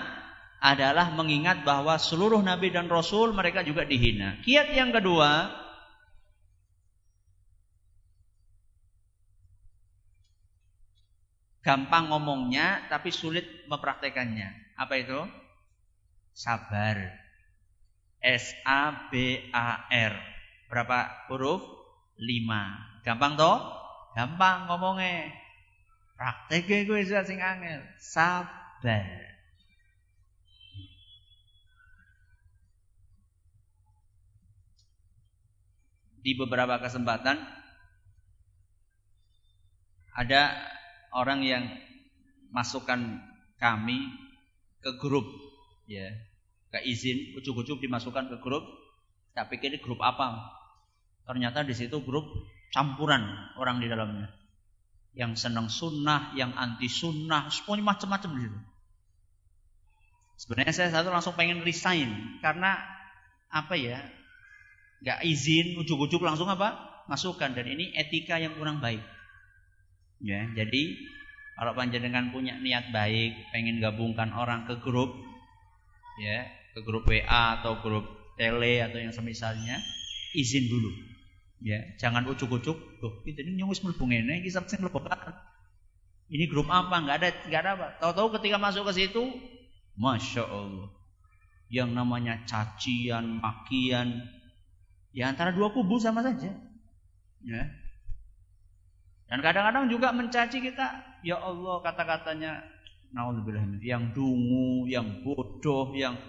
adalah 0.60 1.12
mengingat 1.16 1.64
bahwa 1.64 1.96
seluruh 1.96 2.44
nabi 2.44 2.72
dan 2.72 2.92
rasul 2.92 3.32
mereka 3.32 3.64
juga 3.64 3.88
dihina. 3.88 4.44
Kiat 4.44 4.76
yang 4.76 4.92
kedua 4.92 5.61
gampang 11.62 12.10
ngomongnya 12.10 12.90
tapi 12.90 13.14
sulit 13.14 13.46
mempraktekannya. 13.70 14.50
Apa 14.78 14.98
itu? 14.98 15.22
Sabar. 16.34 16.98
S 18.22 18.54
A 18.66 19.10
B 19.10 19.38
A 19.54 19.90
R. 19.90 20.14
Berapa 20.70 21.30
huruf? 21.30 21.62
Lima. 22.22 22.78
Gampang 23.02 23.34
toh? 23.38 23.58
Gampang 24.14 24.70
ngomongnya. 24.70 25.34
Prakteknya 26.18 26.86
gue 26.86 27.00
sudah 27.06 27.26
sing 27.26 27.42
angel. 27.42 27.82
Sabar. 27.98 29.06
Di 36.22 36.38
beberapa 36.38 36.78
kesempatan 36.78 37.42
ada 40.14 40.54
orang 41.12 41.44
yang 41.44 41.64
masukkan 42.52 43.20
kami 43.60 44.12
ke 44.82 44.92
grup 44.98 45.28
ya. 45.88 46.08
Ke 46.72 46.80
izin 46.88 47.36
ujuk-ujuk 47.36 47.84
dimasukkan 47.84 48.32
ke 48.32 48.38
grup. 48.40 48.64
Tak 49.36 49.52
pikir 49.52 49.76
ini 49.76 49.80
grup 49.80 50.00
apa? 50.04 50.56
Ternyata 51.28 51.64
di 51.64 51.76
situ 51.76 52.00
grup 52.04 52.28
campuran 52.72 53.24
orang 53.60 53.84
di 53.84 53.88
dalamnya. 53.92 54.32
Yang 55.12 55.48
senang 55.48 55.68
sunnah, 55.68 56.32
yang 56.40 56.56
anti 56.56 56.88
sunnah, 56.88 57.52
semuanya 57.52 57.96
macam-macam 57.96 58.32
di 58.32 58.42
situ. 58.48 58.60
Sebenarnya 60.42 60.74
saya 60.74 60.90
satu 60.90 61.12
langsung 61.12 61.36
pengen 61.36 61.62
resign 61.62 62.40
karena 62.40 62.80
apa 63.52 63.76
ya, 63.76 64.00
nggak 65.04 65.20
izin, 65.28 65.76
ujuk-ujuk 65.84 66.24
langsung 66.24 66.48
apa? 66.48 67.04
Masukkan. 67.12 67.52
Dan 67.52 67.68
ini 67.68 67.92
etika 67.94 68.40
yang 68.40 68.56
kurang 68.56 68.80
baik. 68.80 69.04
Ya, 70.22 70.46
jadi 70.54 71.02
kalau 71.58 71.74
panjenengan 71.74 72.30
punya 72.30 72.58
niat 72.62 72.94
baik, 72.94 73.54
pengen 73.54 73.82
gabungkan 73.82 74.34
orang 74.34 74.70
ke 74.70 74.78
grup, 74.82 75.18
ya, 76.22 76.46
ke 76.74 76.80
grup 76.86 77.10
WA 77.10 77.62
atau 77.62 77.82
grup 77.82 78.06
tele 78.38 78.82
atau 78.86 78.98
yang 79.02 79.14
semisalnya, 79.14 79.82
izin 80.38 80.70
dulu. 80.70 80.90
Ya, 81.62 81.78
jangan 82.02 82.26
ucuk-ucuk. 82.26 82.78
Loh, 83.02 83.22
kita 83.22 83.46
ini 83.46 83.62
nyungus 83.62 83.86
mlebu 83.86 84.10
ngene 84.10 84.42
iki 84.42 84.50
sing 84.50 84.82
mlebu 84.82 85.06
Ini 86.32 86.50
grup 86.50 86.66
apa? 86.74 86.96
Enggak 86.98 87.18
ada 87.22 87.30
enggak 87.46 87.62
ada 87.62 87.72
apa. 87.78 87.88
Tahu-tahu 88.02 88.42
ketika 88.42 88.58
masuk 88.58 88.90
ke 88.90 89.04
situ, 89.04 89.22
Masya 90.00 90.48
Allah. 90.48 90.90
Yang 91.70 91.90
namanya 91.94 92.42
cacian, 92.50 93.38
makian. 93.38 94.26
Ya 95.14 95.30
antara 95.30 95.54
dua 95.54 95.70
kubu 95.70 96.00
sama 96.02 96.24
saja. 96.26 96.50
Ya. 97.46 97.64
Dan 99.32 99.40
kadang-kadang 99.40 99.88
juga 99.88 100.12
mencaci 100.12 100.60
kita. 100.60 100.88
Ya 101.24 101.40
Allah 101.40 101.80
kata-katanya. 101.80 102.68
Yang 103.80 104.04
dungu, 104.12 104.86
yang 104.92 105.24
bodoh, 105.24 105.96
yang 105.96 106.20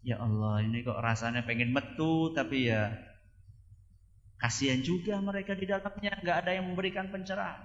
Ya 0.00 0.16
Allah 0.16 0.64
ini 0.64 0.80
kok 0.80 0.96
rasanya 0.96 1.44
pengen 1.44 1.76
metu 1.76 2.32
tapi 2.32 2.72
ya 2.72 2.88
Kasihan 4.40 4.80
juga 4.80 5.20
mereka 5.20 5.52
di 5.52 5.68
dalamnya, 5.68 6.16
nggak 6.16 6.36
ada 6.40 6.50
yang 6.56 6.72
memberikan 6.72 7.12
pencerahan. 7.12 7.60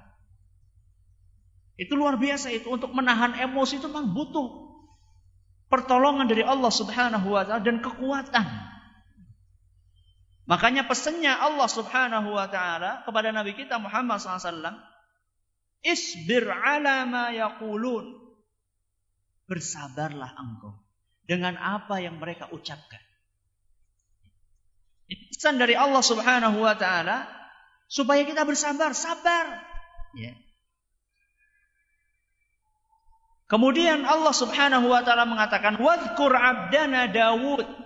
Itu 1.79 1.95
luar 1.95 2.19
biasa 2.19 2.51
itu 2.51 2.67
untuk 2.67 2.91
menahan 2.91 3.39
emosi 3.39 3.79
itu 3.79 3.87
memang 3.87 4.11
butuh 4.11 4.75
pertolongan 5.71 6.27
dari 6.27 6.43
Allah 6.43 6.67
Subhanahu 6.67 7.31
wa 7.31 7.47
taala 7.47 7.63
dan 7.63 7.79
kekuatan. 7.79 8.74
Makanya 10.45 10.85
pesannya 10.85 11.33
Allah 11.33 11.65
Subhanahu 11.65 12.37
wa 12.37 12.45
taala 12.45 13.01
kepada 13.01 13.33
Nabi 13.33 13.57
kita 13.57 13.81
Muhammad 13.81 14.21
SAW, 14.21 14.77
"Isbir 15.81 16.45
ala 16.45 17.09
ma 17.09 17.33
yaqulun." 17.33 18.13
Bersabarlah 19.49 20.37
engkau 20.37 20.85
dengan 21.25 21.57
apa 21.57 21.97
yang 21.97 22.21
mereka 22.21 22.49
ucapkan. 22.53 23.01
Pesan 25.05 25.61
dari 25.61 25.73
Allah 25.77 26.01
Subhanahu 26.01 26.61
wa 26.61 26.77
taala 26.77 27.25
supaya 27.89 28.21
kita 28.25 28.45
bersabar, 28.45 28.93
sabar. 28.93 29.61
Ya. 30.17 30.33
Kemudian 33.45 34.05
Allah 34.05 34.33
Subhanahu 34.33 34.89
wa 34.89 35.05
taala 35.05 35.29
mengatakan, 35.29 35.77
"Wadhkur 35.77 36.33
'abdana 36.33 37.09
Dawud." 37.09 37.84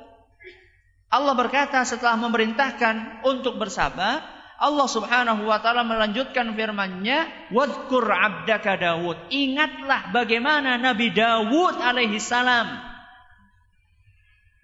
Allah 1.09 1.33
berkata 1.33 1.81
setelah 1.85 2.17
memerintahkan 2.21 3.25
untuk 3.25 3.57
bersabar, 3.57 4.21
Allah 4.61 4.87
Subhanahu 4.87 5.49
wa 5.49 5.57
taala 5.57 5.81
melanjutkan 5.81 6.53
firman-Nya, 6.53 7.49
"Wadhkur 7.49 8.05
'abdaka 8.05 8.77
Dawud." 8.77 9.33
Ingatlah 9.33 10.13
bagaimana 10.13 10.77
Nabi 10.77 11.09
Dawud 11.09 11.81
alaihi 11.81 12.21
salam 12.21 12.89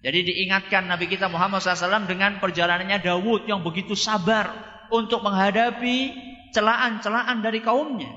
jadi 0.06 0.22
diingatkan 0.22 0.86
Nabi 0.86 1.10
kita 1.10 1.26
Muhammad 1.34 1.66
SAW 1.66 2.06
dengan 2.06 2.38
perjalanannya 2.38 3.02
Dawud 3.02 3.50
yang 3.50 3.66
begitu 3.66 3.98
sabar 3.98 4.54
untuk 4.94 5.26
menghadapi 5.26 6.14
celaan-celaan 6.54 7.42
dari 7.42 7.66
kaumnya. 7.66 8.14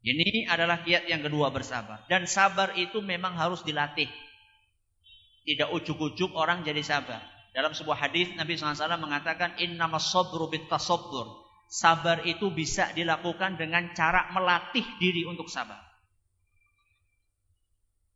Ini 0.00 0.48
adalah 0.48 0.80
kiat 0.80 1.04
yang 1.04 1.20
kedua 1.20 1.52
bersabar. 1.52 2.00
Dan 2.08 2.24
sabar 2.24 2.72
itu 2.80 3.04
memang 3.04 3.36
harus 3.36 3.60
dilatih. 3.60 4.08
Tidak 5.44 5.68
ujuk-ujuk 5.76 6.32
orang 6.32 6.64
jadi 6.64 6.80
sabar. 6.80 7.20
Dalam 7.54 7.70
sebuah 7.76 8.08
hadis 8.08 8.32
Nabi 8.34 8.56
SAW 8.58 8.96
mengatakan 8.96 9.60
innama 9.60 10.00
sabru 10.00 10.48
bitasabbur. 10.48 11.44
Sabar 11.68 12.24
itu 12.24 12.48
bisa 12.50 12.90
dilakukan 12.96 13.60
dengan 13.60 13.92
cara 13.92 14.32
melatih 14.32 14.84
diri 14.98 15.22
untuk 15.28 15.46
sabar. 15.46 15.80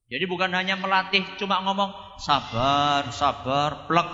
Jadi 0.09 0.25
bukan 0.25 0.49
hanya 0.57 0.81
melatih 0.81 1.21
cuma 1.37 1.61
ngomong 1.69 1.93
sabar, 2.17 3.13
sabar, 3.13 3.85
plek. 3.85 4.11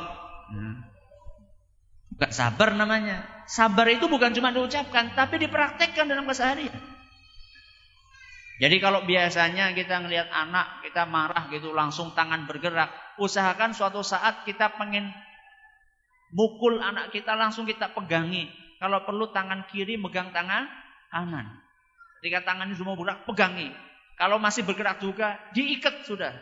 Bukan 2.15 2.31
sabar 2.35 2.75
namanya. 2.75 3.23
Sabar 3.47 3.87
itu 3.91 4.11
bukan 4.11 4.35
cuma 4.35 4.51
diucapkan, 4.51 5.15
tapi 5.15 5.39
dipraktekkan 5.39 6.11
dalam 6.11 6.27
keseharian. 6.27 6.94
Jadi 8.55 8.79
kalau 8.79 9.03
biasanya 9.03 9.75
kita 9.75 10.07
ngelihat 10.07 10.31
anak, 10.31 10.87
kita 10.87 11.03
marah 11.11 11.51
gitu, 11.51 11.75
langsung 11.75 12.15
tangan 12.15 12.47
bergerak. 12.47 12.87
Usahakan 13.19 13.75
suatu 13.75 13.99
saat 14.07 14.47
kita 14.47 14.79
pengen 14.79 15.11
mukul 16.31 16.79
anak 16.79 17.11
kita, 17.11 17.35
langsung 17.35 17.67
kita 17.67 17.91
pegangi. 17.91 18.47
Kalau 18.79 19.03
perlu 19.03 19.35
tangan 19.35 19.67
kiri 19.67 19.99
megang 19.99 20.31
tangan 20.31 20.71
kanan. 21.11 21.47
Ketika 22.23 22.47
tangan 22.47 22.71
ini 22.71 22.79
semua 22.79 22.95
bergerak, 22.95 23.27
pegangi. 23.27 23.75
Kalau 24.15 24.39
masih 24.39 24.63
bergerak 24.63 25.03
juga, 25.03 25.35
diikat 25.51 26.07
sudah. 26.07 26.35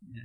Ya. 0.00 0.24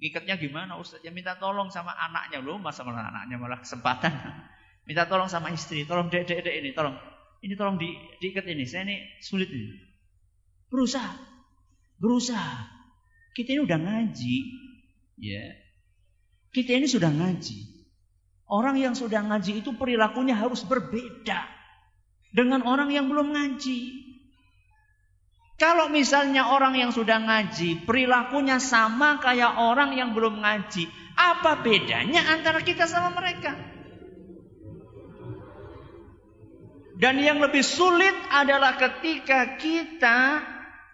Ikatnya 0.00 0.40
gimana 0.40 0.80
Ustaz? 0.80 1.04
Ya 1.04 1.12
minta 1.12 1.36
tolong 1.36 1.68
sama 1.68 1.92
anaknya 1.92 2.40
loh, 2.40 2.56
masa 2.56 2.84
malah 2.84 3.12
anaknya 3.12 3.36
malah 3.36 3.60
kesempatan. 3.60 4.12
Minta 4.88 5.04
tolong 5.04 5.28
sama 5.28 5.52
istri, 5.52 5.84
tolong 5.84 6.08
dek 6.08 6.24
dek 6.24 6.40
dek 6.40 6.54
ini, 6.56 6.72
tolong. 6.72 6.96
Ini 7.40 7.56
tolong 7.56 7.80
di, 7.80 7.88
diikat 8.20 8.44
ini, 8.52 8.68
saya 8.68 8.84
ini 8.84 9.00
sulit 9.24 9.48
ini. 9.48 9.80
Berusaha, 10.68 11.16
berusaha. 11.96 12.68
Kita 13.32 13.56
ini 13.56 13.60
udah 13.64 13.78
ngaji, 13.80 14.36
ya. 15.16 15.44
Kita 16.52 16.76
ini 16.76 16.84
sudah 16.84 17.08
ngaji. 17.08 17.80
Orang 18.50 18.76
yang 18.76 18.92
sudah 18.98 19.22
ngaji 19.24 19.62
itu 19.64 19.72
perilakunya 19.78 20.34
harus 20.34 20.66
berbeda 20.66 21.46
dengan 22.34 22.66
orang 22.66 22.90
yang 22.90 23.06
belum 23.06 23.32
ngaji. 23.32 24.10
Kalau 25.60 25.92
misalnya 25.92 26.50
orang 26.50 26.72
yang 26.76 26.90
sudah 26.90 27.20
ngaji, 27.20 27.84
perilakunya 27.84 28.56
sama 28.58 29.20
kayak 29.20 29.60
orang 29.60 29.92
yang 29.92 30.16
belum 30.16 30.40
ngaji, 30.40 30.88
apa 31.20 31.60
bedanya 31.60 32.32
antara 32.32 32.64
kita 32.64 32.88
sama 32.88 33.12
mereka? 33.12 33.54
Dan 37.00 37.16
yang 37.16 37.40
lebih 37.40 37.64
sulit 37.64 38.12
adalah 38.28 38.76
ketika 38.76 39.56
kita 39.56 40.44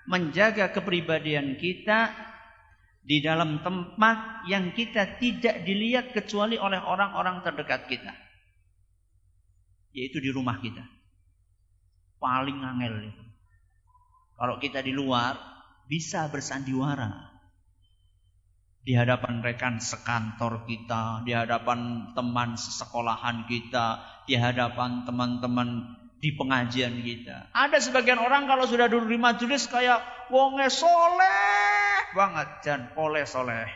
menjaga 0.06 0.70
kepribadian 0.70 1.58
kita 1.58 2.14
di 3.02 3.18
dalam 3.18 3.58
tempat 3.58 4.46
yang 4.46 4.70
kita 4.70 5.18
tidak 5.18 5.66
dilihat 5.66 6.14
kecuali 6.14 6.54
oleh 6.62 6.78
orang-orang 6.78 7.42
terdekat 7.42 7.90
kita. 7.90 8.14
Yaitu 9.90 10.22
di 10.22 10.30
rumah 10.30 10.62
kita. 10.62 10.86
Paling 12.22 12.62
angel. 12.62 13.10
Kalau 14.38 14.62
kita 14.62 14.86
di 14.86 14.94
luar 14.94 15.34
bisa 15.90 16.30
bersandiwara 16.30 17.34
di 18.86 18.94
hadapan 18.94 19.42
rekan 19.42 19.82
sekantor 19.82 20.62
kita, 20.70 21.26
di 21.26 21.34
hadapan 21.34 22.14
teman 22.14 22.54
sesekolahan 22.54 23.50
kita, 23.50 23.98
di 24.26 24.34
hadapan 24.34 25.06
teman-teman 25.06 25.96
di 26.18 26.34
pengajian 26.34 27.00
kita. 27.06 27.54
Ada 27.54 27.78
sebagian 27.78 28.18
orang 28.18 28.50
kalau 28.50 28.66
sudah 28.66 28.90
duduk 28.90 29.14
di 29.14 29.18
majelis 29.20 29.70
kayak 29.70 30.02
wonge 30.34 30.66
soleh 30.74 32.02
banget 32.12 32.48
dan 32.66 32.80
oleh 32.98 33.22
soleh. 33.22 33.70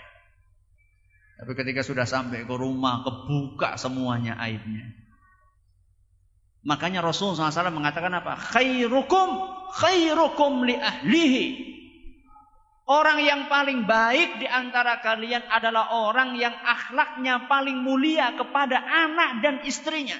Tapi 1.40 1.52
ketika 1.56 1.80
sudah 1.80 2.04
sampai 2.04 2.44
ke 2.44 2.54
rumah 2.58 3.00
kebuka 3.06 3.78
semuanya 3.80 4.36
aibnya. 4.36 4.92
Makanya 6.60 7.00
Rasul 7.00 7.32
SAW 7.32 7.72
mengatakan 7.72 8.12
apa? 8.12 8.36
Khairukum 8.36 9.28
khairukum 9.72 10.68
li 10.68 10.76
ahlihi. 10.76 11.46
Orang 12.90 13.22
yang 13.22 13.46
paling 13.46 13.86
baik 13.86 14.42
di 14.42 14.50
antara 14.50 14.98
kalian 15.00 15.46
adalah 15.46 15.94
orang 16.10 16.34
yang 16.34 16.52
akhlaknya 16.52 17.46
paling 17.46 17.78
mulia 17.86 18.34
kepada 18.34 18.82
anak 18.82 19.40
dan 19.46 19.62
istrinya 19.62 20.18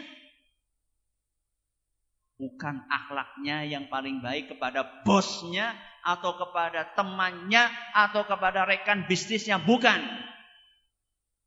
bukan 2.41 2.81
akhlaknya 2.89 3.69
yang 3.69 3.93
paling 3.93 4.25
baik 4.25 4.57
kepada 4.57 5.05
bosnya 5.05 5.77
atau 6.01 6.41
kepada 6.41 6.89
temannya 6.97 7.69
atau 7.93 8.25
kepada 8.25 8.65
rekan 8.65 9.05
bisnisnya 9.05 9.61
bukan. 9.61 10.01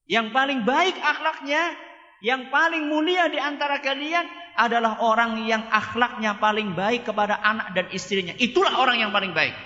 Yang 0.05 0.29
paling 0.29 0.61
baik 0.61 0.93
akhlaknya 1.01 1.73
yang 2.21 2.53
paling 2.53 2.87
mulia 2.87 3.27
di 3.27 3.41
antara 3.41 3.81
kalian 3.81 4.23
adalah 4.53 5.01
orang 5.01 5.49
yang 5.49 5.65
akhlaknya 5.73 6.37
paling 6.37 6.77
baik 6.77 7.09
kepada 7.09 7.41
anak 7.41 7.73
dan 7.73 7.89
istrinya. 7.89 8.37
Itulah 8.37 8.77
orang 8.77 9.01
yang 9.01 9.09
paling 9.09 9.33
baik. 9.33 9.57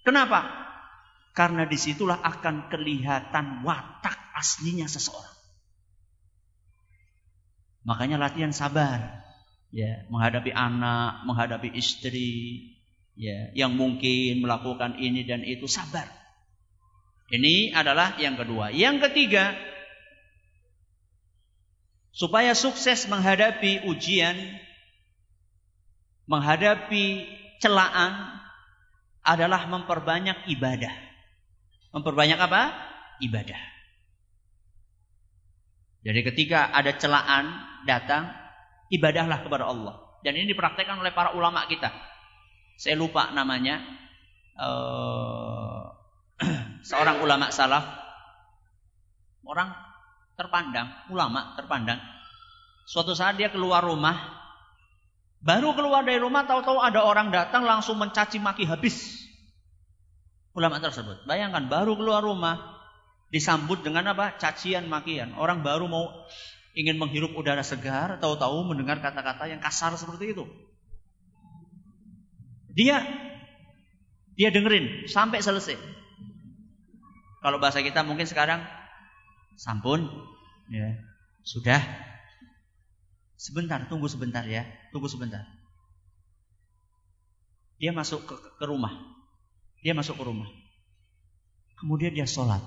Kenapa? 0.00 0.48
Karena 1.36 1.68
di 1.68 1.76
situlah 1.76 2.24
akan 2.24 2.72
kelihatan 2.72 3.60
watak 3.60 4.16
aslinya 4.32 4.88
seseorang. 4.88 5.36
Makanya 7.86 8.18
latihan 8.18 8.50
sabar 8.50 9.25
ya 9.70 10.06
menghadapi 10.12 10.50
anak, 10.54 11.26
menghadapi 11.26 11.74
istri, 11.74 12.74
ya 13.16 13.50
yang 13.56 13.74
mungkin 13.74 14.44
melakukan 14.44 15.00
ini 15.00 15.24
dan 15.24 15.42
itu 15.42 15.66
sabar. 15.66 16.06
Ini 17.26 17.74
adalah 17.74 18.14
yang 18.22 18.38
kedua. 18.38 18.70
Yang 18.70 19.10
ketiga, 19.10 19.58
supaya 22.14 22.54
sukses 22.54 23.10
menghadapi 23.10 23.82
ujian, 23.90 24.38
menghadapi 26.30 27.26
celaan 27.58 28.36
adalah 29.26 29.66
memperbanyak 29.66 30.46
ibadah. 30.54 30.94
Memperbanyak 31.90 32.38
apa? 32.38 32.62
Ibadah. 33.18 33.58
Jadi 36.06 36.20
ketika 36.22 36.70
ada 36.70 36.94
celaan 36.94 37.50
datang, 37.82 38.30
ibadahlah 38.92 39.42
kepada 39.42 39.66
Allah. 39.66 39.94
Dan 40.22 40.38
ini 40.38 40.50
dipraktekkan 40.50 40.98
oleh 40.98 41.14
para 41.14 41.34
ulama 41.34 41.66
kita. 41.70 41.92
Saya 42.76 42.98
lupa 42.98 43.30
namanya. 43.30 43.82
Uh, 44.56 45.92
seorang 46.88 47.22
ulama 47.22 47.48
salaf. 47.52 47.84
Orang 49.46 49.70
terpandang, 50.34 51.06
ulama 51.08 51.54
terpandang. 51.54 52.02
Suatu 52.86 53.14
saat 53.14 53.38
dia 53.38 53.50
keluar 53.50 53.82
rumah. 53.82 54.14
Baru 55.38 55.78
keluar 55.78 56.02
dari 56.02 56.18
rumah 56.18 56.42
tahu-tahu 56.42 56.82
ada 56.82 57.06
orang 57.06 57.30
datang 57.30 57.62
langsung 57.62 57.98
mencaci 57.98 58.42
maki 58.42 58.66
habis. 58.66 59.22
Ulama 60.56 60.82
tersebut. 60.82 61.22
Bayangkan 61.28 61.70
baru 61.70 61.94
keluar 61.94 62.24
rumah 62.24 62.82
disambut 63.30 63.82
dengan 63.86 64.10
apa? 64.10 64.34
Cacian 64.38 64.90
makian. 64.90 65.36
Orang 65.38 65.62
baru 65.62 65.86
mau 65.86 66.10
ingin 66.76 67.00
menghirup 67.00 67.32
udara 67.32 67.64
segar, 67.64 68.20
tahu-tahu 68.20 68.68
mendengar 68.68 69.00
kata-kata 69.00 69.48
yang 69.48 69.64
kasar 69.64 69.96
seperti 69.96 70.36
itu. 70.36 70.44
Dia 72.76 73.00
dia 74.36 74.52
dengerin 74.52 75.08
sampai 75.08 75.40
selesai. 75.40 75.80
Kalau 77.40 77.56
bahasa 77.56 77.80
kita 77.80 78.04
mungkin 78.04 78.28
sekarang 78.28 78.60
sampun 79.56 80.04
ya. 80.68 81.00
Sudah. 81.46 81.80
Sebentar, 83.40 83.86
tunggu 83.88 84.10
sebentar 84.10 84.44
ya. 84.44 84.66
Tunggu 84.92 85.08
sebentar. 85.08 85.46
Dia 87.80 87.94
masuk 87.94 88.26
ke, 88.26 88.34
ke 88.34 88.64
rumah. 88.66 88.92
Dia 89.80 89.94
masuk 89.94 90.18
ke 90.18 90.24
rumah. 90.26 90.48
Kemudian 91.78 92.12
dia 92.12 92.26
sholat. 92.26 92.60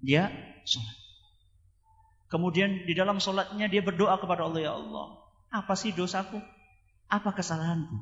Dia 0.00 0.32
sholat. 0.64 1.03
Kemudian 2.32 2.88
di 2.88 2.94
dalam 2.96 3.20
sholatnya 3.20 3.68
dia 3.68 3.84
berdoa 3.84 4.16
kepada 4.18 4.48
Allah, 4.48 4.60
Ya 4.60 4.72
Allah, 4.74 5.06
apa 5.52 5.74
sih 5.78 5.94
dosaku? 5.94 6.40
Apa 7.06 7.30
kesalahanku? 7.36 8.00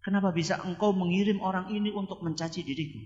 Kenapa 0.00 0.32
bisa 0.32 0.56
engkau 0.64 0.96
mengirim 0.96 1.44
orang 1.44 1.68
ini 1.68 1.92
untuk 1.92 2.24
mencaci 2.24 2.64
diriku? 2.64 3.00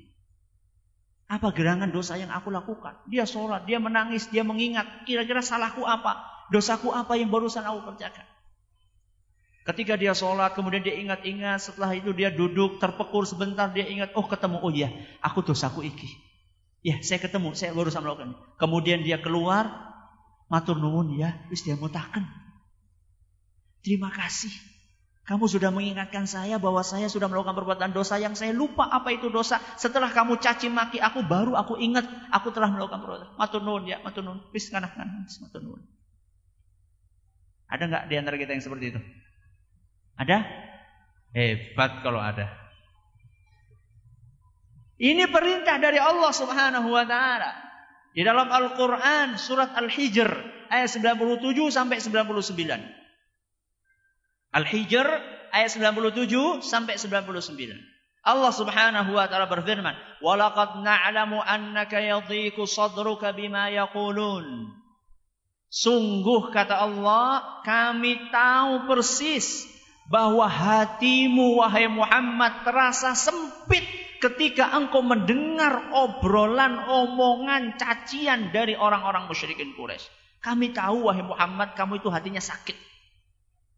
Apa 1.26 1.50
gerangan 1.50 1.90
dosa 1.90 2.14
yang 2.14 2.30
aku 2.30 2.52
lakukan? 2.52 2.94
Dia 3.10 3.26
sholat, 3.26 3.66
dia 3.66 3.82
menangis, 3.82 4.30
dia 4.30 4.46
mengingat. 4.46 5.08
Kira-kira 5.08 5.42
salahku 5.42 5.82
apa? 5.82 6.22
Dosaku 6.52 6.94
apa 6.94 7.16
yang 7.18 7.32
barusan 7.32 7.64
aku 7.64 7.90
kerjakan? 7.90 8.28
Ketika 9.64 9.96
dia 9.96 10.12
sholat, 10.12 10.52
kemudian 10.52 10.84
dia 10.84 10.92
ingat-ingat. 10.92 11.56
Setelah 11.56 11.96
itu 11.96 12.12
dia 12.12 12.28
duduk, 12.28 12.76
terpekur 12.76 13.24
sebentar. 13.24 13.72
Dia 13.72 13.88
ingat, 13.88 14.12
oh 14.12 14.28
ketemu, 14.28 14.60
oh 14.60 14.68
iya, 14.68 14.92
aku 15.24 15.40
dosaku 15.40 15.80
iki. 15.88 16.06
Ya, 16.84 17.00
saya 17.00 17.16
ketemu, 17.16 17.56
saya 17.56 17.72
barusan 17.72 18.04
melakukan. 18.04 18.36
Kemudian 18.60 19.00
dia 19.00 19.16
keluar, 19.24 19.93
Matur 20.55 20.78
nuwun 20.78 21.18
ya, 21.18 21.35
wis 21.51 21.66
dia 21.66 21.74
mutaken. 21.74 22.22
Terima 23.82 24.06
kasih. 24.14 24.55
Kamu 25.26 25.51
sudah 25.51 25.74
mengingatkan 25.74 26.31
saya 26.31 26.62
bahwa 26.62 26.86
saya 26.86 27.10
sudah 27.10 27.26
melakukan 27.26 27.59
perbuatan 27.59 27.90
dosa 27.90 28.22
yang 28.22 28.39
saya 28.39 28.55
lupa 28.55 28.86
apa 28.86 29.10
itu 29.10 29.35
dosa. 29.35 29.59
Setelah 29.74 30.14
kamu 30.14 30.39
caci 30.39 30.70
maki 30.70 31.02
aku 31.02 31.26
baru 31.26 31.59
aku 31.59 31.74
ingat 31.74 32.06
aku 32.31 32.55
telah 32.55 32.70
melakukan 32.70 33.02
perbuatan. 33.02 33.28
Matur 33.35 33.66
nuwun 33.66 33.90
ya, 33.90 33.98
matur 34.06 34.22
nuwun. 34.22 34.47
Wis 34.55 34.70
kanak 34.70 34.94
matur 34.94 35.59
nuwun. 35.59 35.82
Ada 37.66 37.90
nggak 37.90 38.05
di 38.06 38.14
antara 38.14 38.36
kita 38.39 38.55
yang 38.55 38.62
seperti 38.62 38.94
itu? 38.94 39.01
Ada? 40.14 40.39
Hebat 41.35 42.06
kalau 42.06 42.22
ada. 42.22 42.47
Ini 45.02 45.26
perintah 45.35 45.82
dari 45.82 45.98
Allah 45.98 46.31
Subhanahu 46.31 46.94
wa 46.94 47.02
taala. 47.02 47.64
Di 48.15 48.23
dalam 48.23 48.47
Al-Quran 48.47 49.35
surat 49.35 49.74
Al-Hijr 49.74 50.31
ayat 50.70 50.86
97 50.86 51.51
sampai 51.74 51.99
99. 51.99 52.55
Al-Hijr 54.55 55.07
ayat 55.51 55.70
97 55.74 56.62
sampai 56.62 56.95
99. 56.95 57.74
Allah 58.24 58.53
Subhanahu 58.55 59.19
wa 59.19 59.27
taala 59.28 59.51
berfirman, 59.51 59.93
"Wa 60.23 60.39
laqad 60.39 60.81
na'lamu 60.81 61.43
annaka 61.43 62.01
yadhiqu 62.01 62.65
sadruka 62.65 63.35
bima 63.35 63.69
yaqulun." 63.69 64.70
Sungguh 65.69 66.55
kata 66.55 66.86
Allah, 66.86 67.61
kami 67.66 68.31
tahu 68.31 68.86
persis 68.86 69.66
bahwa 70.07 70.47
hatimu 70.47 71.59
wahai 71.59 71.91
Muhammad 71.91 72.62
terasa 72.62 73.19
sempit 73.19 73.82
ketika 74.24 74.72
engkau 74.72 75.05
mendengar 75.05 75.92
obrolan, 75.92 76.80
omongan, 76.88 77.76
cacian 77.76 78.48
dari 78.56 78.72
orang-orang 78.72 79.28
musyrikin 79.28 79.76
Quraisy. 79.76 80.09
Kami 80.40 80.72
tahu 80.72 81.09
wahai 81.09 81.24
Muhammad 81.24 81.76
kamu 81.76 82.01
itu 82.01 82.09
hatinya 82.09 82.40
sakit. 82.40 82.76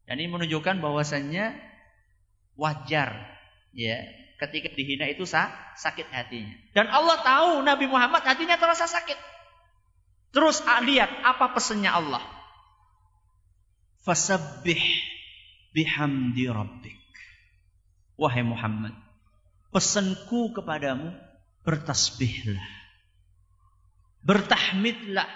Dan 0.07 0.23
ini 0.23 0.31
menunjukkan 0.31 0.79
bahwasannya 0.79 1.59
wajar 2.55 3.27
ya 3.75 3.99
ketika 4.39 4.71
dihina 4.71 5.11
itu 5.11 5.27
sakit 5.27 6.07
hatinya. 6.15 6.55
Dan 6.71 6.87
Allah 6.91 7.19
tahu 7.27 7.51
Nabi 7.67 7.91
Muhammad 7.91 8.23
hatinya 8.23 8.55
terasa 8.55 8.87
sakit. 8.87 9.19
Terus 10.31 10.63
ah, 10.63 10.79
lihat 10.79 11.11
apa 11.27 11.51
pesannya 11.55 11.91
Allah. 11.91 12.23
Fasabbih 14.07 14.83
bihamdi 15.75 16.47
rabbik. 16.47 17.03
Wahai 18.17 18.47
Muhammad, 18.47 18.95
pesanku 19.77 20.57
kepadamu 20.57 21.13
bertasbihlah. 21.61 22.65
Bertahmidlah. 24.25 25.29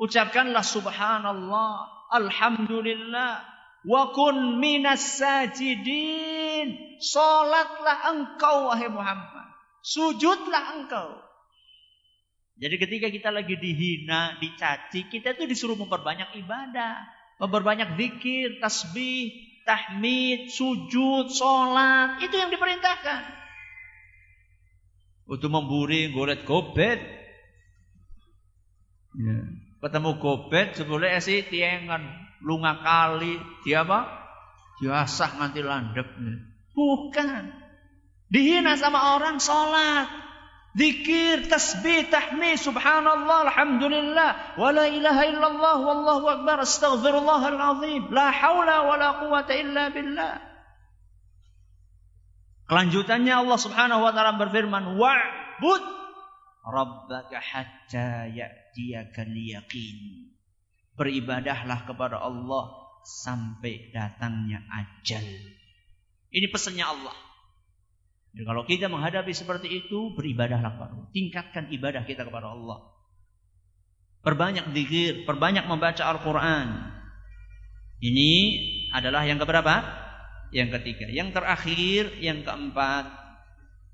Ucapkanlah 0.00 0.64
subhanallah, 0.64 2.08
alhamdulillah, 2.08 3.44
wa 3.84 4.02
kun 4.16 4.56
minas 4.56 5.20
sajidin. 5.20 6.96
Salatlah 6.96 8.08
engkau 8.16 8.72
wahai 8.72 8.88
Muhammad. 8.88 9.52
Sujudlah 9.84 10.80
engkau. 10.80 11.20
Jadi 12.56 12.80
ketika 12.80 13.06
kita 13.12 13.28
lagi 13.28 13.60
dihina, 13.60 14.40
dicaci, 14.40 15.12
kita 15.12 15.36
itu 15.36 15.44
disuruh 15.44 15.76
memperbanyak 15.76 16.32
ibadah. 16.40 17.04
Memperbanyak 17.36 18.00
zikir, 18.00 18.56
tasbih, 18.64 19.28
tahmid, 19.68 20.48
sujud, 20.48 21.28
sholat. 21.28 22.24
Itu 22.24 22.40
yang 22.40 22.48
diperintahkan. 22.48 23.43
Untuk 25.24 25.48
memburi 25.48 26.12
golet 26.12 26.44
gobet. 26.44 27.00
Ya. 29.16 29.38
Ketemu 29.84 30.16
gobet 30.20 30.76
sebelum 30.80 31.04
esi 31.04 31.44
tiengan 31.44 32.00
lunga 32.40 32.80
kali, 32.80 33.36
dia 33.64 33.84
apa? 33.84 34.08
Diasah 34.80 35.40
nganti 35.40 35.60
landep. 35.64 36.08
Bukan. 36.72 37.44
Dihina 38.32 38.76
sama 38.80 39.16
orang 39.16 39.38
sholat. 39.38 40.24
Dikir, 40.74 41.46
tasbih, 41.46 42.10
tahmid, 42.10 42.58
subhanallah, 42.58 43.46
alhamdulillah, 43.46 44.58
wa 44.58 44.74
la 44.74 44.90
ilaha 44.90 45.22
illallah, 45.22 45.76
wallahu 45.78 46.26
akbar, 46.26 46.66
astaghfirullahal 46.66 47.78
azim, 47.78 48.10
la 48.10 48.34
hawla 48.34 48.82
wa 48.82 48.98
la 48.98 49.10
quwata 49.22 49.54
illa 49.54 49.94
billah. 49.94 50.53
Kelanjutannya 52.74 53.30
Allah 53.30 53.54
Subhanahu 53.54 54.02
wa 54.02 54.10
taala 54.10 54.34
berfirman, 54.34 54.98
"Wa'bud 54.98 55.82
rabbaka 56.66 57.38
hatta 57.38 58.26
ya'tiyakal 58.26 59.30
yaqin." 59.30 60.34
Beribadahlah 60.98 61.86
kepada 61.86 62.18
Allah 62.18 62.74
sampai 63.06 63.94
datangnya 63.94 64.66
ajal. 64.74 65.22
Ini 66.34 66.50
pesannya 66.50 66.82
Allah. 66.82 67.14
Jadi 68.34 68.42
kalau 68.42 68.66
kita 68.66 68.90
menghadapi 68.90 69.30
seperti 69.30 69.70
itu, 69.70 70.10
beribadahlah 70.18 70.74
kepada 70.74 70.98
Allah. 70.98 71.08
Tingkatkan 71.14 71.70
ibadah 71.70 72.02
kita 72.02 72.26
kepada 72.26 72.58
Allah. 72.58 72.90
Perbanyak 74.26 74.74
zikir, 74.74 75.22
perbanyak 75.22 75.70
membaca 75.70 76.10
Al-Quran. 76.10 76.90
Ini 78.02 78.32
adalah 78.90 79.22
yang 79.30 79.38
keberapa? 79.38 80.03
Yang 80.54 80.70
ketiga. 80.70 81.10
Yang 81.10 81.34
terakhir, 81.34 82.02
yang 82.22 82.46
keempat, 82.46 83.10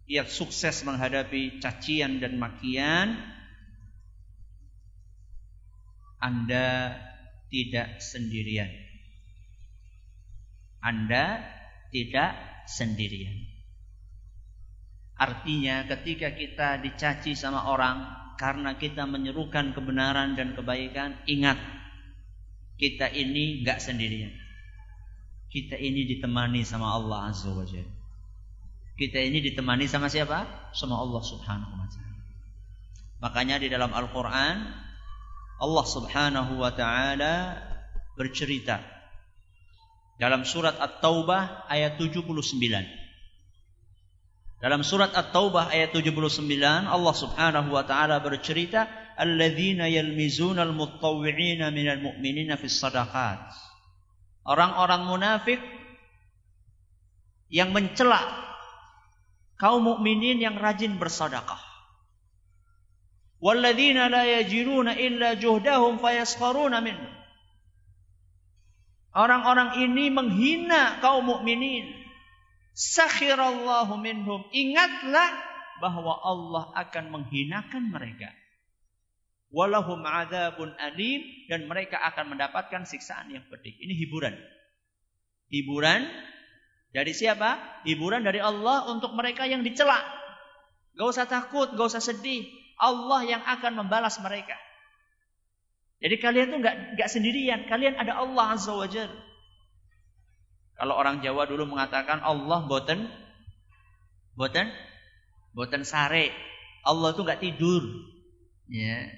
ia 0.05 0.29
sukses 0.29 0.85
menghadapi 0.85 1.57
cacian 1.57 2.21
dan 2.21 2.37
makian. 2.37 3.17
Anda 6.21 7.01
tidak 7.49 8.05
sendirian. 8.05 8.69
Anda 10.85 11.41
tidak 11.89 12.37
sendirian. 12.69 13.41
Artinya 15.17 15.89
ketika 15.89 16.37
kita 16.37 16.81
dicaci 16.85 17.33
sama 17.33 17.73
orang 17.73 18.05
karena 18.37 18.77
kita 18.77 19.09
menyerukan 19.09 19.73
kebenaran 19.73 20.37
dan 20.37 20.53
kebaikan, 20.53 21.25
ingat 21.25 21.57
kita 22.77 23.09
ini 23.13 23.65
nggak 23.65 23.81
sendirian. 23.81 24.50
Kita 25.51 25.75
ini 25.75 26.07
ditemani 26.07 26.63
sama 26.63 26.95
Allah 26.95 27.35
Azza 27.35 27.51
wa 27.51 27.67
Jalla. 27.67 27.91
Kita 28.95 29.19
ini 29.19 29.43
ditemani 29.43 29.91
sama 29.91 30.07
siapa? 30.07 30.71
Sama 30.71 30.95
Allah 30.95 31.23
Subhanahu 31.27 31.75
wa 31.75 31.89
taala. 31.91 32.21
Makanya 33.19 33.57
di 33.59 33.67
dalam 33.67 33.91
Al-Qur'an 33.91 34.57
Allah 35.59 35.85
Subhanahu 35.91 36.55
wa 36.55 36.71
taala 36.71 37.59
bercerita 38.15 38.79
dalam 40.23 40.47
surat 40.47 40.79
At-Taubah 40.79 41.67
ayat 41.67 41.99
79. 41.99 42.31
Dalam 44.61 44.85
surat 44.85 45.11
At-Taubah 45.17 45.73
ayat 45.73 45.97
79 45.97 46.47
Allah 46.87 47.15
Subhanahu 47.17 47.75
wa 47.75 47.83
taala 47.83 48.23
bercerita 48.23 48.87
alladzina 49.19 49.91
yalmizuna 49.91 50.63
al-mutawwi'ina 50.63 51.75
minal 51.75 52.05
mu'minina 52.05 52.55
fis 52.61 52.79
sadaqat 52.79 53.70
orang-orang 54.45 55.03
munafik 55.07 55.61
yang 57.51 57.75
mencela 57.75 58.21
kaum 59.61 59.85
mukminin 59.85 60.41
yang 60.41 60.57
rajin 60.57 60.97
bersedekah. 60.97 61.61
Walladzina 63.41 64.13
la 64.13 64.25
yajiruna 64.25 64.97
illa 64.97 65.37
juhdahum 65.37 66.01
fayaskharuna 66.01 66.81
minhum. 66.85 67.13
Orang-orang 69.11 69.83
ini 69.83 70.07
menghina 70.13 71.03
kaum 71.03 71.27
mukminin. 71.27 71.91
Sakhirallahu 72.77 73.99
minhum. 73.99 74.47
Ingatlah 74.55 75.29
bahwa 75.83 76.15
Allah 76.23 76.65
akan 76.79 77.05
menghinakan 77.11 77.91
mereka. 77.91 78.31
Walahum 79.51 80.07
adzabun 80.07 80.71
alim 80.79 81.27
dan 81.51 81.67
mereka 81.67 81.99
akan 81.99 82.39
mendapatkan 82.39 82.87
siksaan 82.87 83.35
yang 83.35 83.43
pedih. 83.51 83.75
Ini 83.75 83.95
hiburan. 84.07 84.35
Hiburan 85.51 86.07
dari 86.95 87.11
siapa? 87.11 87.83
Hiburan 87.83 88.23
dari 88.23 88.39
Allah 88.39 88.87
untuk 88.87 89.11
mereka 89.19 89.51
yang 89.51 89.67
dicela. 89.67 89.99
Gak 90.95 91.09
usah 91.11 91.27
takut, 91.27 91.75
gak 91.75 91.87
usah 91.91 92.03
sedih. 92.03 92.47
Allah 92.79 93.27
yang 93.27 93.43
akan 93.43 93.83
membalas 93.83 94.23
mereka. 94.23 94.55
Jadi 96.01 96.17
kalian 96.17 96.49
tuh 96.49 96.59
nggak 96.65 96.77
nggak 96.97 97.11
sendirian. 97.13 97.69
Kalian 97.69 98.01
ada 98.01 98.17
Allah 98.25 98.57
Azza 98.57 98.73
wa 98.73 98.89
Jal. 98.89 99.13
Kalau 100.81 100.97
orang 100.97 101.21
Jawa 101.21 101.45
dulu 101.45 101.69
mengatakan 101.69 102.25
Allah 102.25 102.65
boten 102.65 103.05
boten 104.33 104.73
boten 105.53 105.85
sare. 105.85 106.33
Allah 106.89 107.13
tuh 107.13 107.29
nggak 107.29 107.45
tidur. 107.45 107.85
Ya. 108.73 109.13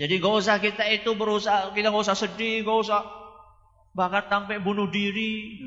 Jadi 0.00 0.16
gak 0.16 0.32
usah 0.40 0.56
kita 0.64 0.88
itu 0.88 1.12
berusaha, 1.12 1.76
kita 1.76 1.92
gak 1.92 2.04
usah 2.08 2.16
sedih, 2.16 2.64
gak 2.64 2.88
usah 2.88 3.04
bahkan 3.92 4.24
sampai 4.32 4.56
bunuh 4.56 4.88
diri. 4.88 5.60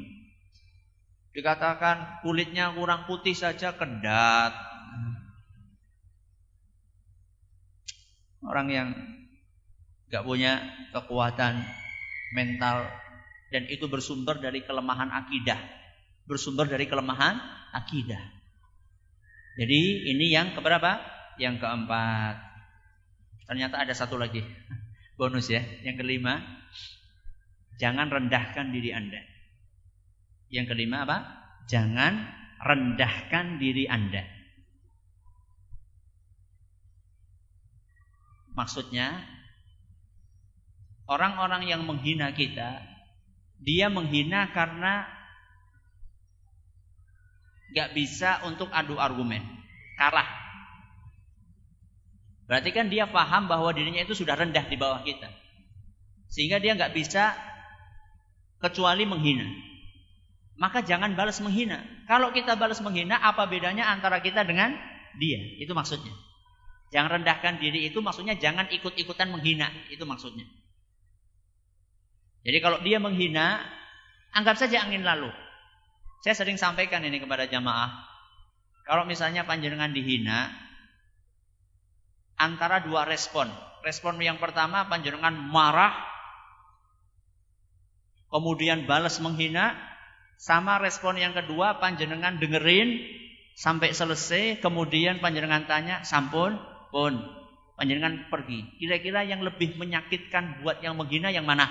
Dikatakan 1.38 2.26
kulitnya 2.26 2.74
kurang 2.74 3.06
putih 3.06 3.38
saja 3.38 3.78
kendat. 3.78 4.58
Orang 8.42 8.74
yang 8.74 8.90
gak 10.10 10.26
punya 10.26 10.66
kekuatan 10.98 11.62
mental 12.34 12.90
dan 13.54 13.70
itu 13.70 13.86
bersumber 13.86 14.42
dari 14.42 14.66
kelemahan 14.66 15.14
akidah. 15.14 15.62
Bersumber 16.26 16.66
dari 16.66 16.90
kelemahan 16.90 17.38
akidah. 17.70 18.34
Jadi 19.62 20.10
ini 20.10 20.34
yang 20.34 20.58
keberapa? 20.58 20.98
Yang 21.38 21.62
keempat. 21.62 22.53
Ternyata 23.48 23.84
ada 23.84 23.94
satu 23.96 24.16
lagi 24.16 24.44
bonus 25.20 25.52
ya. 25.52 25.62
Yang 25.84 26.06
kelima, 26.06 26.44
jangan 27.78 28.08
rendahkan 28.10 28.72
diri 28.72 28.92
Anda. 28.96 29.22
Yang 30.54 30.76
kelima 30.78 31.04
apa? 31.08 31.18
Jangan 31.66 32.14
rendahkan 32.62 33.58
diri 33.58 33.90
Anda. 33.90 34.24
Maksudnya, 38.54 39.18
orang-orang 41.10 41.66
yang 41.66 41.82
menghina 41.90 42.30
kita, 42.38 42.86
dia 43.58 43.90
menghina 43.90 44.54
karena 44.54 45.10
gak 47.74 47.98
bisa 47.98 48.46
untuk 48.46 48.70
adu 48.70 49.02
argumen, 49.02 49.42
kalah. 49.98 50.43
Berarti 52.44 52.70
kan 52.76 52.92
dia 52.92 53.08
paham 53.08 53.48
bahwa 53.48 53.72
dirinya 53.72 54.04
itu 54.04 54.14
sudah 54.14 54.36
rendah 54.36 54.68
di 54.68 54.76
bawah 54.76 55.02
kita. 55.04 55.32
Sehingga 56.28 56.60
dia 56.60 56.76
nggak 56.76 56.92
bisa 56.92 57.32
kecuali 58.60 59.08
menghina. 59.08 59.48
Maka 60.60 60.86
jangan 60.86 61.18
balas 61.18 61.40
menghina. 61.40 61.82
Kalau 62.06 62.30
kita 62.36 62.56
balas 62.60 62.84
menghina, 62.84 63.18
apa 63.20 63.48
bedanya 63.50 63.90
antara 63.90 64.22
kita 64.22 64.46
dengan 64.46 64.76
dia? 65.18 65.40
Itu 65.60 65.74
maksudnya. 65.74 66.14
Jangan 66.94 67.22
rendahkan 67.22 67.58
diri 67.58 67.90
itu 67.90 67.98
maksudnya 68.06 68.38
jangan 68.38 68.70
ikut-ikutan 68.70 69.34
menghina. 69.34 69.72
Itu 69.90 70.06
maksudnya. 70.06 70.46
Jadi 72.44 72.58
kalau 72.60 72.84
dia 72.84 73.00
menghina, 73.00 73.64
anggap 74.36 74.60
saja 74.60 74.84
angin 74.84 75.02
lalu. 75.02 75.32
Saya 76.22 76.38
sering 76.38 76.60
sampaikan 76.60 77.02
ini 77.04 77.18
kepada 77.20 77.50
jamaah. 77.50 78.04
Kalau 78.84 79.08
misalnya 79.08 79.48
panjenengan 79.48 79.92
dihina, 79.96 80.52
antara 82.44 82.84
dua 82.84 83.08
respon. 83.08 83.48
Respon 83.84 84.20
yang 84.20 84.40
pertama 84.40 84.88
panjenengan 84.88 85.36
marah, 85.36 85.96
kemudian 88.32 88.84
balas 88.88 89.20
menghina, 89.20 89.76
sama 90.40 90.80
respon 90.80 91.16
yang 91.16 91.32
kedua 91.32 91.80
panjenengan 91.80 92.40
dengerin 92.40 93.00
sampai 93.56 93.96
selesai, 93.96 94.60
kemudian 94.60 95.24
panjenengan 95.24 95.64
tanya, 95.68 96.04
sampun, 96.04 96.60
pun, 96.92 97.16
panjenengan 97.80 98.28
pergi. 98.28 98.76
Kira-kira 98.80 99.24
yang 99.24 99.44
lebih 99.44 99.76
menyakitkan 99.80 100.64
buat 100.64 100.84
yang 100.84 101.00
menghina 101.00 101.32
yang 101.32 101.48
mana? 101.48 101.70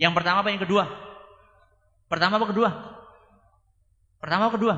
Yang 0.00 0.12
pertama 0.16 0.40
apa 0.42 0.50
yang 0.50 0.62
kedua? 0.62 0.84
Pertama 2.08 2.36
apa 2.40 2.46
kedua? 2.48 2.70
Pertama 4.20 4.42
apa 4.48 4.54
kedua? 4.56 4.74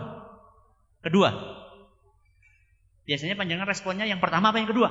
Kedua. 1.04 1.30
Biasanya 3.04 3.36
panjangan 3.36 3.68
responnya 3.68 4.08
yang 4.08 4.20
pertama 4.20 4.48
apa 4.48 4.58
yang 4.60 4.68
kedua? 4.68 4.88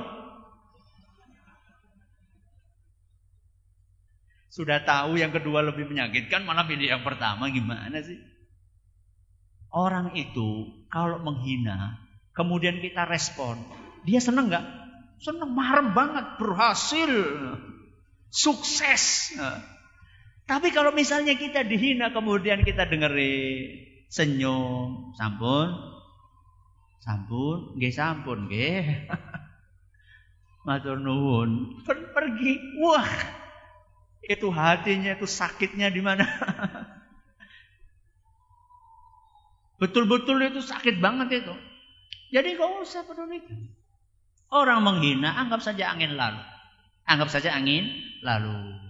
Sudah 4.54 4.86
tahu 4.86 5.18
yang 5.18 5.34
kedua 5.34 5.66
lebih 5.66 5.90
menyakitkan, 5.90 6.46
malah 6.46 6.62
pilih 6.70 6.86
yang 6.86 7.02
pertama 7.02 7.50
gimana 7.50 7.98
sih? 8.06 8.22
Orang 9.74 10.14
itu 10.14 10.70
kalau 10.86 11.18
menghina, 11.18 11.98
kemudian 12.38 12.78
kita 12.78 13.02
respon, 13.02 13.58
dia 14.06 14.22
seneng 14.22 14.46
nggak? 14.46 14.66
Seneng, 15.18 15.50
marah 15.50 15.90
banget, 15.90 16.38
berhasil, 16.38 17.10
sukses. 18.30 19.34
Tapi 20.46 20.70
kalau 20.70 20.94
misalnya 20.94 21.34
kita 21.34 21.66
dihina 21.66 22.14
kemudian 22.14 22.62
kita 22.62 22.86
dengerin 22.86 23.90
senyum, 24.06 25.18
sampun, 25.18 25.93
sampun, 27.04 27.76
nggih 27.76 27.92
sampun, 27.92 28.48
nggih. 28.48 29.04
Matur 30.66 30.96
nuwun, 30.96 31.84
per 31.84 32.08
pergi. 32.16 32.80
Wah, 32.80 33.04
itu 34.24 34.48
hatinya 34.48 35.12
itu 35.12 35.28
sakitnya 35.28 35.92
di 35.92 36.00
mana? 36.00 36.24
Betul-betul 39.84 40.40
itu 40.48 40.64
sakit 40.64 40.96
banget 41.04 41.44
itu. 41.44 41.54
Jadi 42.32 42.56
kau 42.56 42.80
usah 42.80 43.04
peduli. 43.04 43.44
Orang 44.48 44.80
menghina, 44.80 45.36
anggap 45.36 45.60
saja 45.60 45.92
angin 45.92 46.16
lalu. 46.16 46.40
Anggap 47.04 47.28
saja 47.28 47.52
angin 47.52 47.84
lalu. 48.24 48.80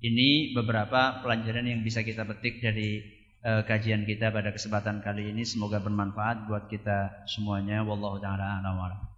Ini 0.00 0.56
beberapa 0.56 1.20
pelajaran 1.20 1.68
yang 1.68 1.84
bisa 1.84 2.00
kita 2.00 2.24
petik 2.24 2.64
dari 2.64 3.17
uh, 3.44 3.62
kajian 3.66 4.06
kita 4.08 4.30
pada 4.30 4.50
kesempatan 4.54 5.04
kali 5.04 5.30
ini. 5.30 5.44
Semoga 5.44 5.78
bermanfaat 5.82 6.46
buat 6.48 6.66
kita 6.70 7.26
semuanya. 7.28 7.84
Wallahu 7.84 8.18
taala. 8.18 9.17